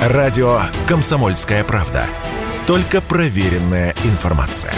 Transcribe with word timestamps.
Радио 0.00 0.62
«Комсомольская 0.88 1.62
правда». 1.62 2.06
Только 2.66 3.02
проверенная 3.02 3.94
информация. 4.04 4.72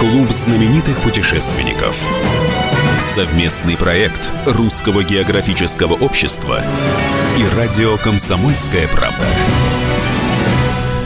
Клуб 0.00 0.30
знаменитых 0.30 1.00
путешественников. 1.00 1.94
Совместный 3.14 3.76
проект 3.76 4.28
Русского 4.46 5.04
географического 5.04 5.94
общества 5.94 6.60
и 7.38 7.56
радио 7.56 7.96
«Комсомольская 7.98 8.88
правда». 8.88 9.24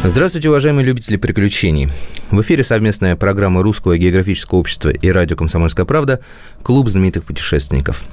Здравствуйте, 0.06 0.50
уважаемые 0.50 0.84
любители 0.84 1.16
приключений. 1.16 1.88
В 2.30 2.42
эфире 2.42 2.62
совместная 2.62 3.16
программа 3.16 3.62
Русского 3.62 3.96
географического 3.96 4.58
общества 4.58 4.90
и 4.90 5.10
радио 5.10 5.34
«Комсомольская 5.34 5.86
правда» 5.86 6.20
«Клуб 6.62 6.90
знаменитых 6.90 7.24
путешественников». 7.24 8.04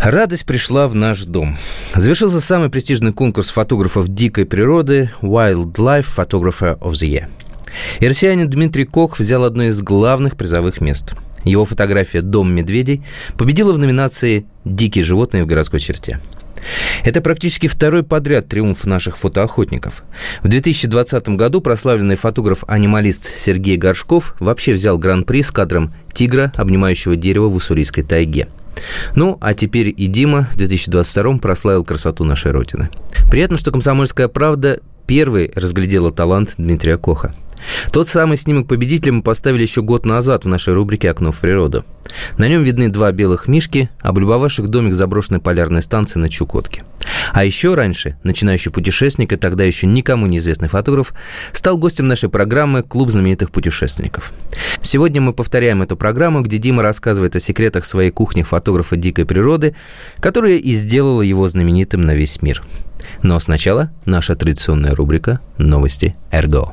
Радость 0.00 0.46
пришла 0.46 0.88
в 0.88 0.94
наш 0.94 1.24
дом. 1.24 1.58
Завершился 1.94 2.40
самый 2.40 2.70
престижный 2.70 3.12
конкурс 3.12 3.50
фотографов 3.50 4.08
дикой 4.08 4.46
природы 4.46 5.10
Wildlife 5.20 6.06
Photographer 6.16 6.78
of 6.78 6.92
the 6.92 7.10
Year. 7.10 7.26
И 8.00 8.08
россиянин 8.08 8.48
Дмитрий 8.48 8.86
Кох 8.86 9.18
взял 9.18 9.44
одно 9.44 9.64
из 9.64 9.82
главных 9.82 10.38
призовых 10.38 10.80
мест. 10.80 11.12
Его 11.44 11.66
фотография 11.66 12.22
«Дом 12.22 12.50
медведей» 12.50 13.04
победила 13.36 13.74
в 13.74 13.78
номинации 13.78 14.46
«Дикие 14.64 15.04
животные 15.04 15.44
в 15.44 15.46
городской 15.46 15.78
черте». 15.78 16.20
Это 17.04 17.20
практически 17.20 17.66
второй 17.66 18.02
подряд 18.02 18.48
триумф 18.48 18.84
наших 18.84 19.18
фотоохотников. 19.18 20.04
В 20.42 20.48
2020 20.48 21.30
году 21.30 21.60
прославленный 21.60 22.16
фотограф-анималист 22.16 23.38
Сергей 23.38 23.76
Горшков 23.76 24.34
вообще 24.40 24.74
взял 24.74 24.98
гран-при 24.98 25.42
с 25.42 25.50
кадром 25.50 25.94
тигра, 26.12 26.52
обнимающего 26.56 27.16
дерево 27.16 27.48
в 27.48 27.54
Уссурийской 27.54 28.02
тайге. 28.02 28.48
Ну, 29.14 29.38
а 29.40 29.54
теперь 29.54 29.92
и 29.96 30.06
Дима 30.06 30.48
в 30.52 30.56
2022 30.56 31.38
прославил 31.38 31.84
красоту 31.84 32.24
нашей 32.24 32.52
Родины. 32.52 32.90
Приятно, 33.30 33.56
что 33.56 33.72
«Комсомольская 33.72 34.28
правда» 34.28 34.80
первой 35.06 35.50
разглядела 35.54 36.12
талант 36.12 36.54
Дмитрия 36.58 36.96
Коха– 36.96 37.34
тот 37.92 38.08
самый 38.08 38.36
снимок 38.36 38.66
победителя 38.66 39.12
мы 39.12 39.22
поставили 39.22 39.62
еще 39.62 39.82
год 39.82 40.06
назад 40.06 40.44
в 40.44 40.48
нашей 40.48 40.74
рубрике 40.74 41.10
«Окно 41.10 41.32
в 41.32 41.40
природу». 41.40 41.84
На 42.36 42.48
нем 42.48 42.62
видны 42.62 42.88
два 42.88 43.12
белых 43.12 43.48
мишки, 43.48 43.90
облюбовавших 44.00 44.68
домик 44.68 44.94
заброшенной 44.94 45.40
полярной 45.40 45.82
станции 45.82 46.18
на 46.18 46.28
Чукотке. 46.28 46.84
А 47.32 47.44
еще 47.44 47.74
раньше 47.74 48.18
начинающий 48.22 48.70
путешественник 48.70 49.32
и 49.32 49.36
тогда 49.36 49.64
еще 49.64 49.86
никому 49.86 50.26
неизвестный 50.26 50.68
фотограф 50.68 51.12
стал 51.52 51.78
гостем 51.78 52.08
нашей 52.08 52.28
программы 52.28 52.82
«Клуб 52.82 53.10
знаменитых 53.10 53.50
путешественников». 53.50 54.32
Сегодня 54.82 55.20
мы 55.20 55.32
повторяем 55.32 55.82
эту 55.82 55.96
программу, 55.96 56.42
где 56.42 56.58
Дима 56.58 56.82
рассказывает 56.82 57.36
о 57.36 57.40
секретах 57.40 57.84
своей 57.84 58.10
кухни 58.10 58.42
фотографа 58.42 58.96
дикой 58.96 59.26
природы, 59.26 59.74
которая 60.20 60.56
и 60.56 60.72
сделала 60.72 61.22
его 61.22 61.46
знаменитым 61.48 62.02
на 62.02 62.14
весь 62.14 62.42
мир. 62.42 62.62
Но 63.22 63.38
сначала 63.40 63.90
наша 64.04 64.34
традиционная 64.34 64.94
рубрика 64.94 65.40
«Новости 65.58 66.16
РГО». 66.32 66.72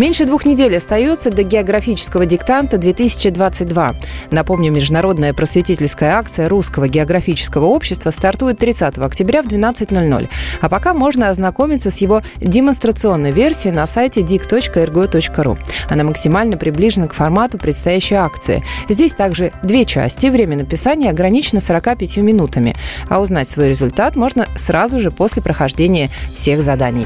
Меньше 0.00 0.24
двух 0.24 0.46
недель 0.46 0.74
остается 0.74 1.30
до 1.30 1.42
географического 1.42 2.24
диктанта 2.24 2.78
2022. 2.78 3.96
Напомню, 4.30 4.72
международная 4.72 5.34
просветительская 5.34 6.16
акция 6.16 6.48
Русского 6.48 6.88
географического 6.88 7.66
общества 7.66 8.08
стартует 8.08 8.58
30 8.58 8.96
октября 8.96 9.42
в 9.42 9.48
12.00. 9.48 10.28
А 10.62 10.68
пока 10.70 10.94
можно 10.94 11.28
ознакомиться 11.28 11.90
с 11.90 11.98
его 11.98 12.22
демонстрационной 12.38 13.30
версией 13.30 13.74
на 13.74 13.86
сайте 13.86 14.22
dic.rgo.ru. 14.22 15.58
Она 15.90 16.04
максимально 16.04 16.56
приближена 16.56 17.06
к 17.06 17.12
формату 17.12 17.58
предстоящей 17.58 18.14
акции. 18.14 18.64
Здесь 18.88 19.12
также 19.12 19.52
две 19.62 19.84
части. 19.84 20.28
Время 20.28 20.56
написания 20.56 21.10
ограничено 21.10 21.60
45 21.60 22.16
минутами. 22.16 22.74
А 23.10 23.20
узнать 23.20 23.50
свой 23.50 23.68
результат 23.68 24.16
можно 24.16 24.48
сразу 24.54 24.98
же 24.98 25.10
после 25.10 25.42
прохождения 25.42 26.08
всех 26.32 26.62
заданий. 26.62 27.04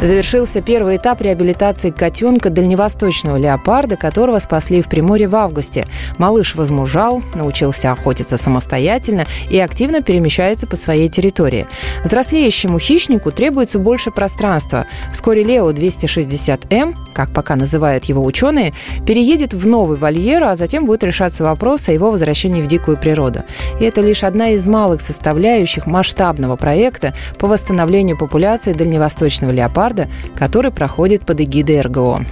Завершился 0.00 0.62
первый 0.62 0.96
этап 0.96 1.20
реабилитации 1.22 1.90
котенка 1.90 2.50
дальневосточного 2.50 3.36
леопарда, 3.36 3.96
которого 3.96 4.38
спасли 4.38 4.80
в 4.80 4.88
Приморье 4.88 5.26
в 5.26 5.34
августе. 5.34 5.86
Малыш 6.18 6.54
возмужал, 6.54 7.20
научился 7.34 7.90
охотиться 7.90 8.36
самостоятельно 8.36 9.26
и 9.50 9.58
активно 9.58 10.00
перемещается 10.00 10.68
по 10.68 10.76
своей 10.76 11.08
территории. 11.08 11.66
Взрослеющему 12.04 12.78
хищнику 12.78 13.32
требуется 13.32 13.80
больше 13.80 14.12
пространства. 14.12 14.86
Вскоре 15.12 15.42
Лео 15.42 15.68
260М, 15.72 16.94
как 17.12 17.30
пока 17.30 17.56
называют 17.56 18.04
его 18.04 18.22
ученые, 18.22 18.74
переедет 19.04 19.52
в 19.52 19.66
новый 19.66 19.96
вольер, 19.96 20.44
а 20.44 20.54
затем 20.54 20.86
будет 20.86 21.02
решаться 21.02 21.42
вопрос 21.42 21.88
о 21.88 21.92
его 21.92 22.12
возвращении 22.12 22.62
в 22.62 22.68
дикую 22.68 22.98
природу. 22.98 23.40
И 23.80 23.84
это 23.84 24.00
лишь 24.00 24.22
одна 24.22 24.50
из 24.50 24.64
малых 24.64 25.00
составляющих 25.00 25.86
масштабного 25.86 26.54
проекта 26.54 27.14
по 27.40 27.48
восстановлению 27.48 28.16
популяции 28.16 28.72
дальневосточного 28.72 29.50
леопарда 29.50 29.87
«Леопарда», 29.88 30.08
который 30.36 30.70
проходит 30.70 31.24
под 31.24 31.40
эгидой 31.40 31.80
РГО. 31.80 32.24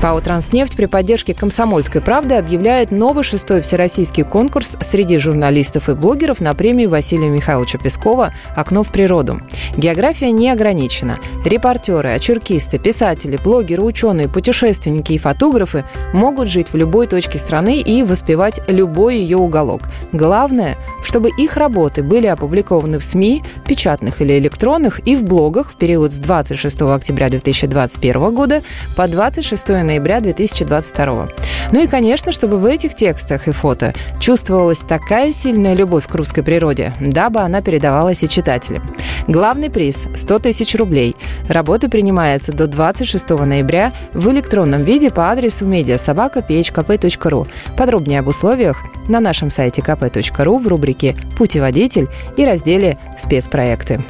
ПАО 0.00 0.20
«Транснефть» 0.20 0.76
при 0.76 0.86
поддержке 0.86 1.34
«Комсомольской 1.34 2.00
правды» 2.00 2.34
объявляет 2.34 2.90
новый 2.90 3.24
шестой 3.24 3.60
всероссийский 3.62 4.24
конкурс 4.24 4.76
среди 4.80 5.18
журналистов 5.18 5.88
и 5.88 5.94
блогеров 5.94 6.40
на 6.40 6.54
премию 6.54 6.90
Василия 6.90 7.28
Михайловича 7.28 7.78
Пескова 7.78 8.32
«Окно 8.54 8.82
в 8.82 8.90
природу». 8.90 9.40
География 9.76 10.30
не 10.30 10.50
ограничена. 10.50 11.18
Репортеры, 11.44 12.10
очеркисты, 12.10 12.78
писатели, 12.78 13.38
блогеры, 13.42 13.82
ученые, 13.82 14.28
путешественники 14.28 15.12
и 15.14 15.18
фотографы 15.18 15.84
могут 16.12 16.48
жить 16.48 16.72
в 16.72 16.76
любой 16.76 17.06
точке 17.06 17.38
страны 17.38 17.80
и 17.80 18.02
воспевать 18.02 18.60
любой 18.68 19.16
ее 19.16 19.38
уголок. 19.38 19.82
Главное, 20.12 20.76
чтобы 21.02 21.30
их 21.38 21.56
работы 21.56 22.02
были 22.02 22.26
опубликованы 22.26 22.98
в 22.98 23.04
СМИ, 23.04 23.42
печатных 23.66 24.20
или 24.20 24.38
электронных, 24.38 25.06
и 25.06 25.16
в 25.16 25.24
блогах 25.24 25.70
в 25.70 25.76
период 25.76 26.12
с 26.12 26.18
26 26.18 26.82
октября 26.82 27.28
2021 27.28 28.34
года 28.34 28.62
по 28.96 29.08
26 29.08 29.85
ноября 29.86 30.20
2022. 30.20 31.28
Ну 31.72 31.82
и, 31.82 31.86
конечно, 31.86 32.32
чтобы 32.32 32.58
в 32.58 32.66
этих 32.66 32.94
текстах 32.94 33.48
и 33.48 33.52
фото 33.52 33.94
чувствовалась 34.20 34.80
такая 34.80 35.32
сильная 35.32 35.74
любовь 35.74 36.06
к 36.06 36.14
русской 36.14 36.42
природе, 36.42 36.92
дабы 37.00 37.40
она 37.40 37.60
передавалась 37.60 38.22
и 38.22 38.28
читателям. 38.28 38.82
Главный 39.26 39.70
приз– 39.70 40.06
100 40.14 40.38
тысяч 40.40 40.74
рублей. 40.74 41.16
Работа 41.48 41.88
принимается 41.88 42.52
до 42.52 42.66
26 42.66 43.30
ноября 43.30 43.92
в 44.12 44.30
электронном 44.30 44.84
виде 44.84 45.10
по 45.10 45.30
адресу 45.30 45.66
медиасобака.phkp.ru. 45.66 47.48
Подробнее 47.76 48.20
об 48.20 48.28
условиях 48.28 48.82
на 49.08 49.20
нашем 49.20 49.50
сайте 49.50 49.82
kp.ru 49.82 50.58
в 50.58 50.68
рубрике 50.68 51.16
«Путеводитель» 51.36 52.08
и 52.36 52.44
разделе 52.44 52.98
«Спецпроекты». 53.18 54.00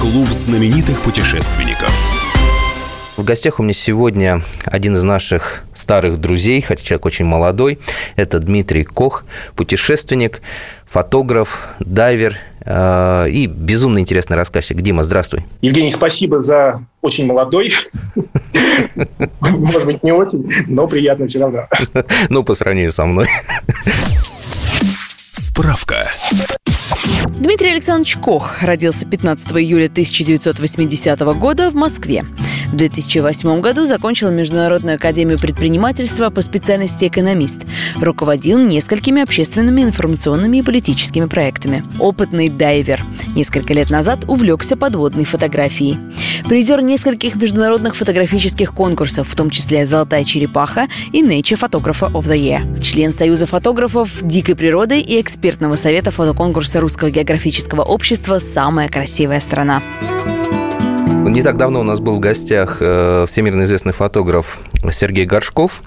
Клуб 0.00 0.28
знаменитых 0.28 1.00
путешественников. 1.02 1.92
В 3.18 3.24
гостях 3.24 3.58
у 3.58 3.64
меня 3.64 3.74
сегодня 3.74 4.42
один 4.64 4.94
из 4.94 5.02
наших 5.02 5.64
старых 5.74 6.20
друзей, 6.20 6.62
хотя 6.62 6.84
человек 6.84 7.04
очень 7.04 7.24
молодой. 7.24 7.80
Это 8.14 8.38
Дмитрий 8.38 8.84
Кох, 8.84 9.24
путешественник, 9.56 10.40
фотограф, 10.86 11.66
дайвер 11.80 12.36
э, 12.60 13.28
и 13.28 13.48
безумно 13.48 13.98
интересный 13.98 14.36
рассказчик. 14.36 14.80
Дима, 14.80 15.02
здравствуй. 15.02 15.44
Евгений, 15.62 15.90
спасибо 15.90 16.40
за 16.40 16.84
очень 17.02 17.26
молодой. 17.26 17.72
Может 19.40 19.84
быть, 19.84 20.04
не 20.04 20.12
очень, 20.12 20.48
но 20.68 20.86
приятно 20.86 21.26
все 21.26 21.40
равно. 21.40 21.66
Ну, 22.28 22.44
по 22.44 22.54
сравнению 22.54 22.92
со 22.92 23.04
мной. 23.04 23.26
Справка. 25.32 26.06
Дмитрий 27.30 27.72
Александрович 27.72 28.16
Кох 28.16 28.62
родился 28.62 29.06
15 29.06 29.52
июля 29.52 29.86
1980 29.86 31.20
года 31.38 31.70
в 31.70 31.74
Москве. 31.74 32.24
В 32.72 32.76
2008 32.76 33.60
году 33.62 33.86
закончил 33.86 34.30
Международную 34.30 34.96
академию 34.96 35.38
предпринимательства 35.38 36.28
по 36.28 36.42
специальности 36.42 37.06
экономист. 37.06 37.62
Руководил 37.96 38.58
несколькими 38.58 39.22
общественными, 39.22 39.82
информационными 39.82 40.58
и 40.58 40.62
политическими 40.62 41.24
проектами. 41.24 41.82
Опытный 41.98 42.50
дайвер. 42.50 43.02
Несколько 43.34 43.72
лет 43.72 43.88
назад 43.88 44.26
увлекся 44.28 44.76
подводной 44.76 45.24
фотографией. 45.24 45.96
Призер 46.46 46.82
нескольких 46.82 47.36
международных 47.36 47.96
фотографических 47.96 48.74
конкурсов, 48.74 49.28
в 49.28 49.34
том 49.34 49.48
числе 49.48 49.86
«Золотая 49.86 50.24
черепаха» 50.24 50.88
и 51.12 51.22
Nature 51.22 51.58
Photographer 51.58 52.12
of 52.12 52.24
the 52.24 52.36
Year. 52.36 52.80
Член 52.82 53.14
Союза 53.14 53.46
фотографов 53.46 54.10
дикой 54.20 54.56
природы 54.56 55.00
и 55.00 55.18
экспертного 55.20 55.76
совета 55.76 56.10
фотоконкурса 56.10 56.80
Русского 56.80 57.10
географического 57.10 57.82
общества 57.82 58.38
«Самая 58.38 58.88
красивая 58.90 59.40
страна». 59.40 59.82
Не 61.28 61.42
так 61.42 61.58
давно 61.58 61.80
у 61.80 61.82
нас 61.82 62.00
был 62.00 62.16
в 62.16 62.20
гостях 62.20 62.78
э, 62.80 63.26
всемирно 63.28 63.64
известный 63.64 63.92
фотограф 63.92 64.58
Сергей 64.92 65.26
Горшков. 65.26 65.82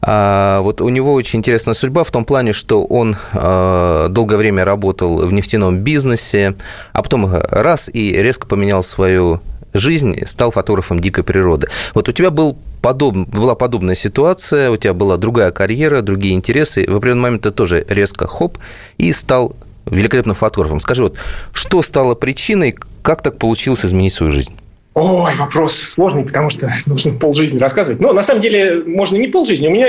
А, 0.00 0.60
вот 0.60 0.80
у 0.80 0.88
него 0.88 1.14
очень 1.14 1.40
интересная 1.40 1.74
судьба 1.74 2.04
в 2.04 2.12
том 2.12 2.24
плане, 2.24 2.52
что 2.52 2.84
он 2.84 3.16
э, 3.32 4.06
долгое 4.08 4.36
время 4.36 4.64
работал 4.64 5.26
в 5.26 5.32
нефтяном 5.32 5.78
бизнесе, 5.78 6.54
а 6.92 7.02
потом 7.02 7.28
раз 7.28 7.90
и 7.92 8.12
резко 8.12 8.46
поменял 8.46 8.84
свою 8.84 9.40
жизнь, 9.74 10.24
стал 10.26 10.52
фотографом 10.52 11.00
дикой 11.00 11.24
природы. 11.24 11.68
Вот 11.94 12.08
у 12.08 12.12
тебя 12.12 12.30
был 12.30 12.56
подоб... 12.80 13.16
была 13.16 13.56
подобная 13.56 13.96
ситуация, 13.96 14.70
у 14.70 14.76
тебя 14.76 14.94
была 14.94 15.16
другая 15.16 15.50
карьера, 15.50 16.02
другие 16.02 16.34
интересы. 16.34 16.84
В 16.88 16.96
определенный 16.96 17.22
момент 17.22 17.42
ты 17.42 17.50
тоже 17.50 17.84
резко 17.88 18.28
хоп 18.28 18.58
и 18.96 19.12
стал 19.12 19.56
великолепным 19.86 20.36
фотографом. 20.36 20.80
Скажи, 20.80 21.02
вот 21.02 21.16
что 21.52 21.82
стало 21.82 22.14
причиной, 22.14 22.76
как 23.02 23.22
так 23.22 23.38
получилось 23.38 23.84
изменить 23.84 24.12
свою 24.12 24.32
жизнь? 24.32 24.52
Ой, 25.00 25.32
вопрос 25.36 25.88
сложный, 25.94 26.24
потому 26.24 26.50
что 26.50 26.72
нужно 26.86 27.12
полжизни 27.12 27.58
рассказывать. 27.58 28.00
Но 28.00 28.12
на 28.12 28.22
самом 28.22 28.40
деле 28.40 28.82
можно 28.84 29.16
не 29.16 29.28
полжизни. 29.28 29.68
У 29.68 29.70
меня 29.70 29.86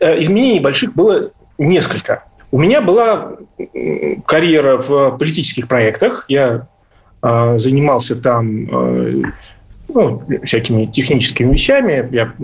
э, 0.00 0.20
изменений 0.20 0.60
больших 0.60 0.94
было 0.94 1.30
несколько. 1.56 2.24
У 2.50 2.58
меня 2.58 2.82
была 2.82 3.36
карьера 4.26 4.76
в 4.76 5.16
политических 5.16 5.66
проектах. 5.66 6.26
Я 6.28 6.66
э, 7.22 7.58
занимался 7.58 8.16
там 8.16 8.66
э, 8.70 9.22
ну, 9.88 10.22
всякими 10.44 10.84
техническими 10.84 11.52
вещами. 11.52 12.06
Я 12.12 12.34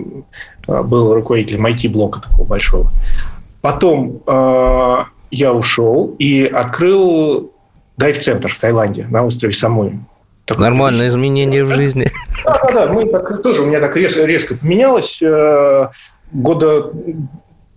э, 0.67 0.81
был 0.81 1.13
руководителем 1.13 1.67
IT-блока 1.67 2.21
такого 2.21 2.47
большого. 2.47 2.89
Потом 3.61 4.23
э, 4.25 5.03
я 5.29 5.53
ушел 5.53 6.15
и 6.17 6.45
открыл 6.45 7.51
дайв-центр 7.97 8.51
в 8.51 8.59
Таиланде 8.59 9.05
на 9.07 9.23
острове 9.23 9.53
Самуи. 9.53 9.99
Нормальное 10.55 11.07
изменение 11.07 11.63
в 11.63 11.71
жизни. 11.71 12.09
Да, 12.45 12.53
да, 12.53 12.85
да. 12.85 12.93
Мы 12.93 13.05
так, 13.07 13.41
тоже 13.41 13.63
у 13.63 13.65
меня 13.65 13.79
так 13.79 13.95
резко, 13.97 14.25
резко 14.25 14.55
поменялось. 14.55 15.21
Э, 15.21 15.89
года 16.31 16.91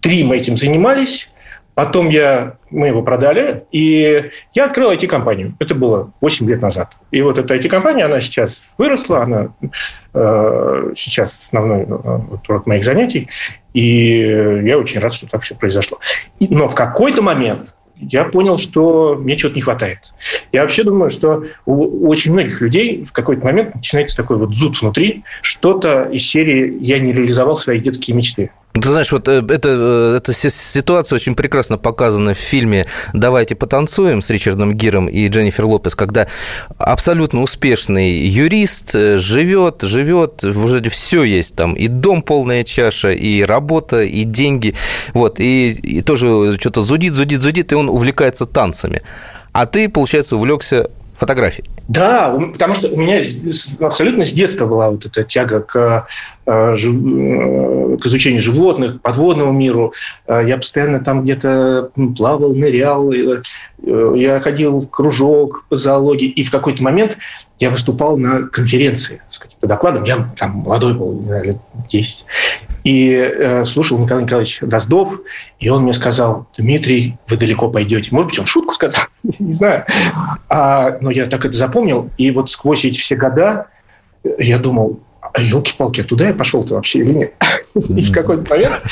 три 0.00 0.24
мы 0.24 0.36
этим 0.36 0.56
занимались. 0.56 1.28
Потом 1.74 2.10
я, 2.10 2.56
мы 2.68 2.88
его 2.88 3.00
продали, 3.00 3.64
и 3.72 4.30
я 4.52 4.66
открыл 4.66 4.92
IT-компанию. 4.92 5.54
Это 5.60 5.74
было 5.74 6.12
8 6.20 6.46
лет 6.48 6.60
назад. 6.60 6.90
И 7.10 7.22
вот 7.22 7.38
эта 7.38 7.54
IT-компания, 7.54 8.04
она 8.04 8.20
сейчас 8.20 8.68
выросла, 8.76 9.22
она 9.22 9.54
э, 10.12 10.92
сейчас 10.94 11.40
основной 11.42 11.82
э, 11.82 11.86
вот, 12.48 12.66
моих 12.66 12.84
занятий. 12.84 13.30
И 13.72 14.18
я 14.64 14.78
очень 14.78 15.00
рад, 15.00 15.14
что 15.14 15.26
так 15.26 15.42
все 15.42 15.54
произошло. 15.54 15.98
И, 16.38 16.48
но 16.54 16.68
в 16.68 16.74
какой-то 16.74 17.22
момент 17.22 17.74
я 18.00 18.24
понял, 18.24 18.58
что 18.58 19.16
мне 19.16 19.36
чего-то 19.36 19.54
не 19.56 19.60
хватает. 19.60 19.98
Я 20.52 20.62
вообще 20.62 20.84
думаю, 20.84 21.10
что 21.10 21.44
у, 21.66 22.08
очень 22.08 22.32
многих 22.32 22.60
людей 22.60 23.04
в 23.04 23.12
какой-то 23.12 23.44
момент 23.44 23.74
начинается 23.74 24.16
такой 24.16 24.36
вот 24.36 24.54
зуд 24.54 24.80
внутри, 24.80 25.24
что-то 25.42 26.04
из 26.04 26.26
серии 26.26 26.76
«я 26.80 26.98
не 26.98 27.12
реализовал 27.12 27.56
свои 27.56 27.78
детские 27.78 28.16
мечты». 28.16 28.50
Ты 28.72 28.88
знаешь, 28.88 29.10
вот 29.10 29.26
э, 29.26 29.42
э, 29.48 30.16
эта 30.16 30.32
ситуация 30.32 31.16
очень 31.16 31.34
прекрасно 31.34 31.76
показана 31.76 32.34
в 32.34 32.38
фильме 32.38 32.86
«Давайте 33.12 33.56
потанцуем» 33.56 34.22
с 34.22 34.30
Ричардом 34.30 34.74
Гиром 34.74 35.08
и 35.08 35.26
Дженнифер 35.26 35.64
Лопес, 35.64 35.96
когда 35.96 36.28
абсолютно 36.78 37.42
успешный 37.42 38.12
юрист 38.12 38.94
э, 38.94 39.18
живет, 39.18 39.82
живет, 39.82 40.44
вроде 40.44 40.88
все 40.88 41.24
есть 41.24 41.56
там, 41.56 41.74
и 41.74 41.88
дом 41.88 42.22
полная 42.22 42.62
чаша, 42.62 43.10
и 43.10 43.42
работа, 43.42 44.02
и 44.02 44.22
деньги, 44.22 44.76
вот, 45.14 45.40
и, 45.40 45.72
и 45.72 46.02
тоже 46.02 46.56
что-то 46.60 46.80
зудит, 46.80 47.14
зудит, 47.14 47.40
зудит, 47.40 47.72
и 47.72 47.74
он 47.74 47.88
увлекается 47.88 48.46
танцами. 48.46 49.02
А 49.50 49.66
ты, 49.66 49.88
получается, 49.88 50.36
увлекся 50.36 50.90
фотографий. 51.20 51.64
Да, 51.86 52.34
потому 52.52 52.74
что 52.74 52.88
у 52.88 52.96
меня 52.96 53.20
абсолютно 53.80 54.24
с 54.24 54.32
детства 54.32 54.64
была 54.64 54.90
вот 54.90 55.04
эта 55.04 55.22
тяга 55.22 55.60
к, 55.60 56.06
э, 56.46 56.50
э, 56.50 56.76
к 56.76 58.06
изучению 58.06 58.40
животных, 58.40 59.02
подводному 59.02 59.52
миру. 59.52 59.92
Э, 60.26 60.40
я 60.44 60.56
постоянно 60.56 61.00
там 61.00 61.22
где-то 61.22 61.90
плавал, 62.16 62.54
нырял. 62.54 63.12
Я 63.82 64.40
ходил 64.40 64.80
в 64.80 64.88
кружок 64.88 65.66
по 65.68 65.76
зоологии. 65.76 66.28
И 66.28 66.42
в 66.42 66.50
какой-то 66.50 66.82
момент 66.82 67.18
я 67.58 67.70
выступал 67.70 68.16
на 68.16 68.48
конференции 68.48 69.20
с 69.28 69.38
каким-то 69.38 69.66
докладом. 69.66 70.04
Я 70.04 70.30
там 70.38 70.52
молодой 70.52 70.94
был, 70.94 71.22
лет 71.42 71.58
10 71.90 72.24
и 72.84 73.10
э, 73.12 73.64
слушал 73.64 73.98
Николай 73.98 74.24
Николаевич 74.24 74.60
Дроздов, 74.60 75.20
и 75.58 75.68
он 75.68 75.82
мне 75.82 75.92
сказал, 75.92 76.46
Дмитрий, 76.56 77.16
вы 77.28 77.36
далеко 77.36 77.68
пойдете. 77.68 78.08
Может 78.12 78.30
быть, 78.30 78.38
он 78.38 78.46
шутку 78.46 78.74
сказал, 78.74 79.04
не 79.38 79.52
знаю. 79.52 79.84
А, 80.48 80.98
но 81.00 81.10
я 81.10 81.26
так 81.26 81.44
это 81.44 81.56
запомнил, 81.56 82.10
и 82.16 82.30
вот 82.30 82.50
сквозь 82.50 82.84
эти 82.84 82.98
все 82.98 83.16
года 83.16 83.66
я 84.38 84.58
думал, 84.58 85.00
елки-палки, 85.38 86.00
а 86.00 86.04
туда 86.04 86.28
я 86.28 86.34
пошел-то 86.34 86.74
вообще 86.74 87.00
или 87.00 87.12
нет? 87.12 87.34
И 87.74 88.02
в 88.02 88.12
какой-то 88.12 88.50
момент 88.50 88.82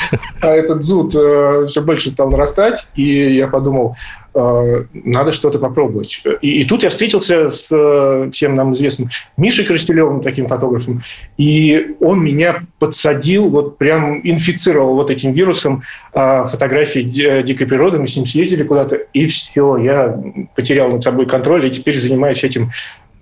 а, 0.41 0.51
этот 0.51 0.83
зуд 0.83 1.13
э, 1.15 1.65
все 1.67 1.81
больше 1.81 2.11
стал 2.11 2.29
нарастать, 2.29 2.87
и 2.95 3.35
я 3.35 3.47
подумал, 3.47 3.95
э, 4.33 4.83
надо 4.93 5.31
что-то 5.31 5.59
попробовать. 5.59 6.23
И, 6.41 6.61
и 6.61 6.65
тут 6.65 6.83
я 6.83 6.89
встретился 6.89 7.49
с 7.49 7.67
э, 7.71 8.29
всем 8.31 8.55
нам 8.55 8.73
известным 8.73 9.09
Мишей 9.37 9.65
Коростелевым, 9.65 10.21
таким 10.21 10.47
фотографом, 10.47 11.01
и 11.37 11.95
он 11.99 12.23
меня 12.23 12.63
подсадил, 12.79 13.49
вот 13.49 13.77
прям 13.77 14.21
инфицировал 14.23 14.95
вот 14.95 15.11
этим 15.11 15.33
вирусом 15.33 15.83
э, 16.13 16.45
фотографий 16.45 17.03
дикой 17.03 17.67
природы. 17.67 17.99
Мы 17.99 18.07
с 18.07 18.15
ним 18.15 18.25
съездили 18.25 18.63
куда-то, 18.63 18.95
и 18.95 19.27
все, 19.27 19.77
я 19.77 20.21
потерял 20.55 20.89
над 20.89 21.03
собой 21.03 21.25
контроль, 21.25 21.65
и 21.65 21.71
теперь 21.71 21.97
занимаюсь 21.97 22.43
этим 22.43 22.71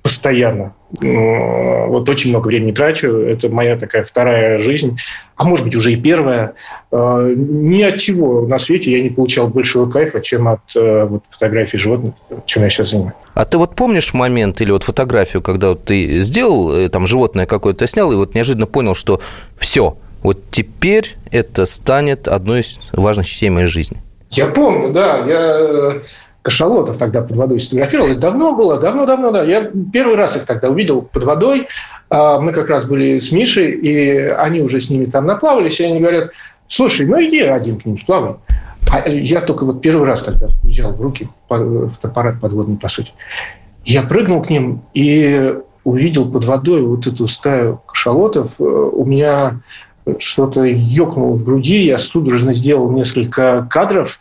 постоянно. 0.01 0.73
Вот 0.89 2.07
очень 2.07 2.29
много 2.29 2.47
времени 2.47 2.71
трачу. 2.71 3.09
Это 3.09 3.49
моя 3.49 3.77
такая 3.77 4.03
вторая 4.03 4.57
жизнь, 4.59 4.97
а 5.35 5.43
может 5.43 5.65
быть 5.65 5.75
уже 5.75 5.93
и 5.93 5.95
первая. 5.97 6.53
А, 6.91 7.29
ни 7.29 7.81
от 7.81 7.97
чего 7.99 8.47
на 8.47 8.57
свете 8.57 8.91
я 8.91 9.03
не 9.03 9.09
получал 9.09 9.47
большего 9.47 9.89
кайфа, 9.89 10.21
чем 10.21 10.47
от 10.47 10.61
э, 10.75 11.05
вот, 11.05 11.23
фотографий 11.29 11.77
животных, 11.77 12.13
чем 12.45 12.63
я 12.63 12.69
сейчас 12.69 12.91
занимаюсь. 12.91 13.15
А 13.33 13.43
ты 13.43 13.57
вот 13.57 13.75
помнишь 13.75 14.13
момент 14.13 14.61
или 14.61 14.71
вот 14.71 14.83
фотографию, 14.83 15.41
когда 15.41 15.69
вот 15.69 15.83
ты 15.83 16.21
сделал, 16.21 16.71
э, 16.71 16.89
там 16.89 17.05
животное 17.05 17.45
какое-то 17.45 17.85
снял, 17.85 18.11
и 18.13 18.15
вот 18.15 18.33
неожиданно 18.33 18.65
понял, 18.65 18.95
что 18.95 19.19
все, 19.59 19.97
вот 20.23 20.39
теперь 20.51 21.15
это 21.31 21.65
станет 21.65 22.27
одной 22.27 22.61
из 22.61 22.79
важных 22.93 23.27
частей 23.27 23.49
моей 23.49 23.67
жизни? 23.67 23.97
Я 24.29 24.47
помню, 24.47 24.91
да. 24.91 25.25
Я 25.25 26.01
кашалотов 26.47 26.95
тогда 26.95 27.21
под 27.23 27.35
водой 27.35 27.59
сфотографировал. 27.59 28.07
Это 28.07 28.21
давно 28.21 28.55
было, 28.55 28.79
давно-давно, 28.79 29.31
да. 29.31 29.43
Я 29.43 29.69
первый 29.91 30.15
раз 30.15 30.37
их 30.37 30.45
тогда 30.45 30.69
увидел 30.69 31.01
под 31.01 31.25
водой. 31.25 31.67
А, 32.09 32.39
мы 32.39 32.53
как 32.53 32.69
раз 32.69 32.85
были 32.85 33.19
с 33.19 33.33
Мишей, 33.33 33.71
и 33.71 34.17
они 34.29 34.61
уже 34.61 34.79
с 34.79 34.89
ними 34.89 35.07
там 35.07 35.25
наплавались, 35.25 35.81
и 35.81 35.83
они 35.83 35.99
говорят, 35.99 36.31
слушай, 36.69 37.05
ну 37.05 37.21
иди 37.21 37.41
один 37.41 37.77
к 37.81 37.85
ним 37.85 37.99
сплавай. 37.99 38.35
А 38.89 39.09
я 39.09 39.41
только 39.41 39.65
вот 39.65 39.81
первый 39.81 40.07
раз 40.07 40.21
тогда 40.21 40.47
взял 40.63 40.93
в 40.93 41.01
руки 41.01 41.27
фотоаппарат 41.49 42.39
подводный, 42.39 42.77
по 42.77 42.87
сути. 42.87 43.11
Я 43.83 44.03
прыгнул 44.03 44.41
к 44.41 44.49
ним 44.49 44.83
и 44.93 45.53
увидел 45.83 46.31
под 46.31 46.45
водой 46.45 46.81
вот 46.81 47.07
эту 47.07 47.27
стаю 47.27 47.81
кашалотов. 47.85 48.51
У 48.57 49.03
меня 49.03 49.59
что-то 50.17 50.63
ёкнуло 50.63 51.35
в 51.35 51.43
груди, 51.43 51.83
я 51.83 51.97
судорожно 51.97 52.53
сделал 52.53 52.89
несколько 52.89 53.67
кадров, 53.69 54.17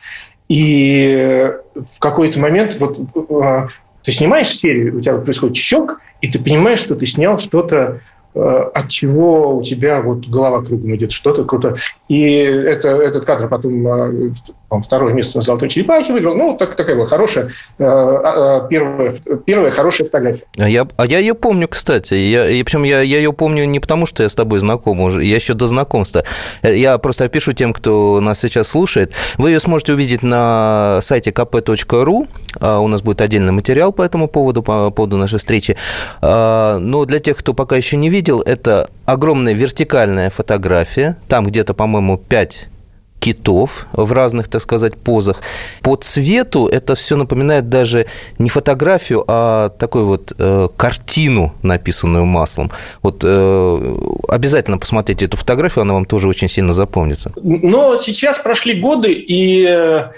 и 0.48 1.52
в 1.74 1.98
какой-то 1.98 2.40
момент 2.40 2.76
вот 2.78 2.98
э, 2.98 3.66
ты 4.02 4.12
снимаешь 4.12 4.48
серию, 4.48 4.96
у 4.96 5.00
тебя 5.00 5.18
происходит 5.18 5.56
щелк, 5.56 6.00
и 6.20 6.30
ты 6.30 6.38
понимаешь, 6.38 6.78
что 6.78 6.94
ты 6.94 7.06
снял 7.06 7.38
что-то 7.38 8.00
Э, 8.36 8.68
от 8.74 8.90
чего 8.90 9.56
у 9.56 9.62
тебя 9.64 10.02
вот 10.02 10.26
голова 10.26 10.62
кругом 10.62 10.94
идет, 10.94 11.10
что-то 11.10 11.44
круто. 11.44 11.74
И 12.08 12.20
это, 12.20 12.90
этот 12.90 13.24
кадр 13.24 13.48
потом 13.48 14.34
э, 14.70 14.80
второе 14.80 15.12
место 15.12 15.38
на 15.38 15.42
«Золотой 15.42 15.68
черепахе» 15.68 16.12
выиграл. 16.12 16.34
Ну, 16.36 16.56
так, 16.56 16.76
такая 16.76 16.96
была 16.96 17.06
хорошая, 17.06 17.46
э, 17.46 17.50
а, 17.78 18.66
первая, 18.68 19.14
первая 19.44 19.70
хорошая 19.70 20.06
фотография. 20.06 20.44
А 20.56 20.68
я, 20.68 20.86
а 20.96 21.06
я 21.06 21.18
ее 21.18 21.34
помню, 21.34 21.68
кстати. 21.68 22.14
Я, 22.14 22.48
и 22.48 22.62
причем 22.62 22.82
я, 22.84 23.00
я 23.00 23.18
ее 23.18 23.32
помню 23.32 23.64
не 23.64 23.80
потому, 23.80 24.06
что 24.06 24.22
я 24.22 24.28
с 24.28 24.34
тобой 24.34 24.60
знаком, 24.60 25.00
уже, 25.00 25.24
я 25.24 25.36
еще 25.36 25.54
до 25.54 25.66
знакомства. 25.66 26.24
Я 26.62 26.98
просто 26.98 27.24
опишу 27.24 27.52
тем, 27.52 27.72
кто 27.72 28.20
нас 28.20 28.40
сейчас 28.40 28.68
слушает. 28.68 29.12
Вы 29.38 29.50
ее 29.50 29.60
сможете 29.60 29.94
увидеть 29.94 30.22
на 30.22 31.00
сайте 31.02 31.30
kp.ru. 31.30 32.28
А 32.58 32.80
у 32.80 32.88
нас 32.88 33.02
будет 33.02 33.20
отдельный 33.20 33.52
материал 33.52 33.92
по 33.92 34.02
этому 34.02 34.28
поводу, 34.28 34.62
по 34.62 34.90
поводу 34.90 35.16
нашей 35.16 35.38
встречи. 35.38 35.76
А, 36.20 36.78
но 36.78 37.04
для 37.04 37.18
тех, 37.18 37.36
кто 37.36 37.54
пока 37.54 37.76
еще 37.76 37.96
не 37.96 38.10
видел, 38.10 38.40
это 38.40 38.88
огромная 39.04 39.54
вертикальная 39.54 40.30
фотография. 40.30 41.16
Там 41.28 41.46
где-то, 41.46 41.74
по-моему, 41.74 42.18
5 42.18 42.68
китов 43.26 43.86
в 43.92 44.12
разных, 44.12 44.46
так 44.46 44.62
сказать, 44.62 44.96
позах. 44.96 45.42
По 45.82 45.96
цвету 45.96 46.68
это 46.68 46.94
все 46.94 47.16
напоминает 47.16 47.68
даже 47.68 48.06
не 48.38 48.48
фотографию, 48.50 49.24
а 49.26 49.70
такую 49.70 50.06
вот 50.06 50.32
э, 50.38 50.68
картину, 50.76 51.52
написанную 51.62 52.24
маслом. 52.24 52.70
Вот 53.02 53.24
э, 53.24 53.94
обязательно 54.28 54.78
посмотрите 54.78 55.24
эту 55.24 55.36
фотографию, 55.36 55.82
она 55.82 55.94
вам 55.94 56.04
тоже 56.04 56.28
очень 56.28 56.48
сильно 56.48 56.72
запомнится. 56.72 57.32
Но 57.42 57.96
сейчас 57.96 58.38
прошли 58.38 58.80
годы, 58.80 59.12
и 59.12 59.66
э, 59.68 60.10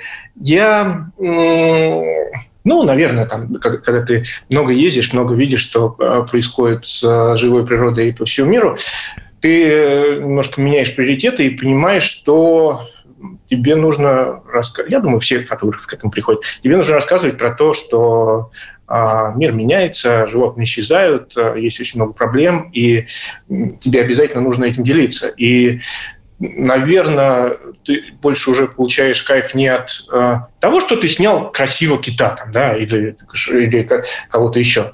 я 0.42 1.06
ну, 2.64 2.82
наверное, 2.82 3.24
там, 3.24 3.54
когда 3.54 4.02
ты 4.04 4.24
много 4.50 4.74
ездишь, 4.74 5.14
много 5.14 5.34
видишь, 5.34 5.60
что 5.62 5.96
а, 5.98 6.22
происходит 6.24 6.84
с 6.84 7.02
а, 7.02 7.34
живой 7.34 7.64
природой 7.64 8.12
по 8.12 8.26
всему 8.26 8.50
миру, 8.50 8.76
ты 9.40 9.64
э, 9.64 10.20
немножко 10.20 10.60
меняешь 10.60 10.94
приоритеты 10.94 11.46
и 11.46 11.56
понимаешь, 11.56 12.02
что 12.02 12.82
тебе 13.48 13.76
нужно 13.76 14.42
рассказывать, 14.50 14.92
я 14.92 15.00
думаю, 15.00 15.20
все 15.20 15.42
фотографы 15.42 15.88
к 15.88 15.92
этому 15.92 16.10
приходят, 16.10 16.42
тебе 16.62 16.76
нужно 16.76 16.94
рассказывать 16.94 17.38
про 17.38 17.52
то, 17.52 17.72
что 17.72 18.50
а, 18.86 19.32
мир 19.34 19.52
меняется, 19.52 20.26
животные 20.26 20.64
исчезают, 20.64 21.34
а, 21.36 21.54
есть 21.54 21.80
очень 21.80 21.98
много 21.98 22.12
проблем, 22.12 22.70
и 22.72 23.06
тебе 23.78 24.00
обязательно 24.00 24.42
нужно 24.42 24.64
этим 24.64 24.84
делиться. 24.84 25.28
И 25.28 25.80
наверное, 26.38 27.58
ты 27.84 28.12
больше 28.22 28.50
уже 28.50 28.68
получаешь 28.68 29.22
кайф 29.22 29.54
не 29.54 29.66
от 29.66 29.90
э, 30.12 30.36
того, 30.60 30.80
что 30.80 30.94
ты 30.96 31.08
снял 31.08 31.50
красиво 31.50 31.98
кита 31.98 32.30
там, 32.30 32.52
да, 32.52 32.76
или, 32.76 33.16
или 33.50 34.02
кого-то 34.30 34.60
еще, 34.60 34.92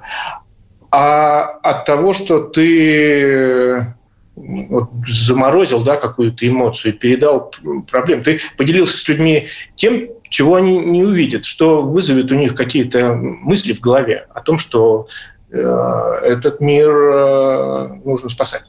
а 0.91 1.43
от 1.63 1.85
того, 1.85 2.15
что 2.15 2.41
ты 2.41 3.95
вот, 4.37 4.91
заморозил 5.07 5.83
да, 5.83 5.97
какую-то 5.97 6.47
эмоцию, 6.47 6.95
передал 6.95 7.53
проблем. 7.91 8.23
Ты 8.23 8.41
поделился 8.57 8.99
с 8.99 9.09
людьми 9.09 9.49
тем, 9.77 10.09
чего 10.29 10.57
они 10.57 10.79
не 10.79 11.05
увидят, 11.05 11.45
что 11.45 11.83
вызовет 11.83 12.33
у 12.33 12.35
них 12.35 12.55
какие-то 12.55 13.15
мысли 13.15 13.73
в 13.73 13.81
голове 13.81 14.27
о 14.35 14.41
том, 14.41 14.59
что 14.59 15.07
э, 15.51 16.21
этот 16.25 16.61
мир 16.61 16.91
э, 16.91 17.89
нужно 18.05 18.29
спасать. 18.29 18.65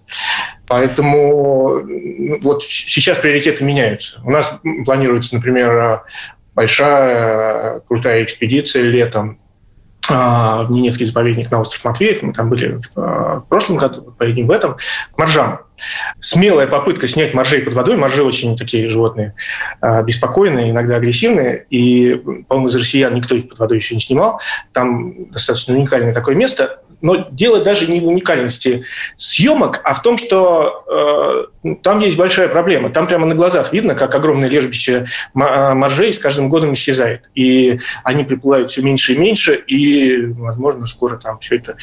Поэтому 0.67 1.81
вот 2.41 2.63
сейчас 2.63 3.17
приоритеты 3.17 3.63
меняются. 3.63 4.19
У 4.23 4.31
нас 4.31 4.59
планируется, 4.85 5.35
например, 5.35 6.03
большая 6.53 7.81
крутая 7.81 8.23
экспедиция 8.23 8.83
летом 8.83 9.39
в 10.09 10.67
Ненецкий 10.69 11.05
заповедник 11.05 11.51
на 11.51 11.61
остров 11.61 11.83
Матвеев. 11.83 12.21
Мы 12.21 12.33
там 12.33 12.49
были 12.49 12.79
в 12.95 13.45
прошлом 13.49 13.77
году, 13.77 14.13
поедем 14.17 14.47
в 14.47 14.51
этом, 14.51 14.77
к 15.13 15.17
моржам. 15.17 15.61
Смелая 16.19 16.67
попытка 16.67 17.07
снять 17.07 17.33
моржей 17.33 17.61
под 17.61 17.73
водой. 17.73 17.97
Моржи 17.97 18.23
очень 18.23 18.57
такие 18.57 18.89
животные 18.89 19.35
а, 19.81 20.01
беспокойные, 20.03 20.71
иногда 20.71 20.95
агрессивные. 20.95 21.65
И, 21.69 22.15
по-моему, 22.47 22.67
из 22.67 22.75
россиян 22.75 23.13
никто 23.13 23.35
их 23.35 23.49
под 23.49 23.59
водой 23.59 23.77
еще 23.77 23.95
не 23.95 24.01
снимал. 24.01 24.39
Там 24.71 25.31
достаточно 25.31 25.75
уникальное 25.75 26.13
такое 26.13 26.35
место. 26.35 26.79
Но 27.05 27.27
дело 27.29 27.63
даже 27.63 27.85
не 27.85 27.99
в 27.99 28.07
уникальности 28.07 28.83
съемок, 29.15 29.79
а 29.83 29.93
в 29.93 30.01
том, 30.01 30.17
что 30.17 31.47
э, 31.63 31.75
там 31.83 31.99
есть 31.99 32.17
большая 32.17 32.47
проблема. 32.47 32.89
Там 32.89 33.05
прямо 33.05 33.27
на 33.27 33.35
глазах 33.35 33.73
видно, 33.73 33.93
как 33.93 34.15
огромное 34.15 34.49
лежбище 34.49 35.05
э, 35.35 35.73
моржей 35.75 36.11
с 36.11 36.17
каждым 36.17 36.49
годом 36.49 36.73
исчезает. 36.73 37.29
И 37.35 37.79
они 38.03 38.23
приплывают 38.23 38.71
все 38.71 38.81
меньше 38.81 39.13
и 39.13 39.17
меньше, 39.19 39.53
и, 39.53 40.25
возможно, 40.25 40.87
скоро 40.87 41.17
там 41.17 41.37
все 41.37 41.57
это 41.57 41.77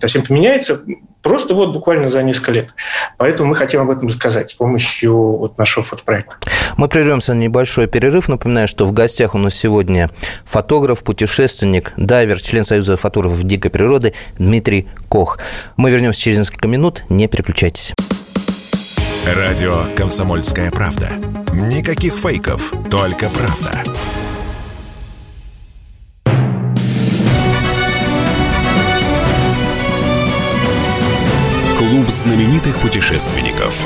совсем 0.00 0.22
поменяется. 0.24 0.82
Просто 1.22 1.54
вот 1.54 1.72
буквально 1.72 2.08
за 2.08 2.22
несколько 2.22 2.52
лет. 2.52 2.68
Поэтому 3.16 3.48
мы 3.48 3.56
хотим 3.56 3.80
об 3.80 3.90
этом 3.90 4.06
рассказать 4.06 4.50
с 4.50 4.54
помощью 4.54 5.14
вот 5.16 5.58
нашего 5.58 5.84
фотопроекта. 5.84 6.36
Мы 6.76 6.88
прервемся 6.88 7.34
на 7.34 7.40
небольшой 7.40 7.88
перерыв. 7.88 8.28
Напоминаю, 8.28 8.68
что 8.68 8.86
в 8.86 8.92
гостях 8.92 9.34
у 9.34 9.38
нас 9.38 9.54
сегодня 9.54 10.10
фотограф, 10.44 11.02
путешественник, 11.02 11.92
дайвер, 11.96 12.40
член 12.40 12.64
Союза 12.64 12.96
фотографов 12.96 13.42
дикой 13.42 13.70
природы 13.70 14.14
Дмитрий 14.38 14.88
Кох. 15.08 15.38
Мы 15.76 15.90
вернемся 15.90 16.20
через 16.20 16.38
несколько 16.38 16.68
минут. 16.68 17.02
Не 17.08 17.26
переключайтесь. 17.26 17.92
Радио 19.26 19.86
«Комсомольская 19.96 20.70
правда». 20.70 21.08
Никаких 21.52 22.14
фейков, 22.14 22.72
только 22.90 23.28
правда. 23.30 23.82
Клуб 31.78 32.08
знаменитых 32.08 32.80
путешественников. 32.80 33.78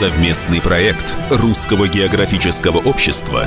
Совместный 0.00 0.60
проект 0.60 1.14
Русского 1.30 1.86
географического 1.86 2.78
общества 2.78 3.44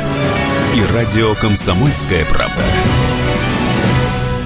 и 0.73 0.95
радио 0.95 1.35
«Комсомольская 1.35 2.23
правда». 2.23 2.63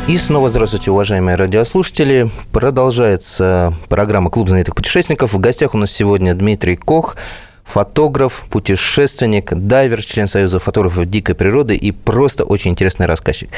И 0.08 0.18
снова 0.18 0.50
здравствуйте, 0.50 0.90
уважаемые 0.90 1.36
радиослушатели. 1.36 2.32
Продолжается 2.52 3.78
программа 3.90 4.32
«Клуб 4.32 4.48
знаменитых 4.48 4.74
путешественников». 4.74 5.34
В 5.34 5.40
гостях 5.40 5.76
у 5.76 5.78
нас 5.78 5.92
сегодня 5.92 6.34
Дмитрий 6.34 6.76
Кох– 6.76 7.16
фотограф, 7.70 8.46
путешественник, 8.50 9.54
дайвер, 9.54 10.04
член 10.04 10.28
Союза 10.28 10.60
фотографов 10.60 11.06
дикой 11.06 11.36
природы 11.36 11.76
и 11.76 11.92
просто 11.92 12.44
очень 12.44 12.72
интересный 12.72 13.06
рассказчик. 13.06 13.50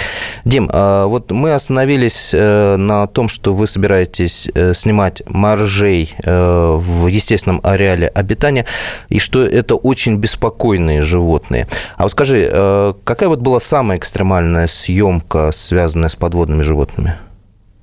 Дим, 0.46 0.70
а, 0.72 1.06
вот 1.08 1.32
мы 1.32 1.54
остановились 1.54 2.32
э, 2.34 2.76
на 2.76 3.08
том, 3.08 3.30
что 3.30 3.54
вы 3.54 3.68
собираетесь 3.68 4.50
э, 4.54 4.74
снимать 4.74 5.24
моржей 5.28 6.14
э, 6.24 6.76
в 6.78 7.08
естественном 7.08 7.62
ареале 7.64 8.08
обитания, 8.08 8.66
и 9.10 9.20
что 9.20 9.46
это 9.46 9.76
очень 9.76 10.18
беспокойные 10.18 11.02
животные. 11.02 11.68
А 11.98 12.04
вот 12.04 12.12
скажи, 12.12 12.96
какая 13.04 13.30
вот 13.30 13.40
была 13.40 13.60
самая 13.60 13.98
экстремальная 13.98 14.68
съемка, 14.68 15.52
связанная 15.52 16.10
с 16.10 16.16
подводными 16.16 16.62
животными? 16.62 17.16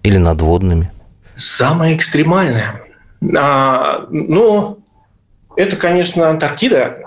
Или 0.03 0.19
надводными? 0.19 0.91
Самая 1.35 1.95
экстремальная? 1.95 2.83
А, 3.37 4.07
ну, 4.11 4.78
это, 5.59 5.77
конечно, 5.77 6.29
Антарктида, 6.29 6.99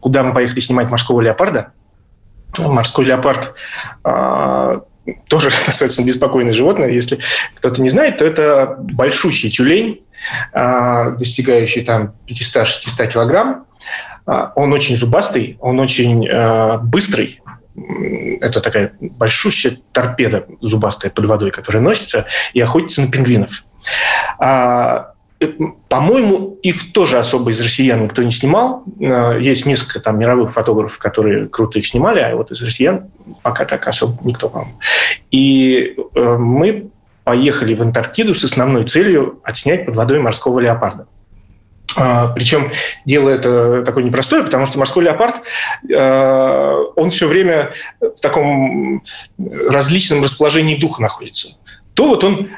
куда 0.00 0.22
мы 0.22 0.34
поехали 0.34 0.60
снимать 0.60 0.90
морского 0.90 1.22
леопарда. 1.22 1.72
Морской 2.58 3.06
леопард 3.06 3.54
а, 4.04 4.82
тоже 5.26 5.50
достаточно 5.66 6.02
беспокойное 6.02 6.52
животное. 6.52 6.90
Если 6.90 7.18
кто-то 7.54 7.80
не 7.80 7.88
знает, 7.88 8.18
то 8.18 8.26
это 8.26 8.76
большущий 8.78 9.50
тюлень, 9.50 10.04
а, 10.52 11.12
достигающий 11.12 11.84
там 11.84 12.12
500-600 12.28 13.06
килограмм. 13.10 13.64
А, 14.26 14.52
он 14.54 14.74
очень 14.74 14.94
зубастый, 14.94 15.56
он 15.60 15.80
очень 15.80 16.28
быстрый. 16.82 17.40
Это 18.42 18.60
такая 18.60 18.92
большущая 19.00 19.78
торпеда 19.92 20.46
зубастая 20.60 21.10
под 21.10 21.24
водой, 21.24 21.50
которая 21.50 21.82
носится 21.82 22.26
и 22.52 22.60
охотится 22.60 23.00
на 23.00 23.10
пингвинов. 23.10 23.64
По-моему, 25.88 26.58
их 26.62 26.92
тоже 26.92 27.18
особо 27.18 27.50
из 27.50 27.60
россиян 27.60 28.02
никто 28.02 28.22
не 28.22 28.30
снимал. 28.30 28.84
Э, 28.98 29.38
есть 29.40 29.66
несколько 29.66 30.00
там 30.00 30.18
мировых 30.18 30.52
фотографов, 30.52 30.98
которые 30.98 31.46
круто 31.46 31.78
их 31.78 31.86
снимали, 31.86 32.20
а 32.20 32.34
вот 32.34 32.50
из 32.50 32.62
россиян 32.62 33.10
пока 33.42 33.66
так 33.66 33.86
особо 33.86 34.16
никто, 34.24 34.48
по-моему. 34.48 34.78
И 35.30 35.94
э, 36.14 36.36
мы 36.38 36.88
поехали 37.24 37.74
в 37.74 37.82
Антарктиду 37.82 38.34
с 38.34 38.44
основной 38.44 38.84
целью 38.84 39.40
отснять 39.42 39.84
под 39.84 39.96
водой 39.96 40.20
морского 40.20 40.60
леопарда. 40.60 41.06
Причем 42.34 42.72
дело 43.04 43.30
это 43.30 43.82
такое 43.84 44.04
непростое, 44.04 44.42
потому 44.44 44.66
что 44.66 44.78
морской 44.78 45.04
леопард, 45.04 45.36
он 45.88 47.10
все 47.10 47.26
время 47.26 47.72
в 48.00 48.20
таком 48.20 49.02
различном 49.38 50.22
расположении 50.22 50.76
духа 50.76 51.00
находится. 51.00 51.56
То 51.94 52.08
вот 52.08 52.24
он 52.24 52.50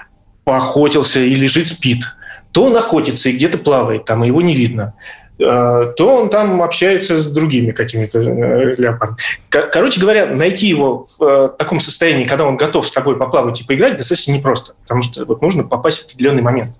поохотился 0.44 1.20
и 1.20 1.34
лежит, 1.34 1.68
спит– 1.68 2.00
то 2.52 2.64
он 2.64 2.76
охотится 2.76 3.28
и 3.28 3.32
где-то 3.32 3.58
плавает, 3.58 4.04
там, 4.04 4.24
и 4.24 4.28
его 4.28 4.40
не 4.40 4.54
видно 4.54 4.94
э, 5.38 5.92
то 5.96 6.16
он 6.16 6.30
там 6.30 6.62
общается 6.62 7.18
с 7.18 7.30
другими 7.30 7.72
какими-то 7.72 8.20
э, 8.20 8.74
леопардами. 8.76 9.18
Короче 9.48 10.00
говоря, 10.00 10.26
найти 10.26 10.66
его 10.66 11.06
в 11.18 11.22
э, 11.22 11.48
таком 11.56 11.80
состоянии, 11.80 12.24
когда 12.24 12.44
он 12.44 12.56
готов 12.56 12.86
с 12.86 12.90
тобой 12.90 13.16
поплавать 13.16 13.60
и 13.60 13.64
поиграть, 13.64 13.96
достаточно 13.96 14.32
непросто, 14.32 14.74
потому 14.82 15.02
что 15.02 15.24
вот 15.24 15.42
нужно 15.42 15.64
попасть 15.64 16.02
в 16.02 16.06
определенный 16.06 16.42
момент. 16.42 16.72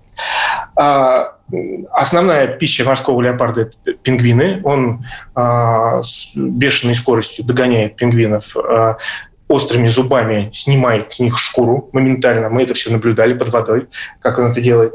А 0.75 1.35
основная 1.91 2.47
пища 2.47 2.83
морского 2.83 3.21
леопарда– 3.21 3.61
это 3.85 3.93
пингвины. 3.93 4.61
Он 4.63 5.05
а, 5.33 6.03
с 6.03 6.31
бешеной 6.35 6.95
скоростью 6.95 7.43
догоняет 7.43 7.95
пингвинов 7.95 8.55
острыми 9.49 9.87
зубами 9.87 10.51
снимает 10.53 11.11
с 11.11 11.19
них 11.19 11.37
шкуру 11.37 11.89
моментально. 11.91 12.49
Мы 12.49 12.63
это 12.63 12.75
все 12.75 12.91
наблюдали 12.91 13.33
под 13.33 13.49
водой, 13.49 13.87
как 14.21 14.37
он 14.37 14.51
это 14.51 14.61
делает. 14.61 14.93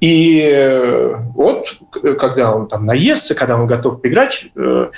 И 0.00 0.40
э, 0.42 1.16
вот, 1.34 1.78
когда 2.18 2.54
он 2.54 2.68
там 2.68 2.84
наестся, 2.84 3.34
когда 3.34 3.56
он 3.56 3.66
готов 3.66 4.02
поиграть, 4.02 4.46
э, 4.54 4.90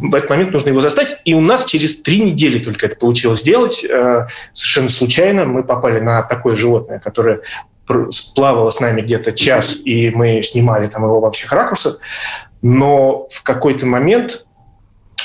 в 0.00 0.14
этот 0.14 0.30
момент 0.30 0.52
нужно 0.52 0.70
его 0.70 0.80
застать. 0.80 1.20
И 1.24 1.34
у 1.34 1.40
нас 1.40 1.64
через 1.64 2.00
три 2.00 2.20
недели 2.20 2.58
только 2.58 2.86
это 2.86 2.96
получилось 2.96 3.40
сделать. 3.40 3.84
Э, 3.84 4.26
совершенно 4.52 4.88
случайно 4.88 5.44
мы 5.44 5.62
попали 5.62 6.00
на 6.00 6.22
такое 6.22 6.56
животное, 6.56 6.98
которое 6.98 7.40
плавало 8.34 8.70
с 8.70 8.80
нами 8.80 9.00
где-то 9.00 9.32
час, 9.32 9.78
и 9.84 10.10
мы 10.10 10.42
снимали 10.42 10.86
там 10.88 11.04
его 11.04 11.20
во 11.20 11.30
всех 11.30 11.52
ракурсах. 11.52 11.98
Но 12.60 13.28
в 13.30 13.42
какой-то 13.42 13.86
момент 13.86 14.46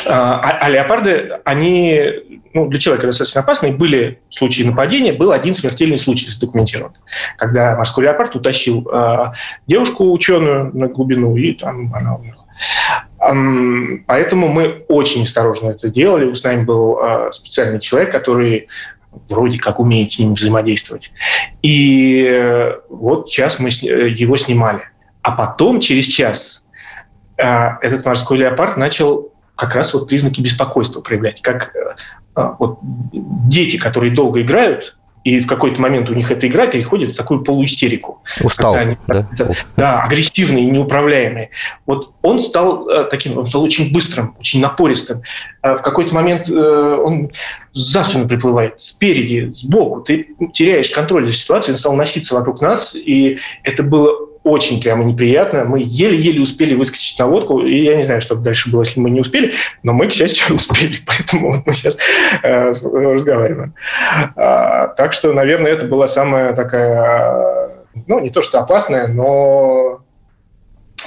а, 0.08 0.40
а 0.40 0.70
леопарды, 0.70 1.40
они 1.46 2.42
ну, 2.54 2.68
для 2.68 2.80
человека 2.80 3.08
достаточно 3.08 3.42
опасны. 3.42 3.72
Были 3.72 4.20
случаи 4.30 4.64
нападения, 4.64 5.14
был 5.14 5.32
один 5.32 5.56
смертельный 5.56 5.98
случай 5.98 6.30
задокументирован, 6.30 6.94
когда 7.38 7.76
морской 7.76 8.06
леопард 8.06 8.36
утащил 8.36 8.88
э, 8.88 9.32
девушку 9.68 10.12
ученую 10.12 10.76
на 10.76 10.88
глубину, 10.88 11.36
и 11.36 11.54
там 11.54 11.94
она 11.94 12.16
умерла. 12.16 12.46
Поэтому 14.08 14.50
мы 14.50 14.86
очень 14.88 15.24
осторожно 15.24 15.70
это 15.70 15.90
делали. 15.90 16.34
С 16.34 16.44
нами 16.44 16.64
был 16.64 17.00
э, 17.00 17.32
специальный 17.32 17.80
человек, 17.80 18.12
который 18.12 18.68
вроде 19.30 19.60
как 19.60 19.80
умеет 19.80 20.12
с 20.12 20.20
ним 20.20 20.34
взаимодействовать. 20.34 21.12
И 21.62 22.26
э, 22.30 22.80
вот 22.90 23.30
час 23.30 23.60
мы 23.60 23.70
его 23.70 24.38
снимали. 24.38 24.84
А 25.22 25.32
потом, 25.32 25.80
через 25.80 26.06
час, 26.06 26.64
этот 27.38 28.06
морской 28.06 28.38
леопард 28.38 28.78
начал 28.78 29.33
как 29.56 29.76
раз 29.76 29.94
вот 29.94 30.08
признаки 30.08 30.42
беспокойства 30.42 31.02
проявлять. 31.02 31.42
Как 31.42 31.74
вот 32.36 32.80
дети, 32.82 33.78
которые 33.78 34.12
долго 34.12 34.42
играют, 34.42 34.96
и 35.24 35.40
в 35.40 35.48
какой-то 35.48 35.82
момент 35.82 36.10
у 36.10 36.14
них 36.14 36.30
эта 36.32 36.48
игра 36.48 36.68
переходит 36.68 37.10
в 37.10 37.16
такую 37.16 37.44
полуистерику. 37.44 38.22
Устал, 38.42 38.76
они, 38.76 38.98
да? 39.08 39.26
Да, 39.78 40.02
агрессивные, 40.02 40.66
неуправляемые. 40.66 41.50
Вот 41.86 42.14
он 42.22 42.40
стал 42.40 42.90
э, 42.90 43.06
таким, 43.06 43.38
он 43.38 43.46
стал 43.46 43.64
очень 43.64 43.94
быстрым, 43.94 44.36
очень 44.40 44.60
напористым. 44.60 45.22
Э, 45.62 45.78
в 45.78 45.82
какой-то 45.82 46.14
момент 46.14 46.50
э, 46.50 46.54
он 46.54 47.32
за 47.72 48.04
спину 48.04 48.28
приплывает, 48.28 48.82
спереди, 48.82 49.52
сбоку. 49.54 50.02
Ты 50.02 50.36
теряешь 50.54 50.90
контроль 50.90 51.26
за 51.26 51.32
ситуацией, 51.32 51.74
он 51.74 51.80
стал 51.80 51.94
носиться 51.94 52.36
вокруг 52.36 52.60
нас, 52.60 52.94
и 52.94 53.38
это 53.64 53.84
было 53.84 54.33
очень 54.44 54.82
прямо 54.82 55.04
неприятно. 55.04 55.64
Мы 55.66 55.82
еле-еле 55.86 56.42
успели 56.42 56.76
выскочить 56.76 57.18
на 57.20 57.26
лодку, 57.28 57.62
и 57.62 57.84
я 57.84 57.96
не 57.96 58.04
знаю, 58.04 58.22
что 58.22 58.36
дальше 58.36 58.70
было, 58.70 58.82
если 58.82 59.00
мы 59.00 59.10
не 59.10 59.22
успели, 59.22 59.54
но 59.84 59.94
мы, 59.94 60.08
к 60.08 60.14
счастью, 60.14 60.56
успели, 60.56 60.98
поэтому 61.06 61.54
вот 61.54 61.66
мы 61.66 61.74
сейчас 61.74 61.98
э, 62.42 62.72
разговариваем. 62.84 63.74
А, 64.36 64.88
так 64.88 65.14
что, 65.14 65.34
наверное, 65.34 65.72
это 65.72 65.86
была 65.86 66.08
самая 66.08 66.54
такая, 66.54 67.70
ну, 68.08 68.20
не 68.20 68.30
то 68.30 68.42
что 68.42 68.60
опасная, 68.60 69.08
но, 69.08 69.93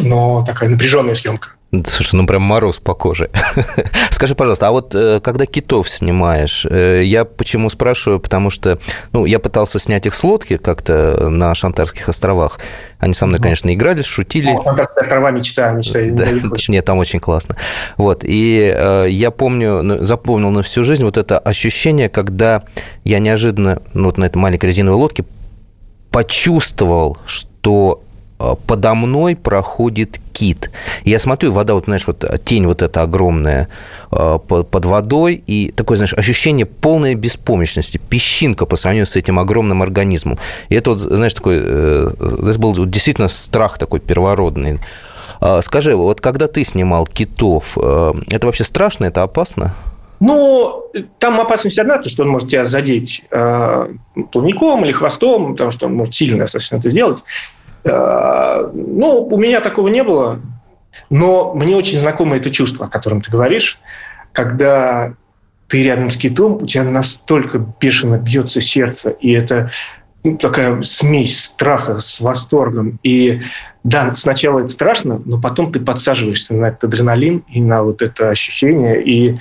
но 0.01 0.45
такая 0.45 0.69
напряженная 0.69 1.15
съемка. 1.15 1.51
Слушай, 1.85 2.15
ну 2.15 2.27
прям 2.27 2.43
мороз 2.43 2.79
по 2.79 2.95
коже. 2.95 3.29
Скажи, 4.13 4.35
пожалуйста, 4.37 4.69
а 4.69 4.71
вот 4.71 4.95
э, 4.95 5.21
когда 5.21 5.47
китов 5.47 5.91
снимаешь, 5.91 6.65
э, 6.69 7.03
я 7.05 7.25
почему 7.25 7.69
спрашиваю, 7.71 8.21
потому 8.21 8.51
что, 8.51 8.79
ну, 9.13 9.25
я 9.25 9.41
пытался 9.41 9.81
снять 9.81 10.07
их 10.07 10.15
с 10.15 10.23
лодки 10.23 10.59
как-то 10.59 11.29
на 11.29 11.55
Шантарских 11.57 12.09
островах. 12.09 12.61
Они 12.99 13.15
со 13.15 13.27
мной, 13.27 13.41
конечно, 13.41 13.75
играли, 13.75 14.03
шутили. 14.03 14.51
О, 14.51 14.63
Шантарские 14.63 15.01
острова 15.01 15.31
мечта, 15.33 15.73
мечта. 15.73 16.01
Да, 16.11 16.25
нет, 16.69 16.85
там 16.85 16.99
очень 16.99 17.19
классно. 17.19 17.57
Вот, 17.97 18.23
и 18.23 18.73
э, 18.75 19.07
я 19.11 19.33
помню, 19.33 19.83
ну, 19.83 20.05
запомнил 20.05 20.51
на 20.51 20.63
всю 20.63 20.85
жизнь 20.85 21.03
вот 21.03 21.17
это 21.17 21.39
ощущение, 21.39 22.09
когда 22.09 22.63
я 23.03 23.19
неожиданно, 23.19 23.83
ну, 23.93 24.05
вот 24.05 24.19
на 24.19 24.25
этой 24.25 24.39
маленькой 24.39 24.67
резиновой 24.67 24.99
лодке 24.99 25.25
почувствовал, 26.11 27.19
что 27.27 28.03
подо 28.39 28.95
мной 28.95 29.37
проходит 29.37 30.21
кит. 30.33 30.71
Я 31.05 31.19
смотрю, 31.19 31.53
вода, 31.53 31.75
вот, 31.75 31.85
знаешь, 31.85 32.07
вот 32.07 32.25
тень 32.45 32.67
вот 32.67 32.83
эта 32.83 33.03
огромная 33.03 33.69
э, 34.11 34.39
под 34.47 34.85
водой, 34.85 35.43
и 35.47 35.73
такое, 35.75 35.97
знаешь, 35.97 36.13
ощущение 36.13 36.67
полной 36.67 37.15
беспомощности, 37.15 37.99
песчинка 37.99 38.67
по 38.67 38.77
сравнению 38.77 39.07
с 39.07 39.17
этим 39.17 39.39
огромным 39.39 39.83
организмом. 39.83 40.39
И 40.69 40.75
это 40.75 40.91
вот, 40.91 40.99
знаешь, 40.99 41.35
такой, 41.35 41.61
э, 41.63 42.11
это 42.19 42.59
был 42.59 42.87
действительно 42.87 43.29
страх 43.29 43.79
такой 43.79 44.01
первородный. 44.01 44.79
Скажи, 45.61 45.95
вот 45.95 46.23
когда 46.23 46.47
ты 46.47 46.65
снимал 46.65 47.07
китов, 47.07 47.77
это 47.77 48.47
вообще 48.47 48.65
страшно, 48.65 49.05
это 49.05 49.23
опасно? 49.23 49.75
Ну, 50.19 50.91
там 51.19 51.41
опасность 51.41 51.79
одна, 51.79 51.99
то, 51.99 52.09
что 52.09 52.23
он 52.23 52.31
может 52.31 52.49
тебя 52.49 52.65
задеть 52.65 53.23
э, 53.31 53.89
плавником 54.33 54.85
или 54.85 54.93
хвостом, 54.93 55.53
потому 55.53 55.71
что 55.71 55.87
он 55.87 55.95
может 55.95 56.15
сильно 56.15 56.39
достаточно 56.39 56.77
это 56.77 56.89
сделать. 56.89 57.19
Э, 57.87 58.71
ну, 58.75 59.29
у 59.31 59.37
меня 59.39 59.61
такого 59.61 59.89
не 59.89 60.03
было, 60.03 60.41
но 61.09 61.55
мне 61.55 61.77
очень 61.77 62.01
знакомо 62.01 62.37
это 62.37 62.51
чувство, 62.51 62.87
о 62.87 62.91
котором 62.91 63.21
ты 63.21 63.31
говоришь, 63.31 63.79
когда 64.33 65.15
ты 65.69 65.83
рядом 65.83 66.11
с 66.11 66.17
китом, 66.17 66.63
у 66.63 66.67
тебя 66.67 66.85
настолько 66.85 67.59
бешено 67.81 68.19
бьется 68.19 68.61
сердце, 68.61 69.11
и 69.11 69.33
это 69.33 69.71
ну, 70.25 70.37
такая 70.37 70.83
смесь 70.83 71.45
страха 71.45 72.01
с 72.01 72.19
восторгом. 72.21 72.99
И 73.03 73.41
да, 73.85 74.13
сначала 74.15 74.61
это 74.61 74.69
страшно, 74.69 75.21
но 75.25 75.41
потом 75.41 75.73
ты 75.73 75.81
подсаживаешься 75.81 76.55
на 76.55 76.67
этот 76.67 76.85
адреналин 76.85 77.45
и 77.49 77.61
на 77.61 77.83
вот 77.83 78.03
это 78.03 78.31
ощущение, 78.31 79.03
и 79.03 79.39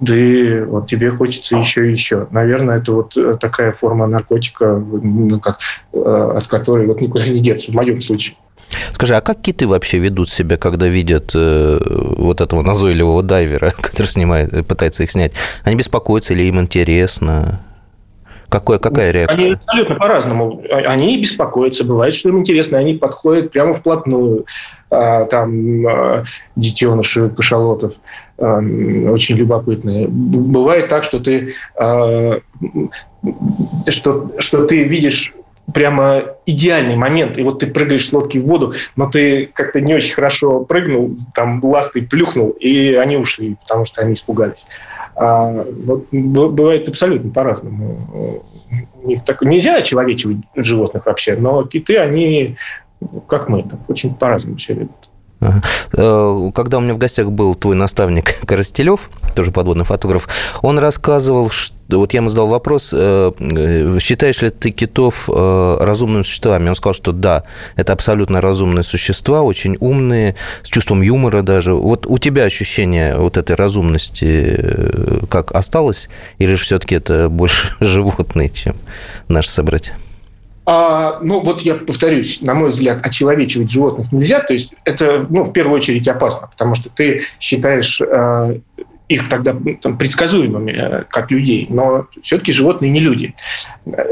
да 0.00 0.16
и 0.16 0.60
вот 0.62 0.86
тебе 0.86 1.10
хочется 1.10 1.56
еще 1.56 1.88
и 1.88 1.92
еще. 1.92 2.26
Наверное, 2.30 2.78
это 2.78 2.92
вот 2.92 3.16
э, 3.16 3.36
такая 3.38 3.72
форма 3.72 4.06
наркотика, 4.06 4.76
ну, 4.76 5.38
как, 5.40 5.58
э, 5.92 6.32
от 6.36 6.46
которой 6.46 6.86
вот 6.86 7.00
никуда 7.02 7.28
не 7.28 7.40
деться, 7.40 7.70
в 7.70 7.74
моем 7.74 8.00
случае. 8.00 8.36
Скажи, 8.94 9.14
а 9.16 9.20
как 9.20 9.42
киты 9.42 9.66
вообще 9.66 9.98
ведут 9.98 10.30
себя, 10.30 10.56
когда 10.56 10.86
видят 10.86 11.32
э, 11.34 11.78
вот 12.16 12.40
этого 12.40 12.62
назойливого 12.62 13.22
дайвера, 13.22 13.72
который 13.80 14.06
снимает, 14.06 14.66
пытается 14.66 15.02
их 15.02 15.10
снять? 15.10 15.32
Они 15.64 15.76
беспокоятся 15.76 16.32
или 16.32 16.44
им 16.44 16.60
интересно? 16.60 17.60
Какое, 18.50 18.78
какая 18.80 19.12
реакция? 19.12 19.36
Они 19.36 19.52
абсолютно 19.54 19.94
по-разному. 19.94 20.62
Они 20.70 21.18
беспокоятся. 21.18 21.84
Бывает, 21.84 22.14
что 22.14 22.30
им 22.30 22.40
интересно, 22.40 22.78
они 22.78 22.94
подходят 22.94 23.52
прямо 23.52 23.74
вплотную. 23.74 24.44
А, 24.90 25.24
там 25.26 25.86
а, 25.86 26.24
детеныши 26.56 27.30
кашалотов 27.30 27.92
а, 28.38 28.58
очень 28.58 29.36
любопытные. 29.36 30.08
Бывает 30.08 30.88
так, 30.88 31.04
что 31.04 31.20
ты, 31.20 31.54
что, 33.88 34.32
что 34.38 34.66
ты 34.66 34.82
видишь 34.82 35.32
прямо 35.72 36.24
идеальный 36.46 36.96
момент. 36.96 37.38
И 37.38 37.42
вот 37.42 37.60
ты 37.60 37.66
прыгаешь 37.68 38.06
с 38.06 38.12
лодки 38.12 38.38
в 38.38 38.46
воду, 38.46 38.74
но 38.96 39.08
ты 39.08 39.46
как-то 39.46 39.80
не 39.80 39.94
очень 39.94 40.14
хорошо 40.14 40.64
прыгнул, 40.64 41.16
там 41.34 41.62
ластой 41.64 42.02
плюхнул, 42.02 42.50
и 42.50 42.94
они 42.94 43.16
ушли, 43.16 43.56
потому 43.62 43.86
что 43.86 44.02
они 44.02 44.14
испугались. 44.14 44.66
А, 45.22 45.66
вот, 45.84 46.06
бывает 46.10 46.88
абсолютно 46.88 47.30
по-разному. 47.30 48.42
Них 49.04 49.22
так, 49.26 49.42
нельзя 49.42 49.76
очеловечивать 49.76 50.38
животных 50.56 51.04
вообще, 51.04 51.36
но 51.36 51.64
киты, 51.64 51.98
они, 51.98 52.56
как 53.26 53.50
мы, 53.50 53.62
так, 53.64 53.80
очень 53.90 54.14
по-разному 54.14 54.58
себя 54.58 54.76
ведут. 54.76 55.09
Э, 55.40 56.50
когда 56.54 56.78
у 56.78 56.80
меня 56.80 56.94
в 56.94 56.98
гостях 56.98 57.30
был 57.30 57.54
твой 57.54 57.74
наставник 57.74 58.40
Коростелев, 58.46 59.10
тоже 59.34 59.50
подводный 59.50 59.84
фотограф, 59.84 60.28
он 60.62 60.78
рассказывал, 60.78 61.50
что 61.50 61.98
вот 61.98 62.12
я 62.12 62.18
ему 62.18 62.28
задал 62.28 62.46
вопрос, 62.46 62.90
э, 62.92 63.32
э, 63.38 63.98
считаешь 64.00 64.42
ли 64.42 64.50
ты 64.50 64.70
китов 64.70 65.28
разумными 65.28 66.22
существами? 66.22 66.68
Он 66.68 66.74
сказал, 66.74 66.94
что 66.94 67.12
да, 67.12 67.44
это 67.76 67.92
абсолютно 67.92 68.40
разумные 68.40 68.82
существа, 68.82 69.42
очень 69.42 69.76
умные, 69.80 70.36
с 70.62 70.68
чувством 70.68 71.02
юмора 71.02 71.42
даже. 71.42 71.74
Вот 71.74 72.06
у 72.06 72.18
тебя 72.18 72.44
ощущение 72.44 73.16
вот 73.16 73.36
этой 73.36 73.56
разумности 73.56 74.58
как 75.30 75.52
осталось? 75.52 76.08
Или 76.38 76.54
же 76.54 76.64
все-таки 76.64 76.94
это 76.94 77.28
больше 77.28 77.74
животные, 77.80 78.50
чем 78.50 78.74
наши 79.28 79.50
собратья? 79.50 79.94
А, 80.72 81.18
ну, 81.20 81.40
вот 81.40 81.62
я 81.62 81.74
повторюсь, 81.74 82.40
на 82.42 82.54
мой 82.54 82.70
взгляд, 82.70 83.04
очеловечивать 83.04 83.68
животных 83.68 84.12
нельзя. 84.12 84.38
То 84.38 84.52
есть 84.52 84.72
это, 84.84 85.26
ну, 85.28 85.42
в 85.42 85.52
первую 85.52 85.76
очередь 85.76 86.06
опасно, 86.06 86.46
потому 86.46 86.76
что 86.76 86.88
ты 86.90 87.22
считаешь 87.40 88.00
э, 88.00 88.60
их 89.08 89.28
тогда 89.28 89.52
ну, 89.52 89.74
там, 89.74 89.98
предсказуемыми, 89.98 90.70
э, 90.70 91.04
как 91.08 91.32
людей. 91.32 91.66
Но 91.68 92.06
все-таки 92.22 92.52
животные 92.52 92.92
не 92.92 93.00
люди. 93.00 93.34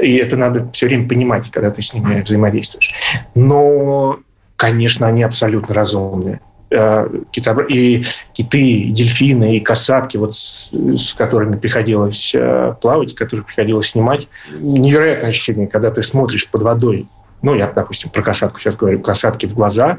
И 0.03 0.16
это 0.16 0.37
надо 0.37 0.68
все 0.73 0.87
время 0.87 1.09
понимать, 1.09 1.49
когда 1.49 1.71
ты 1.71 1.81
с 1.81 1.94
ними 1.94 2.23
взаимодействуешь. 2.23 2.92
Но, 3.37 4.18
конечно, 4.57 5.07
они 5.07 5.23
абсолютно 5.23 5.77
разумные. 5.77 6.40
Э, 6.70 7.09
и 7.68 8.02
киты, 8.35 8.61
и 8.61 8.90
дельфины, 8.90 9.57
и 9.57 9.61
касатки, 9.61 10.18
вот 10.18 10.35
с, 10.35 10.68
с 10.70 11.14
которыми 11.14 11.57
приходилось 11.57 12.33
э, 12.35 12.74
плавать, 12.83 13.14
которых 13.14 13.46
приходилось 13.46 13.88
снимать. 13.90 14.28
Невероятное 14.61 15.31
ощущение, 15.31 15.66
когда 15.66 15.90
ты 15.90 16.02
смотришь 16.02 16.46
под 16.48 16.62
водой, 16.62 17.07
ну, 17.40 17.54
я, 17.54 17.72
допустим, 17.72 18.11
про 18.11 18.20
касатку 18.20 18.61
сейчас 18.61 18.76
говорю, 18.76 19.00
касатки 19.00 19.46
в 19.46 19.54
глаза, 19.54 19.98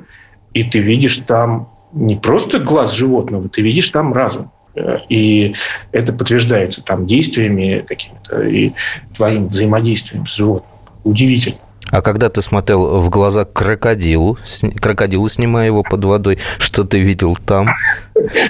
и 0.54 0.64
ты 0.64 0.78
видишь 0.78 1.18
там 1.26 1.70
не 1.92 2.18
просто 2.18 2.60
глаз 2.60 2.94
животного, 2.94 3.50
ты 3.50 3.64
видишь 3.64 3.90
там 3.90 4.14
разум. 4.14 4.52
Э, 4.76 5.00
и 5.10 5.56
это 5.92 6.14
подтверждается 6.14 6.84
там 6.84 7.08
действиями 7.08 7.84
какими-то 7.88 8.42
и 8.42 8.74
твоим 9.16 9.48
взаимодействием 9.48 10.28
с 10.28 10.36
животным. 10.36 10.72
Удивительно. 11.04 11.58
А 11.92 12.02
когда 12.02 12.30
ты 12.30 12.42
смотрел 12.42 13.00
в 13.00 13.10
глаза 13.10 13.46
крокодилу, 13.46 14.38
крокодилу, 14.82 15.28
снимая 15.28 15.68
его 15.68 15.84
под 15.84 16.06
водой, 16.06 16.40
что 16.60 16.84
ты 16.84 17.00
видел 17.00 17.38
там? 17.46 17.70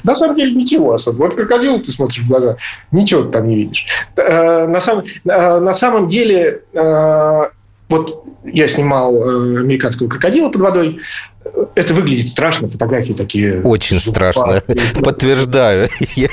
На 0.03 0.15
самом 0.15 0.35
деле 0.35 0.53
ничего 0.53 0.93
особо. 0.93 1.17
Вот 1.17 1.35
крокодилу 1.35 1.79
ты 1.79 1.91
смотришь 1.91 2.19
в 2.19 2.27
глаза, 2.27 2.57
ничего 2.91 3.23
ты 3.23 3.31
там 3.31 3.47
не 3.47 3.55
видишь. 3.55 3.85
Э, 4.17 4.67
на 4.67 4.79
самом, 4.79 5.05
э, 5.05 5.59
на 5.59 5.73
самом 5.73 6.07
деле, 6.09 6.63
э, 6.73 7.43
вот 7.89 8.25
я 8.45 8.67
снимал 8.67 9.15
американского 9.21 10.07
крокодила 10.07 10.49
под 10.49 10.61
водой, 10.61 10.99
это 11.75 11.93
выглядит 11.93 12.29
страшно, 12.29 12.69
фотографии 12.69 13.13
такие. 13.13 13.61
Очень 13.61 13.99
страшно, 13.99 14.61
подтверждаю. 15.03 15.89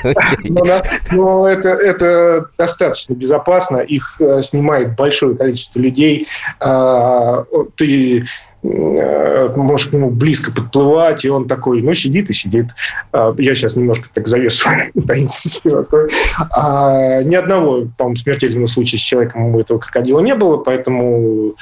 Но, 1.11 1.49
это 1.49 2.47
достаточно 2.59 3.15
безопасно, 3.15 3.79
их 3.79 4.17
э, 4.21 4.43
снимает 4.43 4.97
большое 4.97 5.37
количество 5.37 5.79
людей. 5.79 6.27
А, 6.61 7.45
ты 7.77 8.25
э, 8.63 9.49
можешь 9.57 9.89
к 9.89 9.93
нему 9.93 10.11
близко 10.11 10.53
подплывать, 10.53 11.25
и 11.25 11.29
он 11.29 11.47
такой, 11.47 11.83
ну, 11.83 11.95
сидит 11.95 12.31
и 12.31 12.33
сидит. 12.33 12.67
А, 13.13 13.35
я 13.39 13.55
сейчас 13.55 13.77
немножко 13.77 14.09
так 14.13 14.27
завешу 14.27 14.69
таинственность. 15.07 15.63
А, 16.51 17.23
ни 17.23 17.35
одного, 17.35 17.87
по-моему, 17.97 18.17
смертельного 18.17 18.67
случая 18.67 18.99
с 18.99 19.03
человеком 19.03 19.55
у 19.55 19.61
этого 19.61 19.79
крокодила 19.79 20.21
не 20.21 20.35
было, 20.35 20.59
поэтому 20.59 21.55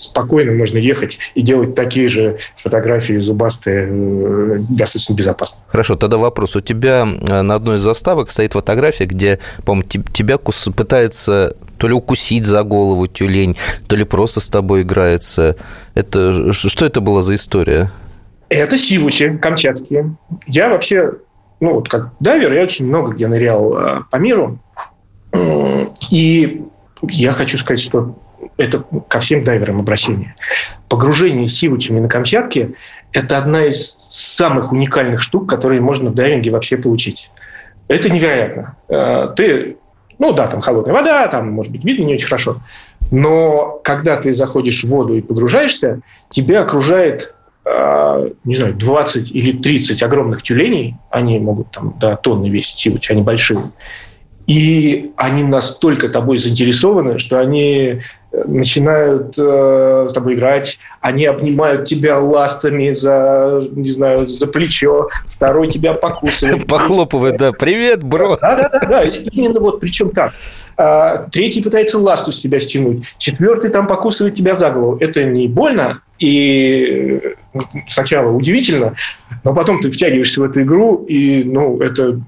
спокойно 0.00 0.52
можно 0.52 0.78
ехать 0.78 1.18
и 1.34 1.42
делать 1.42 1.74
такие 1.74 2.08
же 2.08 2.38
фотографии 2.56 3.18
зубастые 3.18 3.88
э, 3.90 4.58
достаточно 4.70 5.14
безопасно. 5.14 5.60
Хорошо, 5.68 5.96
тогда 5.96 6.16
вопрос. 6.16 6.56
У 6.56 6.60
тебя 6.60 7.06
э, 7.06 7.42
на 7.42 7.54
одной 7.54 7.76
из 7.76 7.80
заставок 7.80 8.30
стоит 8.30 8.54
фотография, 8.54 9.06
где, 9.06 9.38
по-моему, 9.64 9.88
тебя 10.12 10.38
пытается 10.38 11.56
то 11.78 11.88
ли 11.88 11.94
укусить 11.94 12.46
за 12.46 12.62
голову 12.62 13.06
тюлень, 13.06 13.56
то 13.86 13.96
ли 13.96 14.04
просто 14.04 14.40
с 14.40 14.46
тобой 14.46 14.82
играется. 14.82 15.56
Это, 15.94 16.52
что 16.52 16.86
это 16.86 17.00
была 17.00 17.22
за 17.22 17.34
история? 17.34 17.90
Это 18.48 18.76
сивучи 18.76 19.38
камчатские. 19.38 20.16
Я 20.46 20.68
вообще, 20.68 21.12
ну 21.60 21.74
вот 21.74 21.88
как 21.88 22.10
дайвер, 22.20 22.52
я 22.52 22.62
очень 22.62 22.86
много 22.86 23.12
где 23.12 23.28
нырял 23.28 23.78
э, 23.78 24.02
по 24.10 24.16
миру. 24.16 24.58
И 26.10 26.62
я 27.02 27.30
хочу 27.30 27.56
сказать, 27.58 27.80
что 27.80 28.16
это 28.60 28.84
ко 29.08 29.18
всем 29.20 29.42
дайверам 29.42 29.80
обращение. 29.80 30.34
Погружение 30.88 31.48
сивучами 31.48 31.98
на 31.98 32.08
Камчатке– 32.08 32.72
это 33.12 33.38
одна 33.38 33.64
из 33.64 33.98
самых 34.08 34.70
уникальных 34.72 35.22
штук, 35.22 35.48
которые 35.48 35.80
можно 35.80 36.10
в 36.10 36.14
дайвинге 36.14 36.50
вообще 36.50 36.76
получить. 36.76 37.30
Это 37.88 38.10
невероятно. 38.10 38.76
Э, 38.88 39.28
ты, 39.34 39.78
ну 40.18 40.32
да, 40.32 40.46
там 40.46 40.60
холодная 40.60 40.92
вода, 40.92 41.26
там, 41.28 41.50
может 41.50 41.72
быть, 41.72 41.84
видно 41.84 42.04
не 42.04 42.14
очень 42.14 42.26
хорошо. 42.26 42.58
Но 43.10 43.80
когда 43.82 44.16
ты 44.16 44.34
заходишь 44.34 44.84
в 44.84 44.88
воду 44.88 45.16
и 45.16 45.22
погружаешься, 45.22 46.00
тебя 46.28 46.60
окружает 46.60 47.34
э, 47.64 48.30
не 48.44 48.56
знаю, 48.56 48.74
20 48.74 49.30
или 49.32 49.52
30 49.52 50.02
огромных 50.02 50.42
тюленей, 50.42 50.96
они 51.10 51.38
могут 51.38 51.70
там 51.70 51.98
до 51.98 52.16
тонны 52.16 52.50
весить 52.50 52.78
сивучи, 52.78 53.10
они 53.10 53.22
большие, 53.22 53.72
и 54.46 55.12
они 55.16 55.44
настолько 55.44 56.08
тобой 56.08 56.36
заинтересованы, 56.38 57.18
что 57.18 57.38
они 57.38 58.00
начинают 58.32 59.34
э, 59.36 60.06
с 60.08 60.12
тобой 60.12 60.34
играть, 60.34 60.78
они 61.00 61.24
обнимают 61.24 61.88
тебя 61.88 62.18
ластами 62.18 62.90
за, 62.90 63.62
не 63.72 63.90
знаю, 63.90 64.26
за 64.26 64.46
плечо, 64.46 65.08
второй 65.26 65.68
тебя 65.68 65.94
покусывает. 65.94 66.66
Похлопывает, 66.66 67.36
да. 67.36 67.52
Привет, 67.52 68.04
бро. 68.04 68.38
Да-да-да, 68.40 69.02
именно 69.02 69.60
вот 69.60 69.80
причем 69.80 70.10
так. 70.10 70.32
А, 70.76 71.28
третий 71.30 71.62
пытается 71.62 71.98
ласту 71.98 72.32
с 72.32 72.40
тебя 72.40 72.58
стянуть, 72.60 73.04
четвертый 73.18 73.70
там 73.70 73.86
покусывает 73.86 74.34
тебя 74.34 74.54
за 74.54 74.70
голову. 74.70 74.96
Это 75.00 75.24
не 75.24 75.48
больно, 75.48 76.00
и 76.18 77.20
э, 77.52 77.60
сначала 77.88 78.30
удивительно, 78.30 78.94
но 79.44 79.54
потом 79.54 79.80
ты 79.80 79.90
втягиваешься 79.90 80.40
в 80.40 80.44
эту 80.44 80.62
игру, 80.62 81.04
и, 81.08 81.44
ну, 81.44 81.78
это 81.80 82.20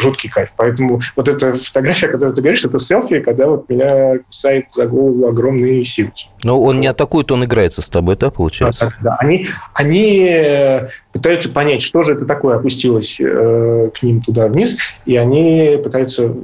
жуткий 0.00 0.30
кайф. 0.30 0.52
Поэтому 0.56 1.00
вот 1.16 1.28
эта 1.28 1.52
фотография, 1.52 2.06
о 2.06 2.10
которой 2.10 2.34
ты 2.34 2.40
говоришь, 2.40 2.64
это 2.64 2.78
селфи, 2.78 3.20
когда 3.20 3.46
вот 3.46 3.68
меня 3.68 4.18
кусает 4.18 4.70
за 4.70 4.86
голову 4.86 5.26
огромный 5.26 5.84
сивич. 5.84 6.28
Но 6.42 6.60
он 6.60 6.80
не 6.80 6.86
атакует, 6.86 7.30
он 7.32 7.44
играется 7.44 7.82
с 7.82 7.88
тобой, 7.88 8.16
да, 8.16 8.30
получается? 8.30 8.86
Да, 8.86 8.90
да, 8.90 9.10
да. 9.10 9.16
Они, 9.20 9.46
они 9.74 10.28
э, 10.28 10.88
пытаются 11.12 11.48
понять, 11.48 11.82
что 11.82 12.02
же 12.02 12.14
это 12.14 12.24
такое 12.24 12.56
опустилось 12.56 13.18
э, 13.20 13.90
к 13.94 14.02
ним 14.02 14.22
туда 14.22 14.48
вниз, 14.48 14.76
и 15.06 15.16
они 15.16 15.78
пытаются 15.82 16.34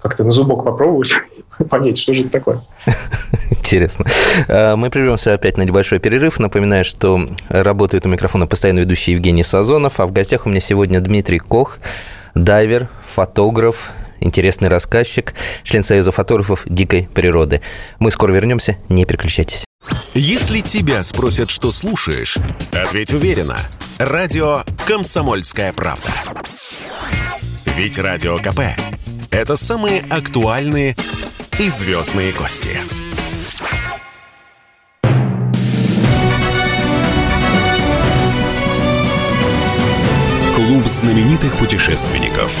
как-то 0.00 0.24
на 0.24 0.30
зубок 0.30 0.64
попробовать, 0.64 1.14
понять, 1.70 1.98
что 1.98 2.14
же 2.14 2.22
это 2.22 2.30
такое. 2.30 2.60
Интересно. 3.50 4.06
А, 4.48 4.76
мы 4.76 4.90
прервемся 4.90 5.34
опять 5.34 5.56
на 5.56 5.62
небольшой 5.62 5.98
перерыв. 5.98 6.38
Напоминаю, 6.38 6.84
что 6.84 7.28
работает 7.48 8.06
у 8.06 8.08
микрофона 8.08 8.46
постоянно 8.46 8.80
ведущий 8.80 9.12
Евгений 9.12 9.44
Сазонов, 9.44 10.00
а 10.00 10.06
в 10.06 10.12
гостях 10.12 10.46
у 10.46 10.48
меня 10.48 10.60
сегодня 10.60 11.00
Дмитрий 11.00 11.38
Кох, 11.38 11.78
дайвер, 12.34 12.88
фотограф, 13.14 13.90
интересный 14.20 14.68
рассказчик, 14.68 15.34
член 15.64 15.82
Союза 15.82 16.12
фотографов 16.12 16.62
дикой 16.66 17.08
природы. 17.12 17.60
Мы 17.98 18.10
скоро 18.10 18.32
вернемся, 18.32 18.76
не 18.88 19.04
переключайтесь. 19.04 19.64
Если 20.14 20.60
тебя 20.60 21.02
спросят, 21.02 21.50
что 21.50 21.70
слушаешь, 21.70 22.36
ответь 22.72 23.12
уверенно. 23.12 23.56
Радио 23.98 24.62
«Комсомольская 24.86 25.72
правда». 25.72 26.08
Ведь 27.76 27.98
Радио 27.98 28.38
КП– 28.38 28.60
это 29.30 29.56
самые 29.56 30.02
актуальные 30.10 30.96
и 31.58 31.68
звездные 31.70 32.32
гости. 32.32 32.78
Клуб 40.54 40.86
знаменитых 40.86 41.56
путешественников. 41.56 42.52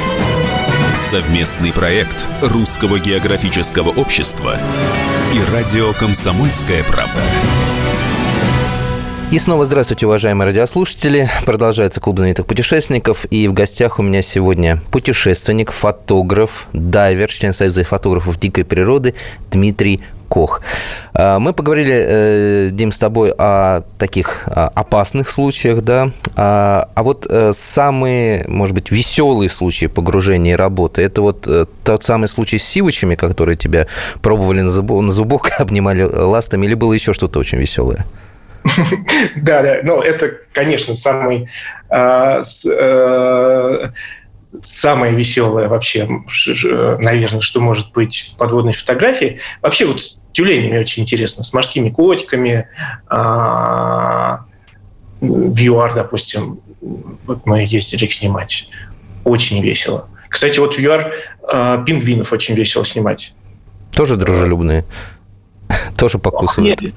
Совместный 1.10 1.72
проект 1.72 2.26
Русского 2.42 2.98
географического 2.98 3.90
общества 3.90 4.58
и 5.32 5.52
радио 5.52 5.92
«Комсомольская 5.92 6.82
правда». 6.82 7.22
И 9.30 9.38
снова 9.38 9.66
здравствуйте, 9.66 10.06
уважаемые 10.06 10.46
радиослушатели. 10.46 11.28
Продолжается 11.44 12.00
клуб 12.00 12.16
знаменитых 12.16 12.46
путешественников. 12.46 13.26
И 13.30 13.46
в 13.46 13.52
гостях 13.52 13.98
у 13.98 14.02
меня 14.02 14.22
сегодня 14.22 14.80
путешественник, 14.90 15.70
фотограф, 15.70 16.66
дайвер, 16.72 17.30
член 17.30 17.52
Союза 17.52 17.84
фотографов 17.84 18.40
дикой 18.40 18.64
природы 18.64 19.14
Дмитрий 19.50 20.00
Кох. 20.28 20.62
А, 21.12 21.38
мы 21.38 21.52
поговорили, 21.52 21.94
э, 21.94 22.68
Дим, 22.72 22.90
с 22.90 22.98
тобой 22.98 23.34
о 23.36 23.82
таких 23.98 24.44
а, 24.46 24.68
опасных 24.74 25.28
случаях, 25.28 25.82
да. 25.82 26.10
А, 26.34 26.88
а 26.94 27.02
вот 27.02 27.26
э, 27.28 27.52
самые, 27.54 28.46
может 28.48 28.74
быть, 28.74 28.90
веселые 28.90 29.50
случаи 29.50 29.86
погружения 29.86 30.54
и 30.54 30.56
работы, 30.56 31.02
это 31.02 31.20
вот 31.20 31.46
э, 31.46 31.66
тот 31.84 32.02
самый 32.02 32.28
случай 32.28 32.56
с 32.56 32.64
сивочами, 32.64 33.14
которые 33.14 33.56
тебя 33.56 33.88
пробовали 34.22 34.62
на 34.62 35.10
зубок, 35.10 35.50
обнимали 35.58 36.02
ластами, 36.02 36.64
или 36.64 36.72
было 36.72 36.94
еще 36.94 37.12
что-то 37.12 37.38
очень 37.38 37.58
веселое? 37.58 38.06
Да, 39.36 39.62
да, 39.62 39.78
ну 39.82 40.00
это, 40.00 40.32
конечно, 40.52 40.94
самый 40.94 41.48
а, 41.88 42.42
э, 42.42 43.90
самое 44.62 45.14
веселое 45.14 45.68
вообще, 45.68 46.08
наверное, 47.00 47.40
что 47.40 47.60
может 47.60 47.92
быть 47.92 48.32
в 48.32 48.36
подводной 48.36 48.72
фотографии. 48.72 49.38
Вообще 49.62 49.86
вот 49.86 50.02
с 50.02 50.16
тюленями 50.32 50.78
очень 50.78 51.02
интересно, 51.02 51.44
с 51.44 51.52
морскими 51.52 51.90
котиками, 51.90 52.68
а, 53.08 54.44
в 55.20 55.58
ЮАР, 55.58 55.94
допустим, 55.94 56.60
вот 56.80 57.44
мы 57.46 57.64
ездили 57.64 58.04
их 58.04 58.12
снимать. 58.12 58.68
Очень 59.24 59.62
весело. 59.62 60.08
Кстати, 60.28 60.58
вот 60.60 60.76
в 60.76 60.78
ЮАР 60.78 61.12
а, 61.42 61.84
пингвинов 61.84 62.32
очень 62.32 62.54
весело 62.54 62.84
снимать. 62.84 63.32
Тоже 63.92 64.16
дружелюбные? 64.16 64.84
Тоже 65.96 66.18
покусывают? 66.18 66.80
Нет, 66.80 66.94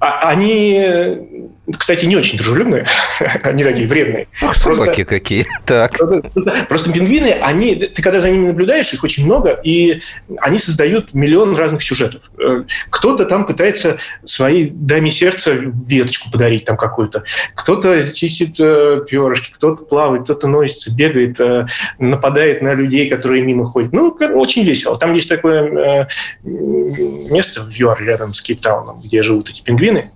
они, 0.00 1.50
кстати, 1.76 2.06
не 2.06 2.16
очень 2.16 2.38
дружелюбные, 2.38 2.86
они 3.42 3.64
такие 3.64 3.86
вредные. 3.86 4.28
Ах, 4.42 4.56
собаки 4.56 5.04
какие. 5.04 5.46
Так. 5.66 5.98
Просто, 5.98 6.54
просто 6.68 6.92
пингвины, 6.92 7.32
они, 7.42 7.74
ты 7.74 8.00
когда 8.00 8.20
за 8.20 8.30
ними 8.30 8.46
наблюдаешь, 8.46 8.92
их 8.94 9.04
очень 9.04 9.26
много, 9.26 9.50
и 9.50 10.00
они 10.38 10.58
создают 10.58 11.12
миллион 11.12 11.54
разных 11.56 11.82
сюжетов. 11.82 12.22
Э, 12.38 12.64
кто-то 12.88 13.26
там 13.26 13.44
пытается 13.44 13.98
своей 14.24 14.70
даме 14.70 15.10
сердца 15.10 15.52
веточку 15.52 16.30
подарить 16.30 16.64
там 16.64 16.76
какую-то, 16.76 17.24
кто-то 17.54 18.02
чистит 18.14 18.58
э, 18.58 19.02
перышки, 19.08 19.52
кто-то 19.52 19.84
плавает, 19.84 20.24
кто-то 20.24 20.48
носится, 20.48 20.94
бегает, 20.94 21.38
э, 21.40 21.66
нападает 21.98 22.62
на 22.62 22.72
людей, 22.72 23.10
которые 23.10 23.42
мимо 23.42 23.66
ходят. 23.66 23.92
Ну, 23.92 24.16
очень 24.34 24.64
весело. 24.64 24.96
Там 24.96 25.12
есть 25.14 25.28
такое 25.28 25.62
э, 25.62 26.06
место 26.42 27.62
в 27.62 27.70
ЮАР 27.70 28.02
рядом 28.02 28.32
с 28.32 28.40
Кейптауном, 28.40 29.00
где 29.04 29.22
живут 29.22 29.50
эти 29.50 29.62
пингвины, 29.62 30.10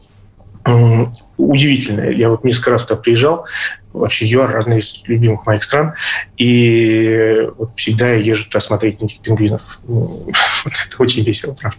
пингвины 0.65 1.13
удивительные. 1.37 2.17
Я 2.17 2.29
вот 2.29 2.45
несколько 2.45 2.71
раз 2.71 2.83
туда 2.85 3.01
приезжал. 3.01 3.47
Вообще 3.93 4.27
ЮАР– 4.27 4.57
одна 4.59 4.79
из 4.79 5.03
любимых 5.05 5.47
моих 5.47 5.63
стран. 5.63 5.95
И 6.39 7.47
вот 7.59 7.71
всегда 7.77 8.11
я 8.11 8.17
езжу 8.17 8.47
туда 8.47 8.61
смотреть 8.61 9.03
этих 9.03 9.21
пингвинов. 9.21 9.81
Вот 9.89 10.75
это 10.87 11.03
очень 11.03 11.25
весело, 11.25 11.55
правда. 11.55 11.79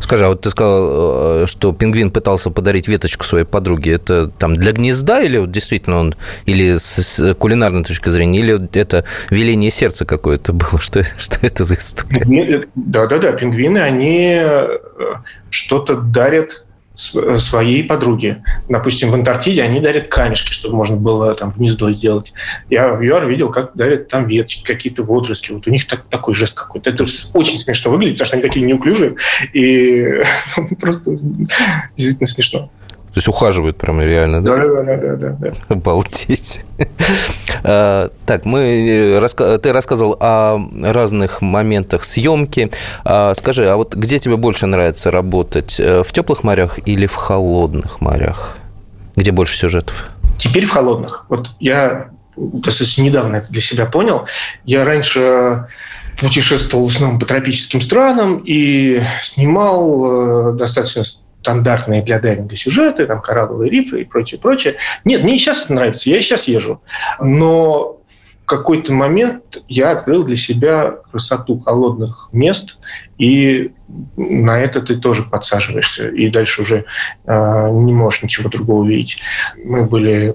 Скажи, 0.00 0.24
а 0.24 0.28
вот 0.28 0.40
ты 0.40 0.50
сказал, 0.50 1.42
э, 1.42 1.46
что 1.46 1.72
пингвин 1.72 2.10
пытался 2.10 2.50
подарить 2.50 2.88
веточку 2.88 3.24
своей 3.24 3.44
подруге. 3.44 3.92
Это 3.92 4.28
там 4.28 4.56
для 4.56 4.72
гнезда 4.72 5.22
или 5.22 5.38
вот 5.38 5.52
действительно 5.52 5.98
он, 5.98 6.14
или 6.46 6.78
с 6.78 7.34
кулинарной 7.34 7.84
точки 7.84 8.08
зрения, 8.08 8.40
или 8.40 8.68
это 8.76 9.04
веление 9.30 9.70
сердца 9.70 10.04
какое-то 10.04 10.52
было? 10.52 10.80
Что, 10.80 11.04
что 11.18 11.38
это 11.42 11.64
за 11.64 11.74
история? 11.74 12.68
Да-да-да, 12.74 13.32
пингвины, 13.32 13.78
они 13.78 14.38
э, 14.40 14.78
что-то 15.50 15.96
дарят 15.96 16.64
своей 16.98 17.84
подруге. 17.84 18.42
Допустим, 18.68 19.12
в 19.12 19.14
Антарктиде 19.14 19.62
они 19.62 19.78
дарят 19.78 20.08
камешки, 20.08 20.52
чтобы 20.52 20.76
можно 20.76 20.96
было 20.96 21.32
там 21.34 21.54
гнездо 21.56 21.92
сделать. 21.92 22.32
Я 22.68 22.88
в 22.88 23.02
ЮАР 23.02 23.28
видел, 23.28 23.50
как 23.50 23.70
дарят 23.74 24.08
там 24.08 24.26
ветки, 24.26 24.64
какие-то 24.64 25.04
водоросли. 25.04 25.52
Вот 25.52 25.68
у 25.68 25.70
них 25.70 25.86
так, 25.86 26.08
такой 26.08 26.34
жест 26.34 26.58
какой-то. 26.58 26.90
Это 26.90 27.04
очень 27.34 27.58
смешно 27.58 27.92
выглядит, 27.92 28.16
потому 28.16 28.26
что 28.26 28.36
они 28.36 28.42
такие 28.42 28.66
неуклюжие. 28.66 29.14
И 29.52 30.22
просто 30.80 31.16
действительно 31.94 32.26
смешно. 32.26 32.70
То 33.18 33.20
есть 33.20 33.28
ухаживают 33.30 33.76
прямо 33.76 34.04
реально, 34.04 34.44
да? 34.44 34.56
Да, 34.56 34.82
да, 34.84 34.96
да, 34.96 35.16
да. 35.16 35.36
да. 35.40 35.52
Обалдеть. 35.68 36.60
А, 37.64 38.12
так, 38.24 38.44
мы, 38.44 38.60
э, 38.60 39.58
ты 39.60 39.72
рассказывал 39.72 40.16
о 40.20 40.60
разных 40.80 41.42
моментах 41.42 42.04
съемки. 42.04 42.70
А, 43.04 43.34
скажи, 43.34 43.68
а 43.68 43.74
вот 43.74 43.96
где 43.96 44.20
тебе 44.20 44.36
больше 44.36 44.66
нравится 44.66 45.10
работать? 45.10 45.80
Э, 45.80 46.04
в 46.04 46.12
теплых 46.12 46.44
морях 46.44 46.78
или 46.86 47.06
в 47.08 47.16
холодных 47.16 48.00
морях? 48.00 48.58
Где 49.16 49.32
больше 49.32 49.58
сюжетов? 49.58 50.10
Теперь 50.36 50.66
в 50.66 50.70
холодных. 50.70 51.26
Вот 51.28 51.50
я 51.58 52.10
достаточно 52.36 53.02
недавно 53.02 53.36
это 53.36 53.50
для 53.50 53.60
себя 53.60 53.86
понял. 53.86 54.28
Я 54.64 54.84
раньше 54.84 55.66
путешествовал 56.20 56.86
в 56.86 56.90
основном 56.94 57.18
по 57.18 57.26
тропическим 57.26 57.80
странам 57.80 58.40
и 58.44 59.02
снимал 59.24 60.52
э, 60.52 60.56
достаточно 60.56 61.02
стандартные 61.42 62.02
для 62.02 62.18
дайвинга 62.18 62.56
сюжеты, 62.56 63.06
там 63.06 63.20
коралловые 63.20 63.70
рифы 63.70 64.02
и 64.02 64.04
прочее, 64.04 64.40
прочее. 64.40 64.76
Нет, 65.04 65.22
мне 65.22 65.38
сейчас 65.38 65.68
нравится, 65.68 66.10
я 66.10 66.20
сейчас 66.20 66.48
езжу. 66.48 66.80
Но 67.20 68.00
в 68.42 68.46
какой-то 68.46 68.92
момент 68.92 69.62
я 69.68 69.90
открыл 69.90 70.24
для 70.24 70.36
себя 70.36 70.96
красоту 71.10 71.58
холодных 71.60 72.28
мест, 72.32 72.78
и 73.18 73.72
на 74.16 74.58
это 74.58 74.80
ты 74.80 74.96
тоже 74.96 75.22
подсаживаешься, 75.22 76.08
и 76.08 76.28
дальше 76.30 76.62
уже 76.62 76.84
э, 77.24 77.70
не 77.72 77.92
можешь 77.92 78.22
ничего 78.22 78.48
другого 78.48 78.82
увидеть. 78.82 79.18
Мы 79.62 79.84
были 79.84 80.34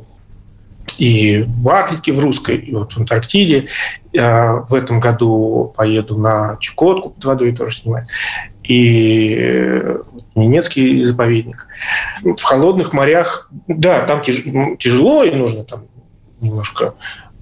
и 0.98 1.44
в 1.48 1.70
Арктике, 1.70 2.14
в 2.14 2.20
русской, 2.20 2.58
и 2.58 2.74
вот 2.74 2.94
в 2.94 2.98
Антарктиде. 2.98 3.68
Я 4.12 4.64
в 4.70 4.76
этом 4.76 5.00
году 5.00 5.74
поеду 5.76 6.18
на 6.18 6.58
Чукотку 6.60 7.10
под 7.12 7.26
водой 7.26 7.54
тоже 7.54 7.78
снимать. 7.78 8.08
И 8.64 9.98
Ненецкий 10.36 11.04
заповедник. 11.04 11.68
В 12.24 12.42
холодных 12.42 12.94
морях, 12.94 13.50
да, 13.68 14.06
там 14.06 14.22
тяжело, 14.24 15.24
и 15.24 15.32
нужно 15.32 15.64
там 15.64 15.86
немножко 16.42 16.96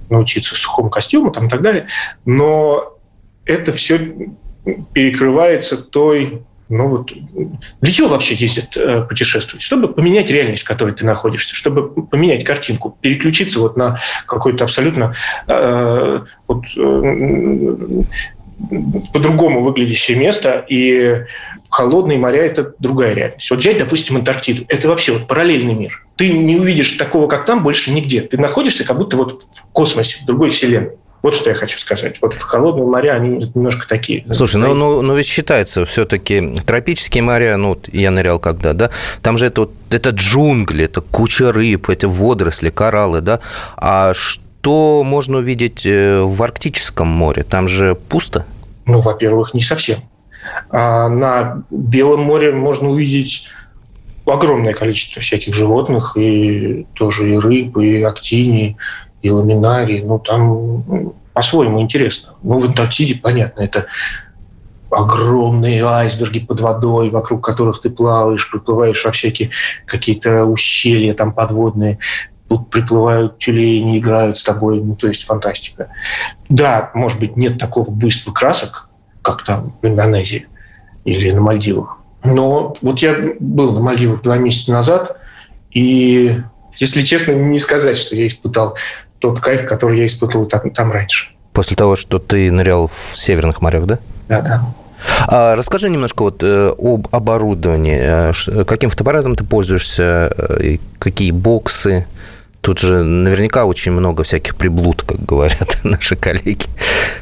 научиться 0.10 0.56
сухому 0.56 0.90
костюму 0.90 1.32
там, 1.32 1.48
и 1.48 1.50
так 1.50 1.62
далее, 1.62 1.88
но 2.26 2.98
это 3.46 3.72
все 3.72 4.14
перекрывается 4.94 5.78
той 5.78 6.44
ну 6.72 6.88
вот 6.88 7.12
для 7.82 7.92
чего 7.92 8.08
вообще 8.08 8.34
ездят 8.34 8.78
э, 8.78 9.02
путешествовать? 9.02 9.62
Чтобы 9.62 9.90
поменять 9.90 10.32
реальность, 10.32 10.62
в 10.62 10.68
которой 10.68 10.94
ты 10.94 11.06
находишься, 11.06 11.54
чтобы 11.54 11.90
поменять 12.06 12.46
картинку, 12.46 12.98
переключиться 13.02 13.60
вот 13.60 13.76
на 13.76 13.98
какой-то 14.26 14.64
абсолютно 14.64 15.14
э, 15.48 16.22
вот, 16.48 16.64
э, 16.78 18.04
по-другому 19.14 19.62
выглядящее 19.62 20.18
место, 20.18 20.66
и 20.68 21.26
холодные 21.70 22.18
моря– 22.18 22.46
это 22.46 22.74
другая 22.80 23.14
реальность. 23.14 23.50
Вот 23.50 23.60
взять, 23.60 23.78
допустим, 23.78 24.18
Антарктиду. 24.18 24.66
Это 24.68 24.88
вообще 24.88 25.14
вот 25.14 25.28
параллельный 25.28 25.74
мир. 25.74 26.06
Ты 26.18 26.32
не 26.32 26.58
увидишь 26.58 26.94
такого, 26.94 27.28
как 27.28 27.46
там, 27.46 27.64
больше 27.64 27.92
нигде. 27.92 28.22
Ты 28.22 28.38
находишься 28.38 28.84
как 28.84 28.98
будто 28.98 29.18
вот 29.18 29.42
в 29.42 29.64
космосе, 29.72 30.20
в 30.22 30.26
другой 30.26 30.50
вселенной. 30.50 30.92
Вот 31.22 31.36
что 31.36 31.50
я 31.50 31.56
хочу 31.56 31.78
сказать. 31.78 32.18
Вот 32.22 32.34
холодные 32.34 32.86
моря, 32.86 33.14
они 33.14 33.46
немножко 33.54 33.88
такие. 33.88 34.26
Слушай, 34.34 34.60
ну, 34.60 34.74
ну, 34.74 35.02
ну 35.02 35.16
ведь 35.16 35.28
считается 35.28 35.86
все-таки 35.86 36.56
тропические 36.66 37.22
моря, 37.24 37.58
ну, 37.58 37.80
я 37.92 38.10
нырял 38.10 38.40
когда, 38.40 38.74
да, 38.74 38.90
там 39.22 39.38
же 39.38 39.46
это, 39.46 39.62
вот, 39.62 39.72
это 39.92 40.10
джунгли, 40.10 40.86
это 40.86 41.02
куча 41.02 41.52
рыб, 41.52 41.90
это 41.90 42.08
водоросли, 42.10 42.72
кораллы, 42.72 43.22
да, 43.22 43.40
а 43.78 44.14
что 44.16 44.42
можно 44.68 45.38
увидеть 45.40 45.86
э, 45.86 46.22
в 46.22 46.42
Арктическом 46.44 47.08
море? 47.08 47.44
Там 47.44 47.68
же 47.68 47.96
пусто? 47.96 48.46
Ну, 48.86 49.00
во-первых, 49.00 49.54
не 49.54 49.62
совсем. 49.62 50.00
А 50.70 51.10
на 51.10 51.64
Белом 51.70 52.22
море 52.22 52.52
можно 52.52 52.90
увидеть 52.90 53.46
огромное 54.26 54.74
количество 54.74 55.22
всяких 55.22 55.54
животных, 55.54 56.16
и 56.16 56.86
тоже 56.94 57.34
и 57.34 57.38
рыб, 57.38 57.78
и 57.78 58.02
актинии, 58.04 58.78
и 59.22 59.30
ламинарии, 59.30 60.02
ну, 60.02 60.20
там 60.20 61.14
по-своему 61.34 61.82
интересно. 61.82 62.34
Ну, 62.44 62.58
в 62.58 62.66
Антарктиде, 62.66 63.16
понятно, 63.16 63.62
это 63.62 63.88
огромные 64.90 65.86
айсберги 65.86 66.40
под 66.40 66.60
водой, 66.60 67.10
вокруг 67.10 67.44
которых 67.44 67.82
ты 67.82 67.90
плаваешь, 67.90 68.50
приплываешь 68.50 69.04
во 69.06 69.12
всякие 69.12 69.52
какие-то 69.86 70.44
ущелья 70.46 71.14
там 71.14 71.32
подводные, 71.32 72.00
тут 72.52 72.70
приплывают 72.70 73.40
тюлени, 73.40 73.98
играют 73.98 74.38
с 74.38 74.44
тобой, 74.44 74.82
ну, 74.82 74.94
то 74.98 75.08
есть 75.08 75.24
фантастика. 75.24 75.88
Да, 76.50 76.92
может 76.94 77.18
быть, 77.18 77.38
нет 77.38 77.58
такого 77.58 77.90
буйства 77.90 78.34
красок, 78.34 78.90
как 79.22 79.46
там 79.46 79.74
в 79.82 79.88
Индонезии 79.88 80.48
или 81.06 81.32
на 81.32 81.40
Мальдивах. 81.40 82.00
Но 82.26 82.76
вот 82.82 83.00
я 83.00 83.16
был 83.40 83.72
на 83.72 83.80
Мальдивах 83.80 84.22
два 84.22 84.36
месяца 84.36 84.74
назад, 84.74 85.16
и, 85.72 86.42
если 86.76 87.04
честно, 87.04 87.32
не 87.32 87.58
сказать, 87.58 87.96
что 87.96 88.18
я 88.18 88.28
испытал 88.28 88.76
тот 89.20 89.40
кайф, 89.40 89.66
который 89.66 90.00
я 90.00 90.06
испытывал 90.06 90.46
там, 90.46 90.72
там 90.72 90.92
раньше. 90.92 91.30
После 91.54 91.78
того, 91.78 91.96
что 91.96 92.20
ты 92.20 92.52
нырял 92.52 92.88
в 92.90 93.18
северных 93.18 93.62
морях, 93.62 93.86
да? 93.86 94.00
Да, 94.28 94.42
да. 94.42 94.62
А 95.28 95.56
расскажи 95.56 95.90
немножко 95.90 96.24
вот 96.24 96.44
э, 96.44 96.74
об 96.78 97.08
оборудовании. 97.12 98.34
Э, 98.48 98.66
каким 98.66 98.90
фотоаппаратом 98.90 99.36
ты 99.38 99.46
пользуешься? 99.46 100.34
Э, 100.38 100.78
какие 101.00 101.32
боксы? 101.32 102.06
Тут 102.62 102.78
же 102.78 103.04
наверняка 103.04 103.66
очень 103.66 103.92
много 103.92 104.24
всяких 104.24 104.56
приблуд, 104.56 105.02
как 105.02 105.20
говорят 105.26 105.80
наши 105.84 106.16
коллеги. 106.16 106.68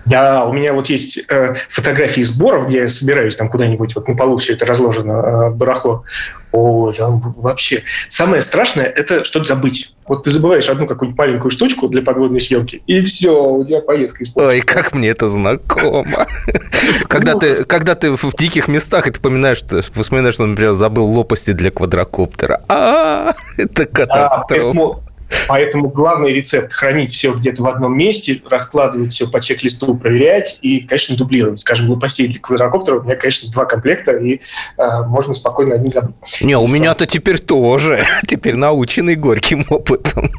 Да, 0.05 0.43
у 0.43 0.51
меня 0.51 0.73
вот 0.73 0.89
есть 0.89 1.23
э, 1.29 1.53
фотографии 1.69 2.21
сборов, 2.21 2.67
где 2.67 2.79
я 2.79 2.87
собираюсь 2.89 3.37
там 3.37 3.49
куда-нибудь, 3.49 3.95
вот 3.95 4.07
на 4.09 4.15
полу 4.15 4.37
все 4.37 4.53
это 4.53 4.65
разложено, 4.65 5.11
э, 5.11 5.49
барахло. 5.51 6.03
О, 6.51 6.91
там 6.91 7.19
вообще. 7.37 7.83
Самое 8.09 8.41
страшное– 8.41 8.85
это 8.95 9.23
что-то 9.23 9.45
забыть. 9.45 9.93
Вот 10.07 10.23
ты 10.23 10.31
забываешь 10.31 10.67
одну 10.67 10.87
какую-нибудь 10.87 11.17
маленькую 11.17 11.51
штучку 11.51 11.87
для 11.87 12.01
подводной 12.01 12.41
съемки, 12.41 12.81
и 12.87 13.01
все, 13.01 13.31
у 13.31 13.63
тебя 13.63 13.81
поездка 13.81 14.23
испортится. 14.23 14.57
Ой, 14.57 14.61
как 14.61 14.93
мне 14.93 15.09
это 15.09 15.29
знакомо. 15.29 16.27
Когда 17.07 17.35
ты, 17.35 17.65
когда 17.65 17.95
ты 17.95 18.11
в 18.11 18.35
диких 18.37 18.67
местах, 18.67 19.07
и 19.07 19.11
ты 19.11 19.15
вспоминаешь, 19.15 19.59
вспоминаешь, 19.59 20.33
что, 20.35 20.45
например, 20.45 20.71
забыл 20.73 21.05
лопасти 21.05 21.51
для 21.51 21.71
квадрокоптера. 21.71 22.61
А, 22.67 23.35
это 23.57 23.85
катастрофа. 23.85 25.01
Поэтому 25.47 25.89
главный 25.89 26.33
рецепт– 26.33 26.73
хранить 26.73 27.11
все 27.11 27.33
где-то 27.33 27.63
в 27.63 27.67
одном 27.67 27.97
месте, 27.97 28.41
раскладывать 28.49 29.13
все 29.13 29.29
по 29.29 29.41
чек-листу, 29.41 29.95
проверять 29.95 30.57
и, 30.61 30.81
конечно, 30.81 31.15
дублировать. 31.15 31.61
Скажем, 31.61 31.89
лопастей 31.89 32.27
для 32.27 32.39
квадрокоптера 32.39 32.99
у 32.99 33.03
меня, 33.03 33.15
конечно, 33.15 33.51
два 33.51 33.65
комплекта, 33.65 34.11
и 34.13 34.39
э, 34.77 35.03
можно 35.07 35.33
спокойно 35.33 35.75
одни 35.75 35.89
забыть. 35.89 36.15
Не, 36.41 36.57
у 36.57 36.67
меня-то 36.67 37.05
теперь 37.05 37.39
тоже. 37.39 38.05
Теперь 38.27 38.55
наученный 38.55 39.15
горьким 39.15 39.65
опытом. 39.69 40.31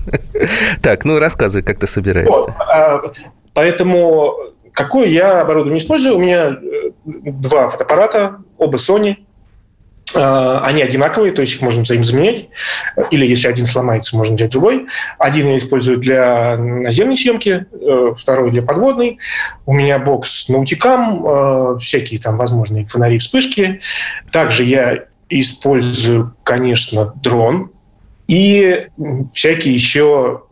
Так, 0.83 1.05
ну 1.05 1.18
рассказывай, 1.18 1.62
как 1.62 1.79
ты 1.79 1.87
собираешься. 1.87 2.33
Вот, 2.33 2.50
а, 2.59 3.03
поэтому 3.55 4.35
какое 4.72 5.09
я 5.09 5.40
оборудование 5.40 5.79
использую? 5.79 6.16
У 6.16 6.20
меня 6.20 6.50
э, 6.50 6.90
два 7.05 7.68
фотоаппарата, 7.68 8.38
оба 8.59 8.76
Sony– 8.76 9.16
они 10.16 10.82
одинаковые, 10.82 11.32
то 11.32 11.42
есть 11.42 11.54
их 11.54 11.62
можно 11.62 11.82
взаимозаменять. 11.82 12.48
Или 13.10 13.26
если 13.26 13.48
один 13.48 13.66
сломается, 13.66 14.16
можно 14.16 14.36
взять 14.36 14.50
другой. 14.50 14.86
Один 15.18 15.48
я 15.48 15.56
использую 15.56 15.98
для 15.98 16.56
наземной 16.56 17.16
съемки, 17.16 17.66
э, 17.72 18.12
второй 18.16 18.50
для 18.50 18.62
подводной. 18.62 19.18
У 19.66 19.72
меня 19.72 19.98
бокс 19.98 20.48
наутикам, 20.48 21.26
э, 21.26 21.78
всякие 21.80 22.20
там 22.20 22.36
возможные 22.36 22.84
фонари, 22.84 23.18
вспышки. 23.18 23.80
Также 24.32 24.64
я 24.64 25.04
использую, 25.28 26.34
конечно, 26.42 27.12
дрон, 27.22 27.70
и 28.26 28.86
всякие 29.32 29.74
еще 29.74 30.42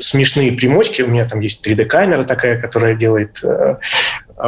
смешные 0.00 0.50
примочки. 0.52 1.02
У 1.02 1.06
меня 1.06 1.24
там 1.28 1.38
есть 1.38 1.64
3D-камера 1.64 2.24
такая, 2.24 2.60
которая 2.60 2.94
делает 2.96 3.40
Э, 3.62 3.76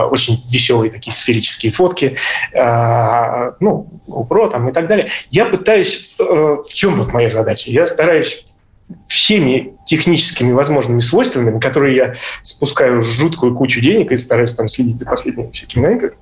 очень 0.02 0.42
веселые 0.50 0.90
такие 0.90 1.12
сферические 1.12 1.72
фотки, 1.72 2.16
э, 2.52 3.52
ну, 3.60 3.88
GoPro 4.08 4.50
там 4.50 4.68
и 4.68 4.72
так 4.72 4.86
далее. 4.88 5.08
Я 5.30 5.46
пытаюсь... 5.46 6.14
Э, 6.18 6.24
в 6.68 6.72
чем 6.72 6.94
вот 6.96 7.12
моя 7.12 7.30
задача? 7.30 7.70
Я 7.70 7.86
стараюсь 7.86 8.44
всеми 9.08 9.74
техническими 9.86 10.52
возможными 10.52 11.00
свойствами, 11.00 11.50
на 11.50 11.60
которые 11.60 11.96
я 11.96 12.14
спускаю 12.42 13.02
жуткую 13.02 13.54
кучу 13.54 13.80
денег 13.80 14.12
и 14.12 14.16
стараюсь 14.16 14.52
там 14.52 14.68
следить 14.68 14.98
за 14.98 15.06
последними 15.06 15.50
всякими 15.52 15.82
новинками, 15.82 16.12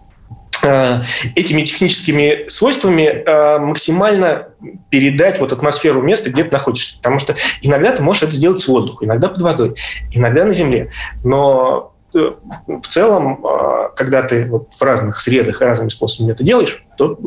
этими 1.35 1.62
техническими 1.62 2.48
свойствами 2.48 3.24
максимально 3.58 4.48
передать 4.90 5.40
вот 5.40 5.52
атмосферу 5.52 6.02
места, 6.02 6.30
где 6.30 6.44
ты 6.44 6.52
находишься. 6.52 6.98
Потому 6.98 7.18
что 7.18 7.35
иногда 7.62 7.90
ты 7.90 8.02
можешь 8.02 8.22
это 8.22 8.32
сделать 8.32 8.61
с 8.61 8.68
воздуха, 8.68 9.04
иногда 9.04 9.28
под 9.28 9.40
водой, 9.40 9.74
иногда 10.12 10.44
на 10.44 10.52
земле. 10.52 10.90
Но 11.24 11.91
в 12.12 12.87
целом, 12.88 13.44
а, 13.44 13.88
когда 13.96 14.22
ты 14.22 14.46
вот 14.46 14.68
в 14.72 14.83
разных 14.83 15.20
средах 15.20 15.61
и 15.61 15.64
разными 15.64 15.88
способами 15.88 16.33
это 16.33 16.44
делаешь, 16.44 16.85
то 16.96 17.18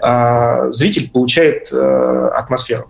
а, 0.00 0.70
зритель 0.70 1.10
получает 1.10 1.68
э, 1.72 2.30
атмосферу. 2.34 2.88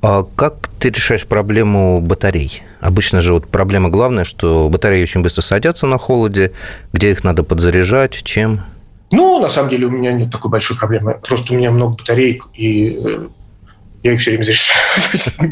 А 0.00 0.24
как 0.36 0.68
ты 0.78 0.90
решаешь 0.90 1.26
проблему 1.26 2.00
батарей? 2.00 2.62
Обычно 2.80 3.20
же 3.20 3.32
вот 3.32 3.48
проблема 3.48 3.88
главная, 3.88 4.24
что 4.24 4.68
батареи 4.68 5.02
очень 5.02 5.22
быстро 5.22 5.42
садятся 5.42 5.86
на 5.86 5.98
холоде, 5.98 6.52
где 6.92 7.10
их 7.10 7.24
надо 7.24 7.42
подзаряжать, 7.42 8.22
чем? 8.22 8.60
Ну, 9.10 9.40
на 9.40 9.48
самом 9.48 9.70
деле 9.70 9.86
у 9.86 9.90
меня 9.90 10.12
нет 10.12 10.30
такой 10.30 10.50
большой 10.50 10.76
проблемы. 10.76 11.18
Просто 11.26 11.54
у 11.54 11.56
меня 11.56 11.70
много 11.70 11.96
батареек, 11.96 12.48
и 12.54 13.00
э, 13.04 13.28
Я 14.02 14.12
их 14.12 14.20
все 14.20 14.30
время 14.30 14.44
зарешаю. 14.44 14.78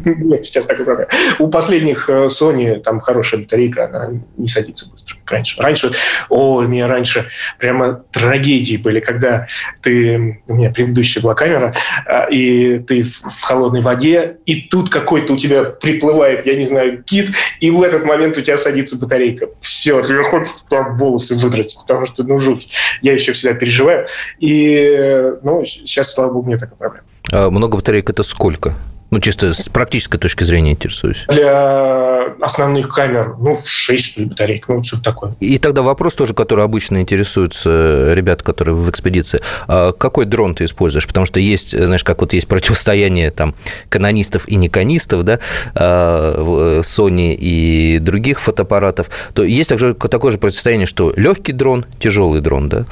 Нет, 0.04 0.44
сейчас 0.44 0.66
такой 0.66 0.84
проблемы. 0.84 1.10
У 1.38 1.48
последних 1.48 2.08
э, 2.08 2.26
Sony 2.26 2.80
там 2.80 3.00
хорошая 3.00 3.40
батарейка, 3.40 3.86
она 3.86 4.10
не 4.36 4.46
садится 4.46 4.88
быстро, 4.88 5.16
раньше. 5.26 5.60
Раньше, 5.60 5.92
о, 6.28 6.58
у 6.58 6.62
меня 6.62 6.86
раньше 6.86 7.28
прямо 7.58 7.98
трагедии 8.12 8.76
были, 8.76 9.00
когда 9.00 9.46
ты, 9.82 10.42
у 10.46 10.54
меня 10.54 10.70
предыдущая 10.70 11.22
была 11.22 11.34
камера, 11.34 11.74
а, 12.06 12.26
и 12.30 12.78
ты 12.78 13.02
в 13.02 13.42
холодной 13.42 13.80
воде, 13.80 14.36
и 14.46 14.62
тут 14.62 14.90
какой-то 14.90 15.32
у 15.32 15.36
тебя 15.36 15.64
приплывает, 15.64 16.46
я 16.46 16.54
не 16.54 16.64
знаю, 16.64 17.02
кит, 17.02 17.30
и 17.60 17.70
в 17.70 17.82
этот 17.82 18.04
момент 18.04 18.38
у 18.38 18.40
тебя 18.40 18.56
садится 18.56 18.98
батарейка. 18.98 19.48
Все, 19.60 20.00
тебе 20.02 20.22
хочется 20.22 20.64
там 20.68 20.96
волосы 20.96 21.34
выдрать, 21.34 21.76
потому 21.80 22.06
что, 22.06 22.22
ну, 22.22 22.38
жуть. 22.38 22.70
Я 23.02 23.12
еще 23.12 23.32
всегда 23.32 23.54
переживаю. 23.54 24.06
И, 24.38 24.74
э, 24.74 25.36
ну, 25.42 25.64
сейчас, 25.64 26.14
слава 26.14 26.32
богу, 26.32 26.48
нет 26.48 26.60
такой 26.60 26.76
проблемы. 26.76 27.06
А 27.32 27.50
много 27.50 27.76
батареек 27.76 28.10
это 28.10 28.22
сколько? 28.22 28.74
Ну, 29.10 29.20
чисто 29.20 29.54
с 29.54 29.68
практической 29.68 30.18
точки 30.18 30.42
зрения 30.42 30.72
интересуюсь. 30.72 31.24
Для 31.28 32.34
основных 32.40 32.88
камер, 32.88 33.36
ну, 33.38 33.60
6, 33.64 34.04
что 34.04 34.20
ли, 34.20 34.26
батареек, 34.26 34.66
ну, 34.68 34.82
что-то 34.82 35.04
такое. 35.04 35.34
И 35.38 35.58
тогда 35.58 35.82
вопрос 35.82 36.14
тоже, 36.14 36.34
который 36.34 36.64
обычно 36.64 37.00
интересуются 37.00 38.14
ребят, 38.14 38.42
которые 38.42 38.74
в 38.74 38.90
экспедиции. 38.90 39.40
А 39.68 39.92
какой 39.92 40.26
дрон 40.26 40.56
ты 40.56 40.64
используешь? 40.64 41.06
Потому 41.06 41.24
что 41.24 41.38
есть, 41.38 41.70
знаешь, 41.70 42.02
как 42.02 42.20
вот 42.20 42.32
есть 42.32 42.48
противостояние 42.48 43.30
там 43.30 43.54
канонистов 43.88 44.48
и 44.48 44.56
неканистов, 44.56 45.22
да, 45.22 45.38
а, 45.74 46.80
Sony 46.80 47.32
и 47.32 48.00
других 48.00 48.40
фотоаппаратов, 48.40 49.08
то 49.34 49.44
есть 49.44 49.68
также 49.68 49.94
такое 49.94 50.32
же 50.32 50.38
противостояние, 50.38 50.86
что 50.86 51.12
легкий 51.16 51.52
дрон, 51.52 51.86
тяжелый 52.00 52.40
дрон, 52.40 52.68
да? 52.68 52.84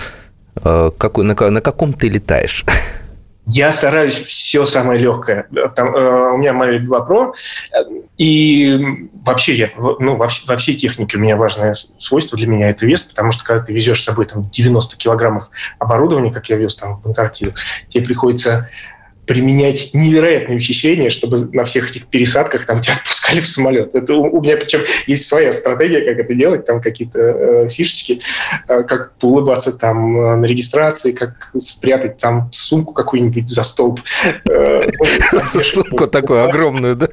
Какой, 0.99 1.25
на, 1.25 1.35
на 1.35 1.61
каком 1.61 1.92
ты 1.92 2.09
летаешь? 2.09 2.64
Я 3.47 3.73
стараюсь 3.73 4.15
все 4.15 4.65
самое 4.65 4.99
легкое. 4.99 5.47
Там, 5.77 5.95
э, 5.95 6.33
у 6.33 6.37
меня 6.39 6.53
Mavic 6.53 6.81
2 6.81 7.07
Pro, 7.07 7.35
и 8.17 9.09
вообще 9.25 9.55
я, 9.55 9.71
ну, 9.77 10.15
во, 10.15 10.29
во 10.47 10.57
всей 10.57 10.77
технике 10.77 11.19
у 11.19 11.21
меня 11.21 11.37
важное 11.37 11.75
свойство 11.99 12.39
для 12.39 12.47
меня– 12.47 12.71
это 12.71 12.87
вес, 12.87 13.03
потому 13.03 13.33
что 13.33 13.45
когда 13.45 13.65
ты 13.65 13.73
везешь 13.73 14.01
с 14.01 14.05
собой 14.05 14.27
там, 14.27 14.49
90 14.51 14.97
килограммов 14.97 15.51
оборудования, 15.79 16.33
как 16.33 16.49
я 16.49 16.57
вез 16.57 16.75
там, 16.77 17.01
в 17.03 17.07
Антарктиду, 17.07 17.53
тебе 17.89 18.05
приходится 18.05 18.71
применять 19.27 19.91
невероятные 19.93 20.59
ухищрения, 20.59 21.11
чтобы 21.11 21.39
на 21.53 21.65
всех 21.65 21.91
этих 21.91 22.07
пересадках 22.07 22.67
там 22.67 22.81
тебя 22.81 22.95
отпускали 23.03 23.41
в 23.41 23.49
самолет. 23.49 23.95
Это 23.95 24.15
у, 24.15 24.39
у 24.39 24.43
меня 24.43 24.57
причем 24.57 24.81
есть 25.07 25.27
своя 25.27 25.53
стратегия, 25.53 26.01
как 26.03 26.19
это 26.19 26.35
делать, 26.35 26.65
там 26.65 26.81
какие-то 26.81 27.21
э, 27.21 27.69
фишечки, 27.69 28.21
э, 28.69 28.83
как 28.83 29.13
улыбаться 29.23 29.73
там 29.73 30.19
э, 30.19 30.37
на 30.37 30.45
регистрации, 30.45 31.13
как 31.13 31.51
спрятать 31.57 32.19
там 32.19 32.51
сумку 32.53 32.93
какую-нибудь 32.93 33.49
за 33.49 33.65
столб. 33.65 34.01
Э, 34.49 34.89
ну, 35.33 35.61
сумку 35.61 36.07
такую 36.07 36.45
огромную, 36.45 36.97
да? 36.97 37.09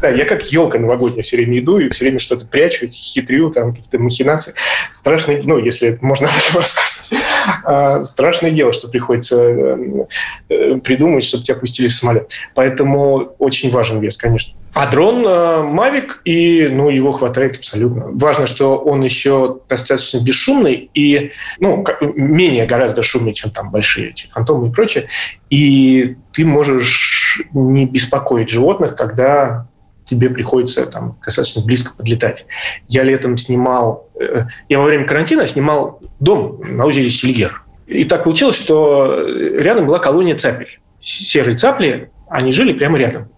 Да, 0.00 0.08
я 0.08 0.24
как 0.24 0.44
елка 0.52 0.78
новогодняя 0.78 1.22
все 1.22 1.36
время 1.36 1.58
иду 1.58 1.78
и 1.78 1.88
все 1.90 2.04
время 2.04 2.18
что-то 2.18 2.46
прячу, 2.46 2.88
хитрю, 2.88 3.50
там 3.50 3.74
какие-то 3.74 3.98
махинации. 3.98 4.54
Страшно, 4.90 5.38
ну, 5.44 5.58
если 5.58 5.98
можно 6.00 6.28
об 6.28 6.34
этом 6.36 6.60
рассказывать. 6.60 7.22
А, 7.64 8.02
страшное 8.02 8.50
дело, 8.50 8.72
что 8.72 8.88
приходится 8.88 9.36
э, 9.40 10.78
придумать, 10.82 11.24
чтобы 11.24 11.44
тебя 11.44 11.56
пустили 11.56 11.88
в 11.88 11.94
самолет. 11.94 12.30
Поэтому 12.54 13.34
очень 13.38 13.70
важен 13.70 14.00
вес, 14.00 14.16
конечно. 14.16 14.54
А 14.74 14.90
дрон 14.90 15.26
Mavic, 15.26 16.22
и 16.24 16.68
ну, 16.72 16.88
его 16.88 17.12
хватает 17.12 17.58
абсолютно. 17.58 18.06
Важно, 18.12 18.46
что 18.46 18.78
он 18.78 19.02
еще 19.02 19.60
достаточно 19.68 20.18
бесшумный 20.18 20.90
и 20.94 21.32
ну, 21.60 21.84
менее 22.14 22.64
гораздо 22.64 23.02
шумный, 23.02 23.34
чем 23.34 23.50
там 23.50 23.70
большие 23.70 24.10
эти 24.10 24.26
фантомы 24.28 24.68
и 24.68 24.72
прочее. 24.72 25.08
И 25.50 26.16
ты 26.32 26.46
можешь 26.46 27.42
не 27.52 27.84
беспокоить 27.84 28.48
животных, 28.48 28.96
когда 28.96 29.66
тебе 30.12 30.28
приходится 30.28 30.84
там 30.84 31.16
достаточно 31.24 31.62
близко 31.62 31.96
подлетать. 31.96 32.44
Я 32.86 33.02
летом 33.02 33.38
снимал, 33.38 34.10
э, 34.20 34.44
я 34.68 34.78
во 34.78 34.84
время 34.84 35.06
карантина 35.06 35.46
снимал 35.46 36.00
дом 36.20 36.60
на 36.62 36.84
озере 36.84 37.08
Сильгер. 37.08 37.62
И 37.86 38.04
так 38.04 38.24
получилось, 38.24 38.56
что 38.56 39.26
рядом 39.26 39.86
была 39.86 39.98
колония 39.98 40.36
цапель. 40.36 40.80
Серые 41.00 41.56
цапли, 41.56 42.10
они 42.28 42.52
жили 42.52 42.74
прямо 42.74 42.98
рядом. 42.98 43.28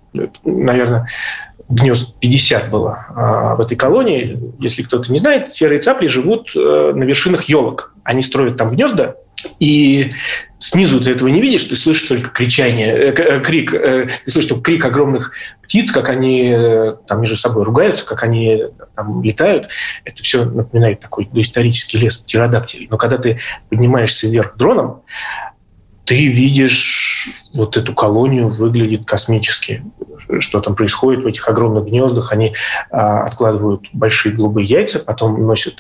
Наверное, 0.44 1.08
гнезд 1.68 2.14
50 2.18 2.70
было 2.70 3.06
а, 3.08 3.54
в 3.54 3.60
этой 3.60 3.76
колонии. 3.76 4.52
Если 4.58 4.82
кто-то 4.82 5.12
не 5.12 5.18
знает, 5.18 5.52
серые 5.52 5.80
цапли 5.80 6.08
живут 6.08 6.50
э, 6.56 6.92
на 6.94 7.04
вершинах 7.04 7.44
елок. 7.44 7.94
Они 8.02 8.20
строят 8.20 8.56
там 8.56 8.70
гнезда, 8.70 9.16
и 9.58 10.10
снизу 10.58 11.00
ты 11.00 11.10
этого 11.10 11.28
не 11.28 11.40
видишь, 11.40 11.64
ты 11.64 11.76
слышишь 11.76 12.08
только 12.08 12.30
кричание, 12.30 12.88
э, 12.88 13.14
э, 13.16 13.40
крик, 13.40 13.72
ты 13.72 14.30
слышишь 14.30 14.48
только 14.48 14.62
крик 14.62 14.84
огромных 14.84 15.32
птиц, 15.62 15.90
как 15.90 16.10
они 16.10 16.54
там 17.06 17.20
между 17.20 17.36
собой 17.36 17.64
ругаются, 17.64 18.04
как 18.04 18.22
они 18.22 18.64
там 18.94 19.22
летают. 19.22 19.68
Это 20.04 20.22
все 20.22 20.44
напоминает 20.44 21.00
такой 21.00 21.26
доисторический 21.26 21.98
лес 21.98 22.18
птеродактилей. 22.18 22.88
Но 22.90 22.98
когда 22.98 23.18
ты 23.18 23.38
поднимаешься 23.68 24.28
вверх 24.28 24.56
дроном, 24.56 25.02
ты 26.04 26.26
видишь 26.26 27.30
вот 27.54 27.76
эту 27.76 27.94
колонию, 27.94 28.48
выглядит 28.48 29.06
космически. 29.06 29.82
Что 30.40 30.60
там 30.60 30.74
происходит 30.74 31.24
в 31.24 31.26
этих 31.26 31.48
огромных 31.48 31.86
гнездах? 31.86 32.32
Они 32.32 32.54
а, 32.90 33.24
откладывают 33.24 33.88
большие 33.92 34.34
голубые 34.34 34.66
яйца, 34.66 34.98
потом 34.98 35.46
носят 35.46 35.74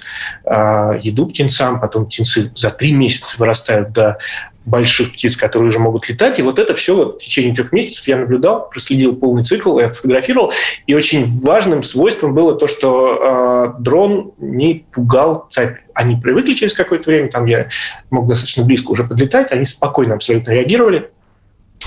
а, 0.44 0.92
еду 1.00 1.26
птенцам, 1.26 1.80
потом 1.80 2.06
птенцы 2.06 2.52
за 2.54 2.70
три 2.70 2.92
месяца 2.92 3.36
вырастают 3.38 3.92
до 3.92 4.18
больших 4.64 5.12
птиц, 5.12 5.36
которые 5.36 5.68
уже 5.68 5.78
могут 5.78 6.08
летать. 6.08 6.38
И 6.38 6.42
вот 6.42 6.58
это 6.58 6.74
все 6.74 6.96
вот 6.96 7.20
в 7.20 7.24
течение 7.24 7.54
трех 7.54 7.72
месяцев 7.72 8.06
я 8.08 8.16
наблюдал, 8.16 8.68
проследил 8.70 9.14
полный 9.14 9.44
цикл, 9.44 9.78
я 9.78 9.90
фотографировал. 9.90 10.52
И 10.86 10.94
очень 10.94 11.28
важным 11.42 11.82
свойством 11.82 12.34
было 12.34 12.54
то, 12.54 12.66
что 12.66 13.74
э, 13.76 13.82
дрон 13.82 14.32
не 14.38 14.86
пугал 14.92 15.46
цапь. 15.50 15.78
Они 15.92 16.16
привыкли 16.16 16.54
через 16.54 16.72
какое-то 16.72 17.10
время, 17.10 17.30
там 17.30 17.44
я 17.46 17.68
мог 18.10 18.26
достаточно 18.26 18.64
близко 18.64 18.90
уже 18.90 19.04
подлетать, 19.04 19.52
они 19.52 19.64
спокойно 19.64 20.14
абсолютно 20.14 20.50
реагировали. 20.50 21.10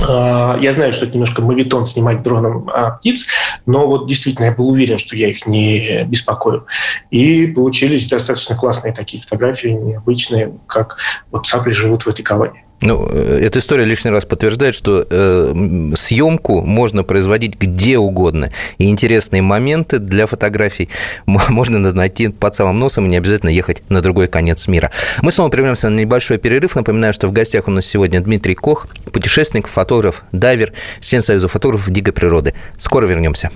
А, 0.07 0.57
я 0.61 0.73
знаю, 0.73 0.93
что 0.93 1.05
это 1.05 1.13
немножко 1.13 1.41
мавитон 1.41 1.85
снимать 1.85 2.23
дроном 2.23 2.69
а, 2.69 2.91
птиц, 2.91 3.25
но 3.65 3.87
вот 3.87 4.07
действительно 4.07 4.45
я 4.45 4.51
был 4.51 4.69
уверен, 4.69 4.97
что 4.97 5.15
я 5.15 5.29
их 5.29 5.45
не 5.45 6.03
беспокою. 6.03 6.65
И 7.09 7.47
получились 7.47 8.07
достаточно 8.07 8.55
классные 8.55 8.93
такие 8.93 9.21
фотографии, 9.21 9.69
необычные, 9.69 10.53
как 10.67 10.97
вот 11.31 11.47
цапли 11.47 11.71
живут 11.71 12.03
в 12.03 12.07
этой 12.07 12.23
колонии. 12.23 12.66
Ну, 12.81 13.09
э, 13.11 13.39
эта 13.43 13.59
история 13.59 13.85
лишний 13.85 14.11
раз 14.11 14.25
подтверждает, 14.25 14.75
что 14.75 15.05
э, 15.09 15.93
съемку 15.95 16.61
можно 16.61 17.03
производить 17.03 17.57
где 17.59 17.97
угодно. 17.97 18.51
И 18.77 18.89
интересные 18.89 19.41
моменты 19.41 19.99
для 19.99 20.27
фотографий 20.27 20.89
можно 21.25 21.79
найти 21.79 22.29
под 22.29 22.55
самым 22.55 22.79
носом 22.79 23.05
и 23.05 23.09
не 23.09 23.17
обязательно 23.17 23.49
ехать 23.49 23.81
на 23.89 24.01
другой 24.01 24.27
конец 24.27 24.67
мира. 24.67 24.91
Мы 25.21 25.31
снова 25.31 25.49
прервемся 25.49 25.89
на 25.89 25.99
небольшой 25.99 26.37
перерыв. 26.37 26.75
Напоминаю, 26.75 27.13
что 27.13 27.27
в 27.27 27.31
гостях 27.31 27.67
у 27.67 27.71
нас 27.71 27.85
сегодня 27.85 28.21
Дмитрий 28.21 28.55
Кох, 28.55 28.87
путешественник, 29.11 29.67
фотограф, 29.67 30.23
дайвер, 30.31 30.73
член 31.01 31.21
Союза 31.21 31.47
фотографов 31.47 31.91
дикой 31.91 32.13
природы. 32.13 32.53
Скоро 32.77 33.07
вернемся. 33.07 33.49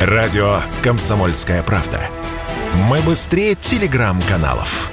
Радио 0.00 0.60
«Комсомольская 0.82 1.62
правда». 1.62 2.00
Мы 2.88 3.00
быстрее 3.00 3.54
телеграм-каналов. 3.54 4.92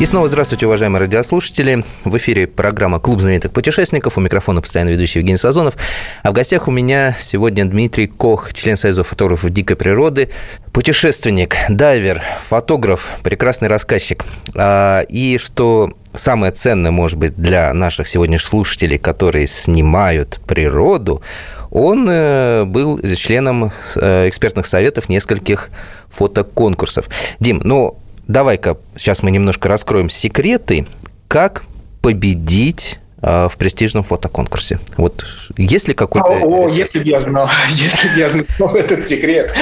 И 0.00 0.06
снова 0.06 0.26
здравствуйте, 0.26 0.66
уважаемые 0.66 1.02
радиослушатели. 1.02 1.84
В 2.02 2.16
эфире 2.16 2.48
программа 2.48 2.98
«Клуб 2.98 3.20
знаменитых 3.20 3.52
путешественников». 3.52 4.18
У 4.18 4.20
микрофона 4.20 4.60
постоянно 4.60 4.88
ведущий 4.88 5.20
Евгений 5.20 5.36
Сазонов. 5.36 5.76
А 6.24 6.32
в 6.32 6.34
гостях 6.34 6.66
у 6.66 6.72
меня 6.72 7.16
сегодня 7.20 7.64
Дмитрий 7.64 8.08
Кох, 8.08 8.52
член 8.52 8.76
Союза 8.76 9.04
фотографов 9.04 9.50
дикой 9.50 9.76
природы, 9.76 10.30
путешественник, 10.72 11.54
дайвер, 11.68 12.22
фотограф, 12.48 13.08
прекрасный 13.22 13.68
рассказчик. 13.68 14.24
А, 14.56 15.02
и 15.08 15.38
что 15.38 15.92
самое 16.16 16.50
ценное, 16.50 16.90
может 16.90 17.16
быть, 17.16 17.36
для 17.36 17.72
наших 17.72 18.08
сегодняшних 18.08 18.48
слушателей, 18.48 18.98
которые 18.98 19.46
снимают 19.46 20.40
природу, 20.44 21.22
он 21.70 22.08
э, 22.10 22.64
был 22.64 23.00
членом 23.16 23.70
э, 23.94 24.28
экспертных 24.28 24.66
советов 24.66 25.08
нескольких 25.08 25.70
фотоконкурсов. 26.10 27.08
Дим, 27.38 27.60
ну, 27.64 27.98
давай-ка 28.28 28.76
сейчас 28.96 29.22
мы 29.22 29.30
немножко 29.30 29.68
раскроем 29.68 30.10
секреты, 30.10 30.86
как 31.28 31.64
победить 32.02 32.98
э, 33.22 33.48
в 33.50 33.56
престижном 33.56 34.04
фотоконкурсе. 34.04 34.78
Вот 34.96 35.24
есть 35.56 35.88
ли 35.88 35.94
какой-то... 35.94 36.28
О, 36.28 36.66
о 36.66 36.68
если 36.68 36.98
бы 36.98 37.04
я 37.04 37.20
знал, 37.20 37.48
если 37.70 38.08
бы 38.08 38.18
я 38.18 38.28
знал 38.28 38.44
этот 38.76 39.06
секрет. 39.06 39.54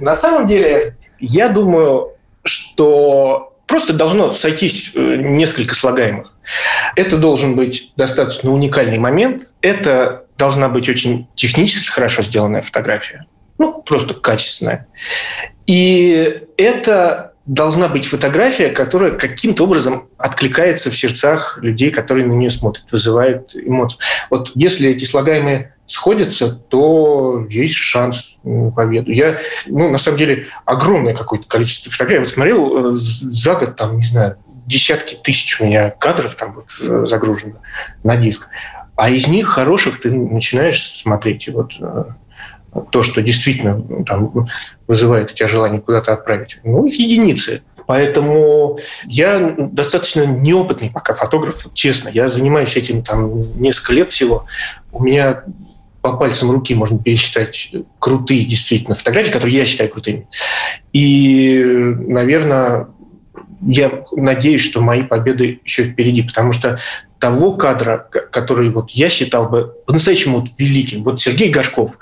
На 0.00 0.14
самом 0.14 0.46
деле, 0.46 0.96
я 1.18 1.48
думаю, 1.48 2.12
что 2.44 3.54
просто 3.66 3.92
должно 3.92 4.30
сойтись 4.30 4.92
э, 4.94 5.16
несколько 5.16 5.74
слагаемых. 5.74 6.36
Это 6.96 7.16
должен 7.16 7.56
быть 7.56 7.92
достаточно 7.96 8.50
уникальный 8.52 8.98
момент. 8.98 9.50
Это 9.60 10.24
должна 10.38 10.68
быть 10.68 10.88
очень 10.88 11.26
технически 11.36 11.88
хорошо 11.88 12.22
сделанная 12.22 12.62
фотография. 12.62 13.26
Ну, 13.58 13.82
просто 13.82 14.14
качественная. 14.14 14.86
И 15.66 16.42
это 16.56 17.31
должна 17.46 17.88
быть 17.88 18.06
фотография, 18.06 18.68
которая 18.68 19.12
каким-то 19.12 19.64
образом 19.64 20.08
откликается 20.16 20.90
в 20.90 20.96
сердцах 20.96 21.58
людей, 21.60 21.90
которые 21.90 22.26
на 22.26 22.32
нее 22.32 22.50
смотрят, 22.50 22.90
вызывает 22.92 23.54
эмоции. 23.56 23.98
Вот 24.30 24.52
если 24.54 24.90
эти 24.90 25.04
слагаемые 25.04 25.74
сходятся, 25.86 26.50
то 26.50 27.46
есть 27.50 27.74
шанс 27.74 28.38
на 28.44 28.70
победу. 28.70 29.10
Я, 29.10 29.38
ну, 29.66 29.90
на 29.90 29.98
самом 29.98 30.18
деле, 30.18 30.46
огромное 30.64 31.14
какое-то 31.14 31.46
количество 31.46 31.92
фотографий. 31.92 32.14
Я 32.14 32.20
вот 32.20 32.28
смотрел 32.30 32.94
э, 32.94 32.96
за 32.96 33.54
год, 33.54 33.76
там, 33.76 33.98
не 33.98 34.04
знаю, 34.04 34.36
десятки 34.66 35.16
тысяч 35.16 35.60
у 35.60 35.66
меня 35.66 35.90
кадров 35.90 36.34
там 36.34 36.54
вот 36.54 36.68
э, 36.80 37.04
загружено 37.06 37.56
на 38.04 38.16
диск. 38.16 38.48
А 38.96 39.10
из 39.10 39.26
них 39.26 39.48
хороших 39.48 40.00
ты 40.00 40.10
начинаешь 40.10 40.82
смотреть. 40.82 41.48
И 41.48 41.50
вот 41.50 41.72
э, 41.78 42.04
то, 42.90 43.02
что 43.02 43.22
действительно 43.22 44.04
там, 44.04 44.46
вызывает 44.86 45.30
у 45.30 45.34
тебя 45.34 45.46
желание 45.46 45.80
куда-то 45.80 46.12
отправить. 46.12 46.58
Ну, 46.64 46.86
их 46.86 46.98
единицы. 46.98 47.62
Поэтому 47.86 48.78
я 49.04 49.54
достаточно 49.58 50.24
неопытный 50.24 50.90
пока 50.90 51.14
фотограф, 51.14 51.66
честно. 51.74 52.08
Я 52.08 52.28
занимаюсь 52.28 52.76
этим 52.76 53.02
там 53.02 53.60
несколько 53.60 53.92
лет 53.92 54.12
всего. 54.12 54.46
У 54.90 55.02
меня 55.02 55.42
по 56.00 56.14
пальцам 56.14 56.50
руки 56.50 56.74
можно 56.74 56.98
пересчитать 56.98 57.70
крутые 57.98 58.44
действительно 58.44 58.94
фотографии, 58.94 59.30
которые 59.30 59.56
я 59.56 59.64
считаю 59.64 59.90
крутыми. 59.90 60.26
И, 60.92 61.62
наверное, 61.62 62.88
я 63.60 64.04
надеюсь, 64.12 64.62
что 64.62 64.80
мои 64.80 65.02
победы 65.02 65.60
еще 65.64 65.84
впереди, 65.84 66.22
потому 66.22 66.52
что 66.52 66.78
того 67.22 67.52
кадра, 67.52 68.08
который 68.32 68.68
вот 68.70 68.90
я 68.90 69.08
считал 69.08 69.48
бы 69.48 69.72
по-настоящему 69.86 70.40
вот 70.40 70.48
великим, 70.58 71.04
вот 71.04 71.20
Сергей 71.20 71.50
Горшков, 71.50 71.96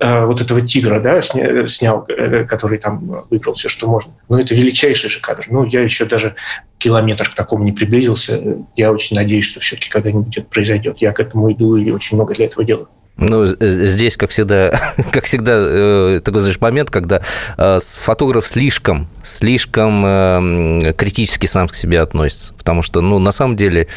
э, 0.00 0.26
вот 0.26 0.42
этого 0.42 0.60
тигра, 0.60 1.00
да, 1.00 1.22
сня, 1.22 1.66
снял, 1.66 2.04
э, 2.08 2.44
который 2.44 2.76
там 2.76 3.24
выбрал 3.30 3.54
все, 3.54 3.70
что 3.70 3.88
можно. 3.88 4.12
Ну, 4.28 4.38
это 4.38 4.54
величайший 4.54 5.08
же 5.08 5.20
кадр. 5.20 5.46
Ну, 5.48 5.64
я 5.64 5.80
еще 5.80 6.04
даже 6.04 6.34
километр 6.76 7.30
к 7.30 7.34
такому 7.34 7.64
не 7.64 7.72
приблизился. 7.72 8.38
Я 8.76 8.92
очень 8.92 9.16
надеюсь, 9.16 9.46
что 9.46 9.60
все-таки 9.60 9.88
когда-нибудь 9.88 10.36
это 10.36 10.46
произойдет. 10.46 10.98
Я 10.98 11.12
к 11.12 11.20
этому 11.20 11.50
иду 11.50 11.76
и 11.76 11.90
очень 11.90 12.16
много 12.18 12.34
для 12.34 12.44
этого 12.44 12.62
делаю. 12.62 12.88
Ну, 13.16 13.46
здесь, 13.46 14.18
как 14.18 14.28
всегда, 14.28 14.78
как 15.10 15.24
всегда, 15.24 15.52
э, 15.56 16.20
такой, 16.22 16.42
знаешь, 16.42 16.60
момент, 16.60 16.90
когда 16.90 17.22
э, 17.56 17.78
фотограф 17.80 18.46
слишком, 18.46 19.08
слишком 19.24 20.04
э, 20.04 20.92
критически 20.92 21.46
сам 21.46 21.68
к 21.68 21.74
себе 21.74 22.02
относится. 22.02 22.52
Потому 22.52 22.82
что, 22.82 23.00
ну, 23.00 23.18
на 23.18 23.32
самом 23.32 23.56
деле, 23.56 23.88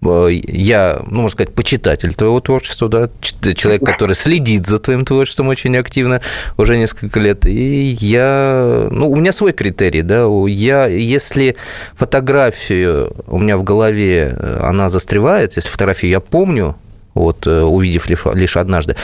я, 0.00 1.02
ну, 1.06 1.22
можно 1.22 1.34
сказать, 1.34 1.54
почитатель 1.54 2.14
твоего 2.14 2.40
творчества, 2.40 2.88
да, 2.88 3.10
человек, 3.54 3.84
который 3.84 4.14
следит 4.14 4.66
за 4.66 4.78
твоим 4.78 5.04
творчеством 5.04 5.48
очень 5.48 5.76
активно 5.76 6.20
уже 6.56 6.76
несколько 6.76 7.18
лет, 7.20 7.46
и 7.46 7.96
я, 8.00 8.88
ну, 8.90 9.10
у 9.10 9.16
меня 9.16 9.32
свой 9.32 9.52
критерий, 9.52 10.02
да, 10.02 10.26
я, 10.46 10.86
если 10.86 11.56
фотографию 11.96 13.12
у 13.26 13.38
меня 13.38 13.56
в 13.56 13.64
голове, 13.64 14.36
она 14.60 14.88
застревает, 14.88 15.56
если 15.56 15.68
фотографию 15.68 16.10
я 16.10 16.20
помню, 16.20 16.76
вот, 17.14 17.46
э, 17.46 17.62
увидев 17.62 18.08
лишь 18.08 18.56
однажды. 18.56 18.96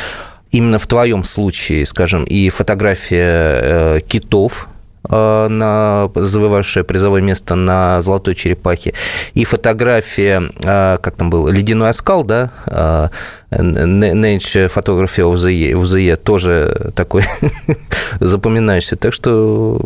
Именно 0.53 0.79
в 0.79 0.87
твоем 0.87 1.25
случае, 1.25 1.85
скажем, 1.85 2.25
и 2.25 2.49
фотография 2.49 3.61
э, 3.63 4.01
китов, 4.07 4.69
э, 4.69 4.74
на 5.09 6.11
завоевавшее 6.15 6.85
призовое 6.85 7.21
место 7.21 7.55
на 7.55 8.01
«Золотой 8.01 8.35
черепахе», 8.35 8.95
и 9.35 9.45
фотография, 9.45 10.51
как 10.63 11.15
там 11.17 11.31
был, 11.31 11.49
«Ледяной 11.49 11.91
оскал», 11.91 12.25
да, 12.25 13.11
Nature 13.51 14.73
Photography 14.73 15.23
of 15.23 15.35
the 15.35 15.53
Year, 15.53 15.73
of 15.73 15.85
the 15.85 16.01
year 16.01 16.17
тоже 16.17 16.93
такой 16.95 17.25
запоминающийся. 18.21 18.97
Так 18.97 19.15
что 19.15 19.81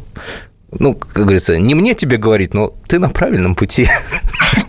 ну, 0.71 0.95
как 0.95 1.23
говорится, 1.23 1.59
не 1.59 1.75
мне 1.75 1.95
тебе 1.95 2.19
говорить, 2.19 2.53
но 2.53 2.75
ты 2.87 2.99
на 2.99 3.09
правильном 3.09 3.55
пути. 3.55 3.89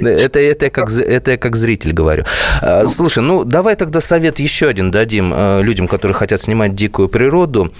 Это, 0.00 0.40
это, 0.40 0.70
как, 0.70 0.90
это 0.90 1.30
я 1.30 1.36
как 1.36 1.54
зритель 1.54 1.92
говорю. 1.92 2.24
А, 2.60 2.86
слушай, 2.86 3.22
ну 3.22 3.44
давай 3.44 3.76
тогда 3.76 4.00
совет 4.00 4.40
еще 4.40 4.66
один 4.66 4.90
дадим 4.90 5.32
людям, 5.62 5.86
которые 5.86 6.14
хотят 6.14 6.42
снимать 6.42 6.74
дикую 6.74 7.08
природу. 7.08 7.72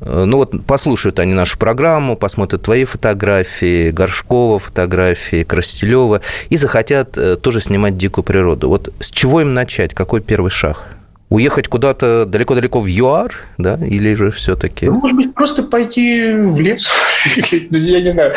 А, 0.00 0.24
ну 0.24 0.38
вот 0.38 0.64
послушают 0.64 1.18
они 1.18 1.34
нашу 1.34 1.58
программу, 1.58 2.16
посмотрят 2.16 2.62
твои 2.62 2.84
фотографии, 2.84 3.90
Горшкова 3.90 4.58
фотографии, 4.58 5.44
Крастелева, 5.44 6.20
и 6.48 6.56
захотят 6.56 7.16
э, 7.16 7.36
тоже 7.36 7.60
снимать 7.60 7.96
дикую 7.96 8.24
природу. 8.24 8.68
Вот 8.68 8.92
с 9.00 9.10
чего 9.10 9.40
им 9.40 9.54
начать? 9.54 9.94
Какой 9.94 10.20
первый 10.20 10.50
шаг? 10.50 10.96
Уехать 11.30 11.68
куда-то 11.68 12.24
далеко-далеко 12.24 12.80
в 12.80 12.86
ЮАР, 12.86 13.34
да, 13.58 13.74
или 13.76 14.14
же 14.14 14.30
все-таки? 14.30 14.86
Ну, 14.86 14.94
может 14.94 15.16
быть, 15.16 15.34
просто 15.34 15.62
пойти 15.62 16.32
в 16.32 16.58
лес, 16.58 16.88
я 17.70 18.00
не 18.00 18.10
знаю, 18.10 18.34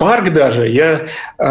парк 0.00 0.32
даже. 0.32 0.66
Я 0.66 1.04
э, 1.38 1.44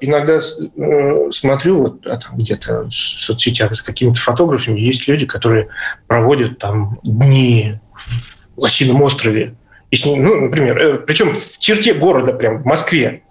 иногда 0.00 0.38
э, 0.38 1.30
смотрю 1.30 1.82
вот, 1.82 2.06
а 2.06 2.16
там 2.16 2.38
где-то 2.38 2.84
в 2.84 2.90
соцсетях 2.90 3.74
за 3.74 3.84
какими-то 3.84 4.18
фотографами, 4.18 4.80
есть 4.80 5.06
люди, 5.06 5.26
которые 5.26 5.68
проводят 6.06 6.58
там 6.58 6.98
дни 7.02 7.78
в 7.94 8.62
Лосином 8.62 9.02
острове. 9.02 9.56
И 9.90 9.96
сни... 9.96 10.18
ну, 10.18 10.40
например, 10.40 10.78
э, 10.78 10.98
причем 11.00 11.34
в 11.34 11.58
черте 11.58 11.92
города, 11.92 12.32
прям 12.32 12.62
в 12.62 12.64
Москве. 12.64 13.24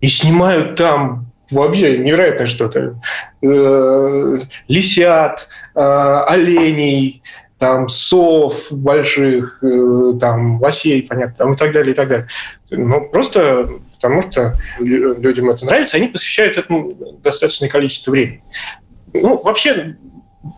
И 0.00 0.06
снимают 0.06 0.76
там 0.76 1.26
вообще 1.50 1.98
невероятное 1.98 2.46
что-то. 2.46 3.00
Э, 3.42 4.38
лисят, 4.68 5.48
э, 5.74 5.80
оленей, 5.80 7.22
там 7.58 7.88
сов 7.88 8.66
больших, 8.70 9.58
э, 9.62 10.12
там 10.20 10.60
лосей, 10.60 11.02
понятно, 11.02 11.34
там 11.36 11.52
и 11.54 11.56
так 11.56 11.72
далее, 11.72 11.92
и 11.92 11.96
так 11.96 12.08
далее. 12.08 12.28
Ну, 12.70 13.08
просто 13.08 13.68
потому 13.96 14.22
что 14.22 14.54
людям 14.78 15.50
это 15.50 15.64
нравится, 15.64 15.96
они 15.96 16.08
посвящают 16.08 16.56
этому 16.56 16.92
достаточное 17.22 17.68
количество 17.68 18.10
времени. 18.10 18.42
Ну, 19.12 19.40
вообще, 19.42 19.96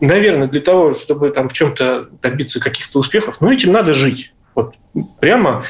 наверное, 0.00 0.48
для 0.48 0.60
того, 0.60 0.94
чтобы 0.94 1.30
там 1.30 1.48
в 1.48 1.52
чем-то 1.52 2.08
добиться 2.20 2.60
каких-то 2.60 2.98
успехов, 2.98 3.40
ну, 3.40 3.50
этим 3.50 3.72
надо 3.72 3.92
жить. 3.92 4.32
Вот 4.54 4.74
прямо 5.20 5.64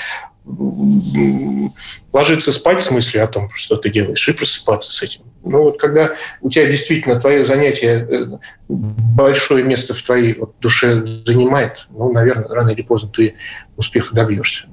ложиться 2.12 2.52
спать 2.52 2.82
с 2.82 2.90
мыслью 2.90 3.22
о 3.22 3.26
том, 3.26 3.50
что 3.54 3.76
ты 3.76 3.90
делаешь, 3.90 4.28
и 4.28 4.32
просыпаться 4.32 4.92
с 4.92 5.02
этим. 5.02 5.22
Ну 5.44 5.62
вот 5.62 5.78
когда 5.78 6.16
у 6.40 6.50
тебя 6.50 6.66
действительно 6.66 7.20
твое 7.20 7.44
занятие 7.44 8.06
э, 8.10 8.38
большое 8.68 9.62
место 9.62 9.94
в 9.94 10.02
твоей 10.02 10.34
вот, 10.34 10.58
душе 10.60 11.04
занимает, 11.04 11.86
ну, 11.90 12.12
наверное, 12.12 12.48
рано 12.48 12.70
или 12.70 12.82
поздно 12.82 13.10
ты 13.10 13.34
успеха 13.76 14.14
добьешься. 14.14 14.68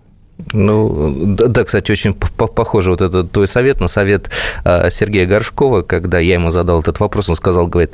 Ну, 0.52 1.36
да, 1.38 1.64
кстати, 1.64 1.92
очень 1.92 2.14
похоже 2.14 2.92
вот 2.92 3.02
этот 3.02 3.32
твой 3.32 3.48
совет 3.48 3.80
на 3.80 3.88
совет 3.88 4.30
а, 4.66 4.90
Сергея 4.90 5.26
Горшкова, 5.26 5.82
когда 5.82 6.20
я 6.20 6.34
ему 6.34 6.50
задал 6.50 6.82
этот 6.82 7.00
вопрос, 7.00 7.30
он 7.30 7.36
сказал, 7.36 7.68
говорит, 7.68 7.92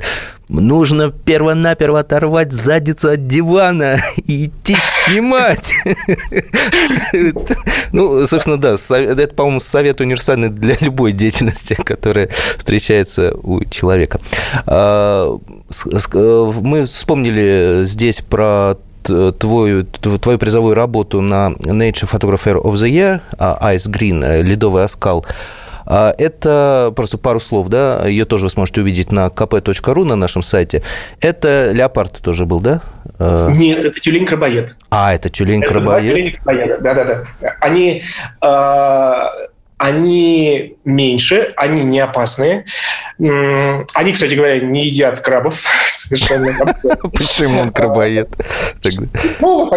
нужно 0.48 1.12
перво-наперво 1.12 2.00
оторвать 2.00 2.52
задницу 2.52 3.10
от 3.10 3.28
дивана 3.28 4.02
и 4.16 4.46
идти 4.46 4.76
снимать. 5.06 5.72
Ну, 7.92 8.26
собственно, 8.26 8.56
да, 8.56 8.76
это, 8.90 9.34
по-моему, 9.34 9.60
совет 9.60 10.00
универсальный 10.00 10.48
для 10.48 10.76
любой 10.80 11.12
деятельности, 11.12 11.74
которая 11.74 12.30
встречается 12.56 13.34
у 13.42 13.64
человека. 13.64 14.18
А, 14.66 15.38
мы 15.92 16.86
вспомнили 16.86 17.82
здесь 17.84 18.22
про 18.22 18.78
твою, 19.02 19.84
твою 19.84 20.38
призовую 20.38 20.74
работу 20.74 21.20
на 21.20 21.52
Nature 21.58 22.10
Photographer 22.10 22.60
of 22.60 22.74
the 22.74 22.88
Year, 22.88 23.20
а, 23.38 23.74
Ice 23.74 23.88
Green, 23.88 24.24
э, 24.24 24.42
ледовый 24.42 24.84
оскал, 24.84 25.24
а, 25.86 26.14
это 26.16 26.92
просто 26.94 27.18
пару 27.18 27.40
слов, 27.40 27.68
да, 27.68 28.06
ее 28.06 28.24
тоже 28.24 28.44
вы 28.44 28.50
сможете 28.50 28.80
увидеть 28.80 29.12
на 29.12 29.26
kp.ru 29.26 30.04
на 30.04 30.16
нашем 30.16 30.42
сайте. 30.42 30.82
Это 31.20 31.70
леопард 31.72 32.20
тоже 32.20 32.46
был, 32.46 32.60
да? 32.60 32.80
Э, 33.18 33.50
Нет, 33.54 33.84
это 33.84 33.98
тюлень-крабоед. 34.00 34.76
А, 34.90 35.14
это 35.14 35.28
тюлень-крабоед? 35.28 36.40
Да-да-да. 36.44 37.24
Они 37.60 38.02
а, 38.40 39.30
они 39.82 40.76
меньше, 40.84 41.52
они 41.56 41.82
не 41.82 41.98
опасные. 41.98 42.66
Они, 43.18 44.12
кстати 44.12 44.34
говоря, 44.34 44.60
не 44.60 44.86
едят 44.86 45.18
крабов 45.18 45.60
совершенно. 45.88 46.56
Почему 47.10 47.58
он 47.58 47.72
крабоед? 47.72 48.28
Ну, 49.40 49.68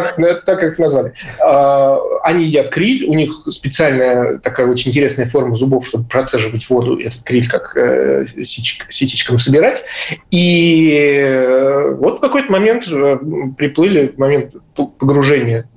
так 0.45 0.59
как 0.59 0.77
назвали. 0.77 1.13
А, 1.43 1.97
они 2.21 2.45
едят 2.45 2.69
криль, 2.69 3.05
у 3.07 3.15
них 3.15 3.31
специальная 3.49 4.37
такая 4.37 4.67
очень 4.67 4.91
интересная 4.91 5.25
форма 5.25 5.55
зубов, 5.55 5.87
чтобы 5.87 6.07
процеживать 6.07 6.69
воду, 6.69 6.99
этот 6.99 7.23
криль 7.23 7.49
как 7.49 7.75
э, 7.75 8.25
ситечком 8.43 9.39
собирать. 9.39 9.83
И 10.29 11.19
э, 11.19 11.95
вот 11.95 12.19
в 12.19 12.21
какой-то 12.21 12.51
момент 12.51 12.87
э, 12.87 13.17
приплыли, 13.57 14.13
момент 14.17 14.53
погружения 14.75 15.67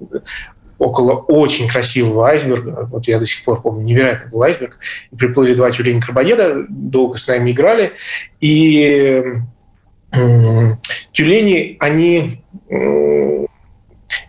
около 0.79 1.15
очень 1.15 1.69
красивого 1.69 2.29
айсберга. 2.29 2.89
Вот 2.91 3.07
я 3.09 3.19
до 3.19 3.27
сих 3.27 3.45
пор 3.45 3.61
помню, 3.61 3.85
невероятный 3.85 4.31
был 4.31 4.43
айсберг. 4.43 4.79
И 5.11 5.17
приплыли 5.17 5.55
два 5.55 5.71
тюлени-крабоеда, 5.71 6.67
долго 6.69 7.19
с 7.19 7.27
нами 7.27 7.51
играли. 7.51 7.93
И 8.41 9.25
тюлени, 11.13 11.77
они 11.81 12.43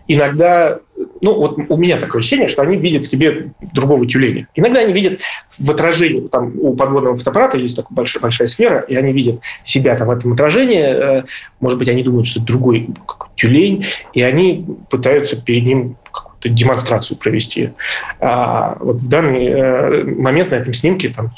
иногда 0.08 0.80
ну, 1.22 1.36
вот 1.36 1.58
у 1.70 1.78
меня 1.78 1.98
такое 1.98 2.20
ощущение, 2.20 2.48
что 2.48 2.62
они 2.62 2.78
видят 2.78 3.06
в 3.06 3.10
тебе 3.10 3.52
другого 3.74 4.06
тюленя. 4.06 4.48
Иногда 4.56 4.82
они 4.82 4.94
видят 4.94 5.22
в 5.58 5.70
отражении, 5.72 6.28
там 6.28 6.54
у 6.60 6.76
подводного 6.76 7.16
фотоаппарата 7.16 7.58
есть 7.58 7.76
такая 7.76 7.96
большая, 7.96 8.22
большая 8.22 8.48
сфера, 8.48 8.80
и 8.82 8.96
они 8.96 9.14
видят 9.14 9.42
себя 9.64 9.96
там 9.96 10.08
в 10.08 10.12
этом 10.12 10.34
отражении, 10.34 10.82
э, 10.82 11.24
может 11.60 11.80
быть, 11.80 11.90
они 11.90 12.04
думают, 12.04 12.28
что 12.28 12.40
это 12.40 12.48
другой 12.48 12.90
тюлень, 13.36 13.86
и 14.14 14.22
они 14.22 14.66
пытаются 14.90 15.42
перед 15.42 15.64
ним 15.66 15.98
демонстрацию 16.44 17.18
провести. 17.18 17.72
А 18.20 18.78
вот 18.80 18.98
в 18.98 19.10
данный 19.10 19.48
э, 19.48 20.04
момент 20.04 20.52
на 20.52 20.56
этом 20.56 20.74
снимке 20.74 21.10
там 21.10 21.32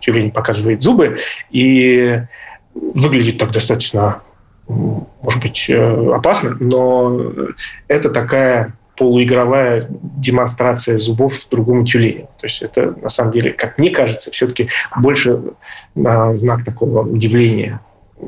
тюлень 0.00 0.30
показывает 0.30 0.82
зубы, 0.82 1.18
и 1.50 2.20
выглядит 2.74 3.38
так 3.38 3.50
достаточно 3.50 4.22
может 4.66 5.42
быть, 5.42 5.66
э, 5.68 6.14
опасно, 6.14 6.56
но 6.58 7.20
это 7.88 8.10
такая 8.10 8.74
полуигровая 8.96 9.88
демонстрация 9.90 10.98
зубов 10.98 11.46
другому 11.50 11.84
тюленю. 11.84 12.28
То 12.40 12.46
есть 12.46 12.62
это, 12.62 12.94
на 13.02 13.08
самом 13.08 13.32
деле, 13.32 13.52
как 13.52 13.78
мне 13.78 13.90
кажется, 13.90 14.30
все-таки 14.30 14.68
больше 14.96 15.40
а, 16.04 16.34
знак 16.36 16.64
такого 16.64 17.02
удивления. 17.02 17.80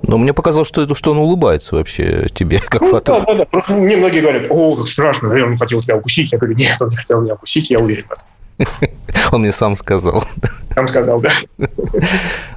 Но 0.02 0.18
мне 0.18 0.32
показалось, 0.32 0.68
что, 0.68 0.82
это, 0.82 0.94
что 0.94 1.12
он 1.12 1.18
улыбается 1.18 1.76
вообще 1.76 2.28
тебе, 2.34 2.60
как 2.60 2.82
ну, 2.82 2.90
фотограф. 2.90 3.26
Да, 3.26 3.32
да, 3.32 3.38
да. 3.38 3.44
Просто 3.46 3.72
мне 3.74 3.96
многие 3.96 4.20
говорят, 4.20 4.46
о, 4.50 4.76
как 4.76 4.88
страшно, 4.88 5.28
наверное, 5.28 5.52
он 5.52 5.58
хотел 5.58 5.82
тебя 5.82 5.96
укусить. 5.96 6.32
Я 6.32 6.38
говорю, 6.38 6.56
нет, 6.56 6.76
он 6.80 6.90
не 6.90 6.96
хотел 6.96 7.20
меня 7.20 7.34
укусить, 7.34 7.70
я 7.70 7.78
уверен 7.78 8.04
в 8.08 8.12
этом. 8.12 8.24
Он 9.32 9.40
мне 9.42 9.52
сам 9.52 9.76
сказал. 9.76 10.24
Сам 10.74 10.88
сказал, 10.88 11.20
да. 11.20 11.30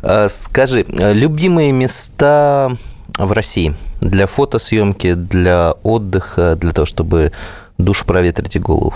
А, 0.02 0.30
скажи, 0.30 0.86
любимые 0.88 1.74
места 1.74 2.78
в 3.18 3.32
России 3.32 3.76
для 4.00 4.28
фотосъемки, 4.28 5.14
для 5.14 5.74
отдыха, 5.84 6.56
для 6.56 6.72
того, 6.72 6.86
чтобы 6.86 7.32
душ 7.78 8.06
проветрить 8.06 8.56
и 8.56 8.60
голову? 8.60 8.94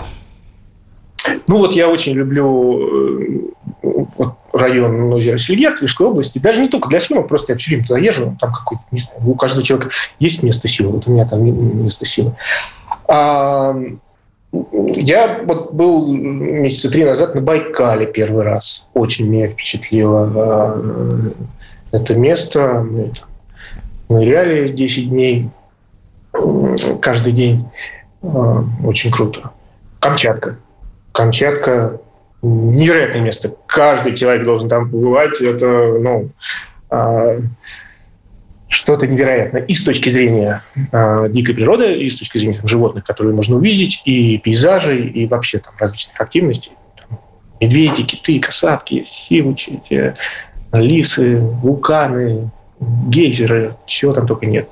Ну 1.46 1.58
вот 1.58 1.72
я 1.72 1.88
очень 1.88 2.12
люблю 2.14 2.78
э, 2.80 3.63
район 4.54 5.12
озера 5.12 5.38
Сельгер, 5.38 5.76
Тверской 5.76 6.06
области. 6.06 6.38
Даже 6.38 6.60
не 6.60 6.68
только 6.68 6.88
для 6.88 7.00
съемок, 7.00 7.28
просто 7.28 7.52
я 7.52 7.58
все 7.58 7.70
время 7.70 7.86
туда 7.86 7.98
езжу. 7.98 8.36
Там 8.40 8.52
какой-то, 8.52 8.82
не 8.90 9.00
знаю, 9.00 9.20
у 9.28 9.34
каждого 9.34 9.64
человека 9.64 9.90
есть 10.18 10.42
место 10.42 10.68
силы. 10.68 10.92
Вот 10.92 11.08
у 11.08 11.10
меня 11.10 11.26
там 11.26 11.44
место 11.44 12.06
силы. 12.06 12.34
А, 13.06 13.76
я 14.52 15.42
вот 15.44 15.72
был 15.72 16.12
месяца 16.12 16.90
три 16.90 17.04
назад 17.04 17.34
на 17.34 17.40
Байкале 17.40 18.06
первый 18.06 18.44
раз. 18.44 18.86
Очень 18.94 19.28
меня 19.28 19.48
впечатлило 19.48 20.30
а, 20.34 21.32
это 21.90 22.14
место. 22.14 22.86
Мы 24.08 24.20
ныряли 24.20 24.68
10 24.68 25.08
дней 25.08 25.50
каждый 27.00 27.32
день. 27.32 27.68
А, 28.22 28.64
очень 28.84 29.10
круто. 29.10 29.50
Камчатка. 29.98 30.58
Камчатка 31.12 32.00
невероятное 32.44 33.20
место. 33.20 33.54
Каждый 33.66 34.14
человек 34.16 34.44
должен 34.44 34.68
там 34.68 34.90
побывать. 34.90 35.40
Это, 35.40 35.66
ну, 36.00 36.30
а, 36.90 37.38
что-то 38.68 39.06
невероятное. 39.06 39.62
И 39.62 39.74
с 39.74 39.84
точки 39.84 40.10
зрения 40.10 40.62
э, 40.92 41.28
дикой 41.30 41.54
природы, 41.54 41.94
и 41.94 42.08
с 42.08 42.16
точки 42.16 42.38
зрения 42.38 42.56
там, 42.56 42.66
животных, 42.66 43.04
которые 43.04 43.34
можно 43.34 43.56
увидеть, 43.56 44.02
и 44.04 44.38
пейзажей, 44.38 45.08
и 45.08 45.26
вообще 45.26 45.58
там 45.58 45.74
различных 45.78 46.20
активностей. 46.20 46.72
Там, 46.96 47.20
медведи, 47.60 48.02
киты, 48.02 48.40
касатки, 48.40 49.04
сивучи, 49.06 49.80
эти, 49.84 50.14
лисы, 50.72 51.36
вулканы, 51.36 52.50
гейзеры, 52.80 53.76
чего 53.86 54.12
там 54.12 54.26
только 54.26 54.46
нет. 54.46 54.68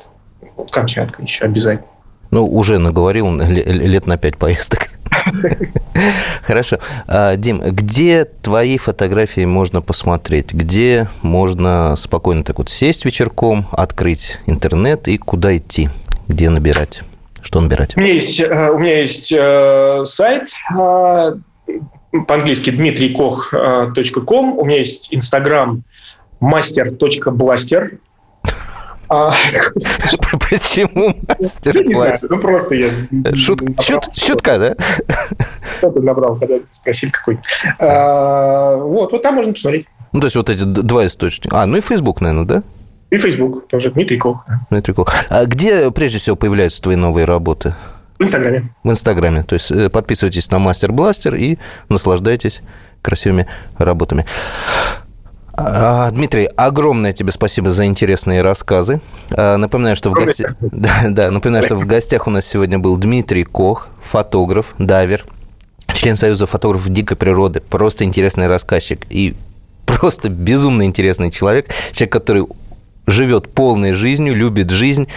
Вот 0.57 0.70
Камчатка 0.70 1.23
еще 1.23 1.45
обязательно. 1.45 1.89
Ну, 2.33 2.47
уже 2.47 2.78
наговорил 2.78 3.30
лет 3.37 4.07
на 4.07 4.16
пять 4.16 4.39
поездок. 4.39 4.89
Хорошо. 6.43 6.78
А, 7.07 7.37
Дим, 7.37 7.61
где 7.61 8.24
твои 8.24 8.78
фотографии 8.78 9.45
можно 9.45 9.83
посмотреть? 9.83 10.55
Где 10.55 11.09
можно 11.20 11.95
спокойно 11.97 12.43
так 12.43 12.57
вот 12.57 12.70
сесть 12.70 13.05
вечерком, 13.05 13.66
открыть 13.70 14.39
интернет 14.47 15.09
и 15.09 15.18
куда 15.18 15.55
идти? 15.55 15.91
Где 16.26 16.49
набирать? 16.49 17.03
Что 17.43 17.61
набирать? 17.61 17.99
У 17.99 18.01
меня 18.01 18.14
есть, 18.14 18.41
э, 18.41 18.70
у 18.70 18.78
меня 18.78 19.01
есть 19.01 19.30
э, 19.30 20.03
сайт 20.07 20.53
э, 20.74 21.35
по-английски 22.26 22.70
dmitrikokh.com. 22.70 24.59
У 24.59 24.64
меня 24.64 24.78
есть 24.78 25.09
инстаграм 25.11 25.83
master.blaster. 26.41 27.99
А, 29.15 29.31
Почему 30.49 31.15
мастер 31.29 31.85
класс? 31.85 32.25
Ну, 32.31 32.39
просто 32.39 32.75
я... 32.77 32.89
Шутка, 33.35 34.59
да? 34.59 34.75
Что-то 35.79 36.01
набрал, 36.01 36.39
когда 36.39 36.61
спросили 36.71 37.11
какой. 37.11 37.39
А, 37.79 38.77
вот, 38.77 39.13
вот 39.13 39.21
там 39.21 39.35
можно 39.35 39.53
посмотреть. 39.53 39.87
Ну, 40.13 40.21
то 40.21 40.27
есть 40.29 40.37
вот 40.37 40.49
эти 40.49 40.63
два 40.63 41.07
источника. 41.07 41.61
А, 41.61 41.67
ну 41.67 41.77
и 41.77 41.81
Facebook, 41.83 42.23
наверное, 42.23 42.47
да? 42.47 42.63
И 43.11 43.19
Facebook 43.19 43.69
тоже, 43.69 43.91
Дмитрий 43.91 44.17
Кох. 44.17 44.47
Дмитрий 44.71 44.95
Кох. 44.95 45.13
А 45.29 45.45
где, 45.45 45.91
прежде 45.91 46.17
всего, 46.17 46.35
появляются 46.35 46.81
твои 46.81 46.97
новые 46.97 47.27
работы? 47.27 47.75
В 48.19 48.23
Инстаграме. 48.23 48.75
В 48.83 48.91
Инстаграме. 48.91 49.43
То 49.43 49.57
есть 49.57 49.71
э, 49.71 49.91
подписывайтесь 49.91 50.51
на 50.51 50.59
Мастер 50.59 50.91
Бластер 50.91 51.35
и 51.35 51.59
наслаждайтесь 51.91 52.63
красивыми 53.03 53.47
работами. 53.77 54.25
А, 55.65 56.11
Дмитрий, 56.11 56.49
огромное 56.57 57.13
тебе 57.13 57.33
спасибо 57.33 57.71
за 57.71 57.85
интересные 57.85 58.43
рассказы. 58.43 59.01
А, 59.31 59.57
напоминаю, 59.57 59.97
что 59.97 60.11
в 60.11 60.15
гостях, 60.15 60.55
да, 60.61 61.05
да, 61.09 61.31
напоминаю, 61.31 61.65
что 61.65 61.77
в 61.77 61.87
гостях 61.87 62.27
у 62.27 62.31
нас 62.31 62.47
сегодня 62.47 62.79
был 62.79 62.97
Дмитрий 62.97 63.45
Кох, 63.45 63.89
фотограф, 64.03 64.75
дайвер, 64.79 65.25
член 65.95 66.17
Союза 66.17 66.47
фотографов 66.47 66.89
дикой 66.89 67.17
природы, 67.17 67.61
просто 67.61 68.05
интересный 68.05 68.49
рассказчик 68.49 69.07
и 69.09 69.35
просто 69.87 70.29
безумно 70.29 70.85
интересный 70.85 71.31
человек, 71.31 71.71
человек, 71.93 72.13
который 72.13 72.47
живет 73.07 73.53
полной 73.53 73.93
жизнью, 73.93 74.35
любит 74.37 74.71
жизнь. 74.71 75.09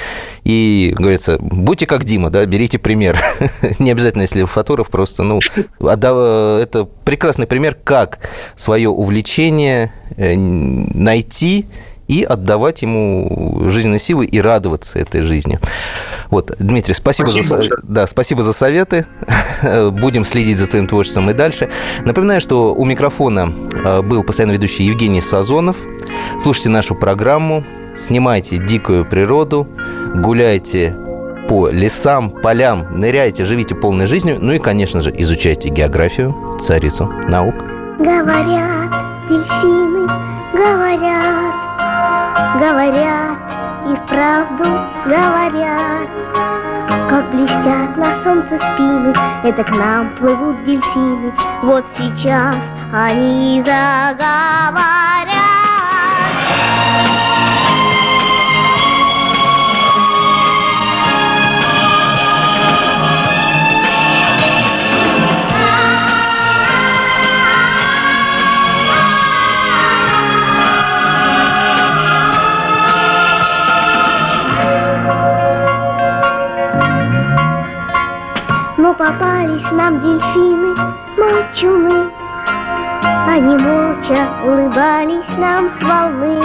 И, 0.44 0.94
говорится, 0.98 1.38
будьте 1.40 1.86
как 1.86 2.04
Дима, 2.04 2.30
да, 2.30 2.46
берите 2.46 2.80
пример. 2.80 3.18
Не 3.80 3.92
обязательно, 3.92 4.24
если 4.24 4.44
фотограф, 4.46 4.90
просто, 4.90 5.24
ну, 5.24 5.40
это 5.80 6.88
прекрасный 7.04 7.48
пример, 7.48 7.78
как 7.84 8.20
свое 8.56 8.90
увлечение 8.90 9.92
э, 10.18 10.36
найти 10.36 11.68
и 12.08 12.24
отдавать 12.24 12.82
ему 12.82 13.64
жизненные 13.70 14.00
силы 14.00 14.26
и 14.26 14.40
радоваться 14.40 15.00
этой 15.00 15.22
жизни. 15.22 15.60
Вот, 16.30 16.56
Дмитрий, 16.60 16.94
спасибо, 16.94 17.28
спасибо. 17.28 17.58
За, 17.58 17.70
да, 17.84 18.08
спасибо 18.08 18.44
за 18.44 18.54
советы. 18.54 19.06
Будем 19.92 20.24
следить 20.24 20.58
за 20.58 20.68
твоим 20.68 20.88
творчеством 20.88 21.30
и 21.30 21.34
дальше. 21.34 21.70
Напоминаю, 22.04 22.42
что 22.42 22.74
у 22.74 22.86
микрофона 22.86 23.54
э, 23.74 24.02
был 24.02 24.24
постоянно 24.24 24.54
ведущий 24.54 24.84
Евгений 24.84 25.22
Сазонов. 25.22 25.78
Слушайте 26.42 26.70
нашу 26.70 26.96
программу, 26.96 27.64
снимайте 27.96 28.58
дикую 28.58 29.06
природу, 29.06 29.68
гуляйте 30.16 30.96
по 31.48 31.70
лесам, 31.70 32.32
полям, 32.32 32.88
ныряйте, 33.00 33.46
живите 33.46 33.76
полной 33.76 34.08
жизнью, 34.08 34.38
ну 34.42 34.54
и, 34.54 34.60
конечно 34.60 35.02
же, 35.02 35.14
изучайте 35.16 35.70
географию, 35.70 36.36
царицу 36.62 37.12
наук. 37.28 37.56
Говорят 38.00 38.92
дельфины, 39.30 40.08
говорят, 40.54 41.55
говорят 42.60 43.38
и 43.88 43.96
вправду 43.96 44.64
говорят. 45.06 46.10
Как 47.10 47.30
блестят 47.32 47.98
на 47.98 48.24
солнце 48.24 48.58
спины, 48.58 49.14
это 49.44 49.64
к 49.64 49.70
нам 49.70 50.16
плывут 50.16 50.64
дельфины. 50.64 51.34
Вот 51.62 51.86
сейчас 51.98 52.58
они 52.94 53.62
заговорят. 53.66 55.55
Попались 78.98 79.72
нам 79.72 80.00
дельфины, 80.00 80.76
молчуны. 81.18 82.12
Они 83.28 83.58
молча 83.58 84.30
улыбались 84.44 85.38
нам 85.38 85.70
с 85.70 85.82
волны. 85.82 86.42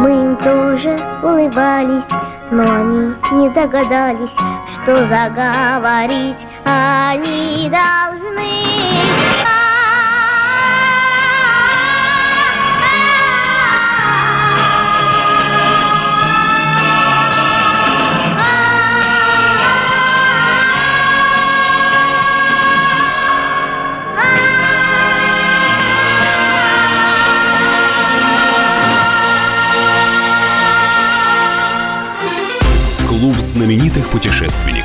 Мы 0.00 0.10
им 0.10 0.36
тоже 0.36 0.98
улыбались, 1.22 2.04
но 2.50 2.62
они 2.62 3.14
не 3.32 3.48
догадались, 3.50 4.34
что 4.74 4.98
заговорить 5.06 6.46
Они 6.64 7.70
должны 7.70 8.73
знаменитых 33.54 34.10
путешественников. 34.10 34.83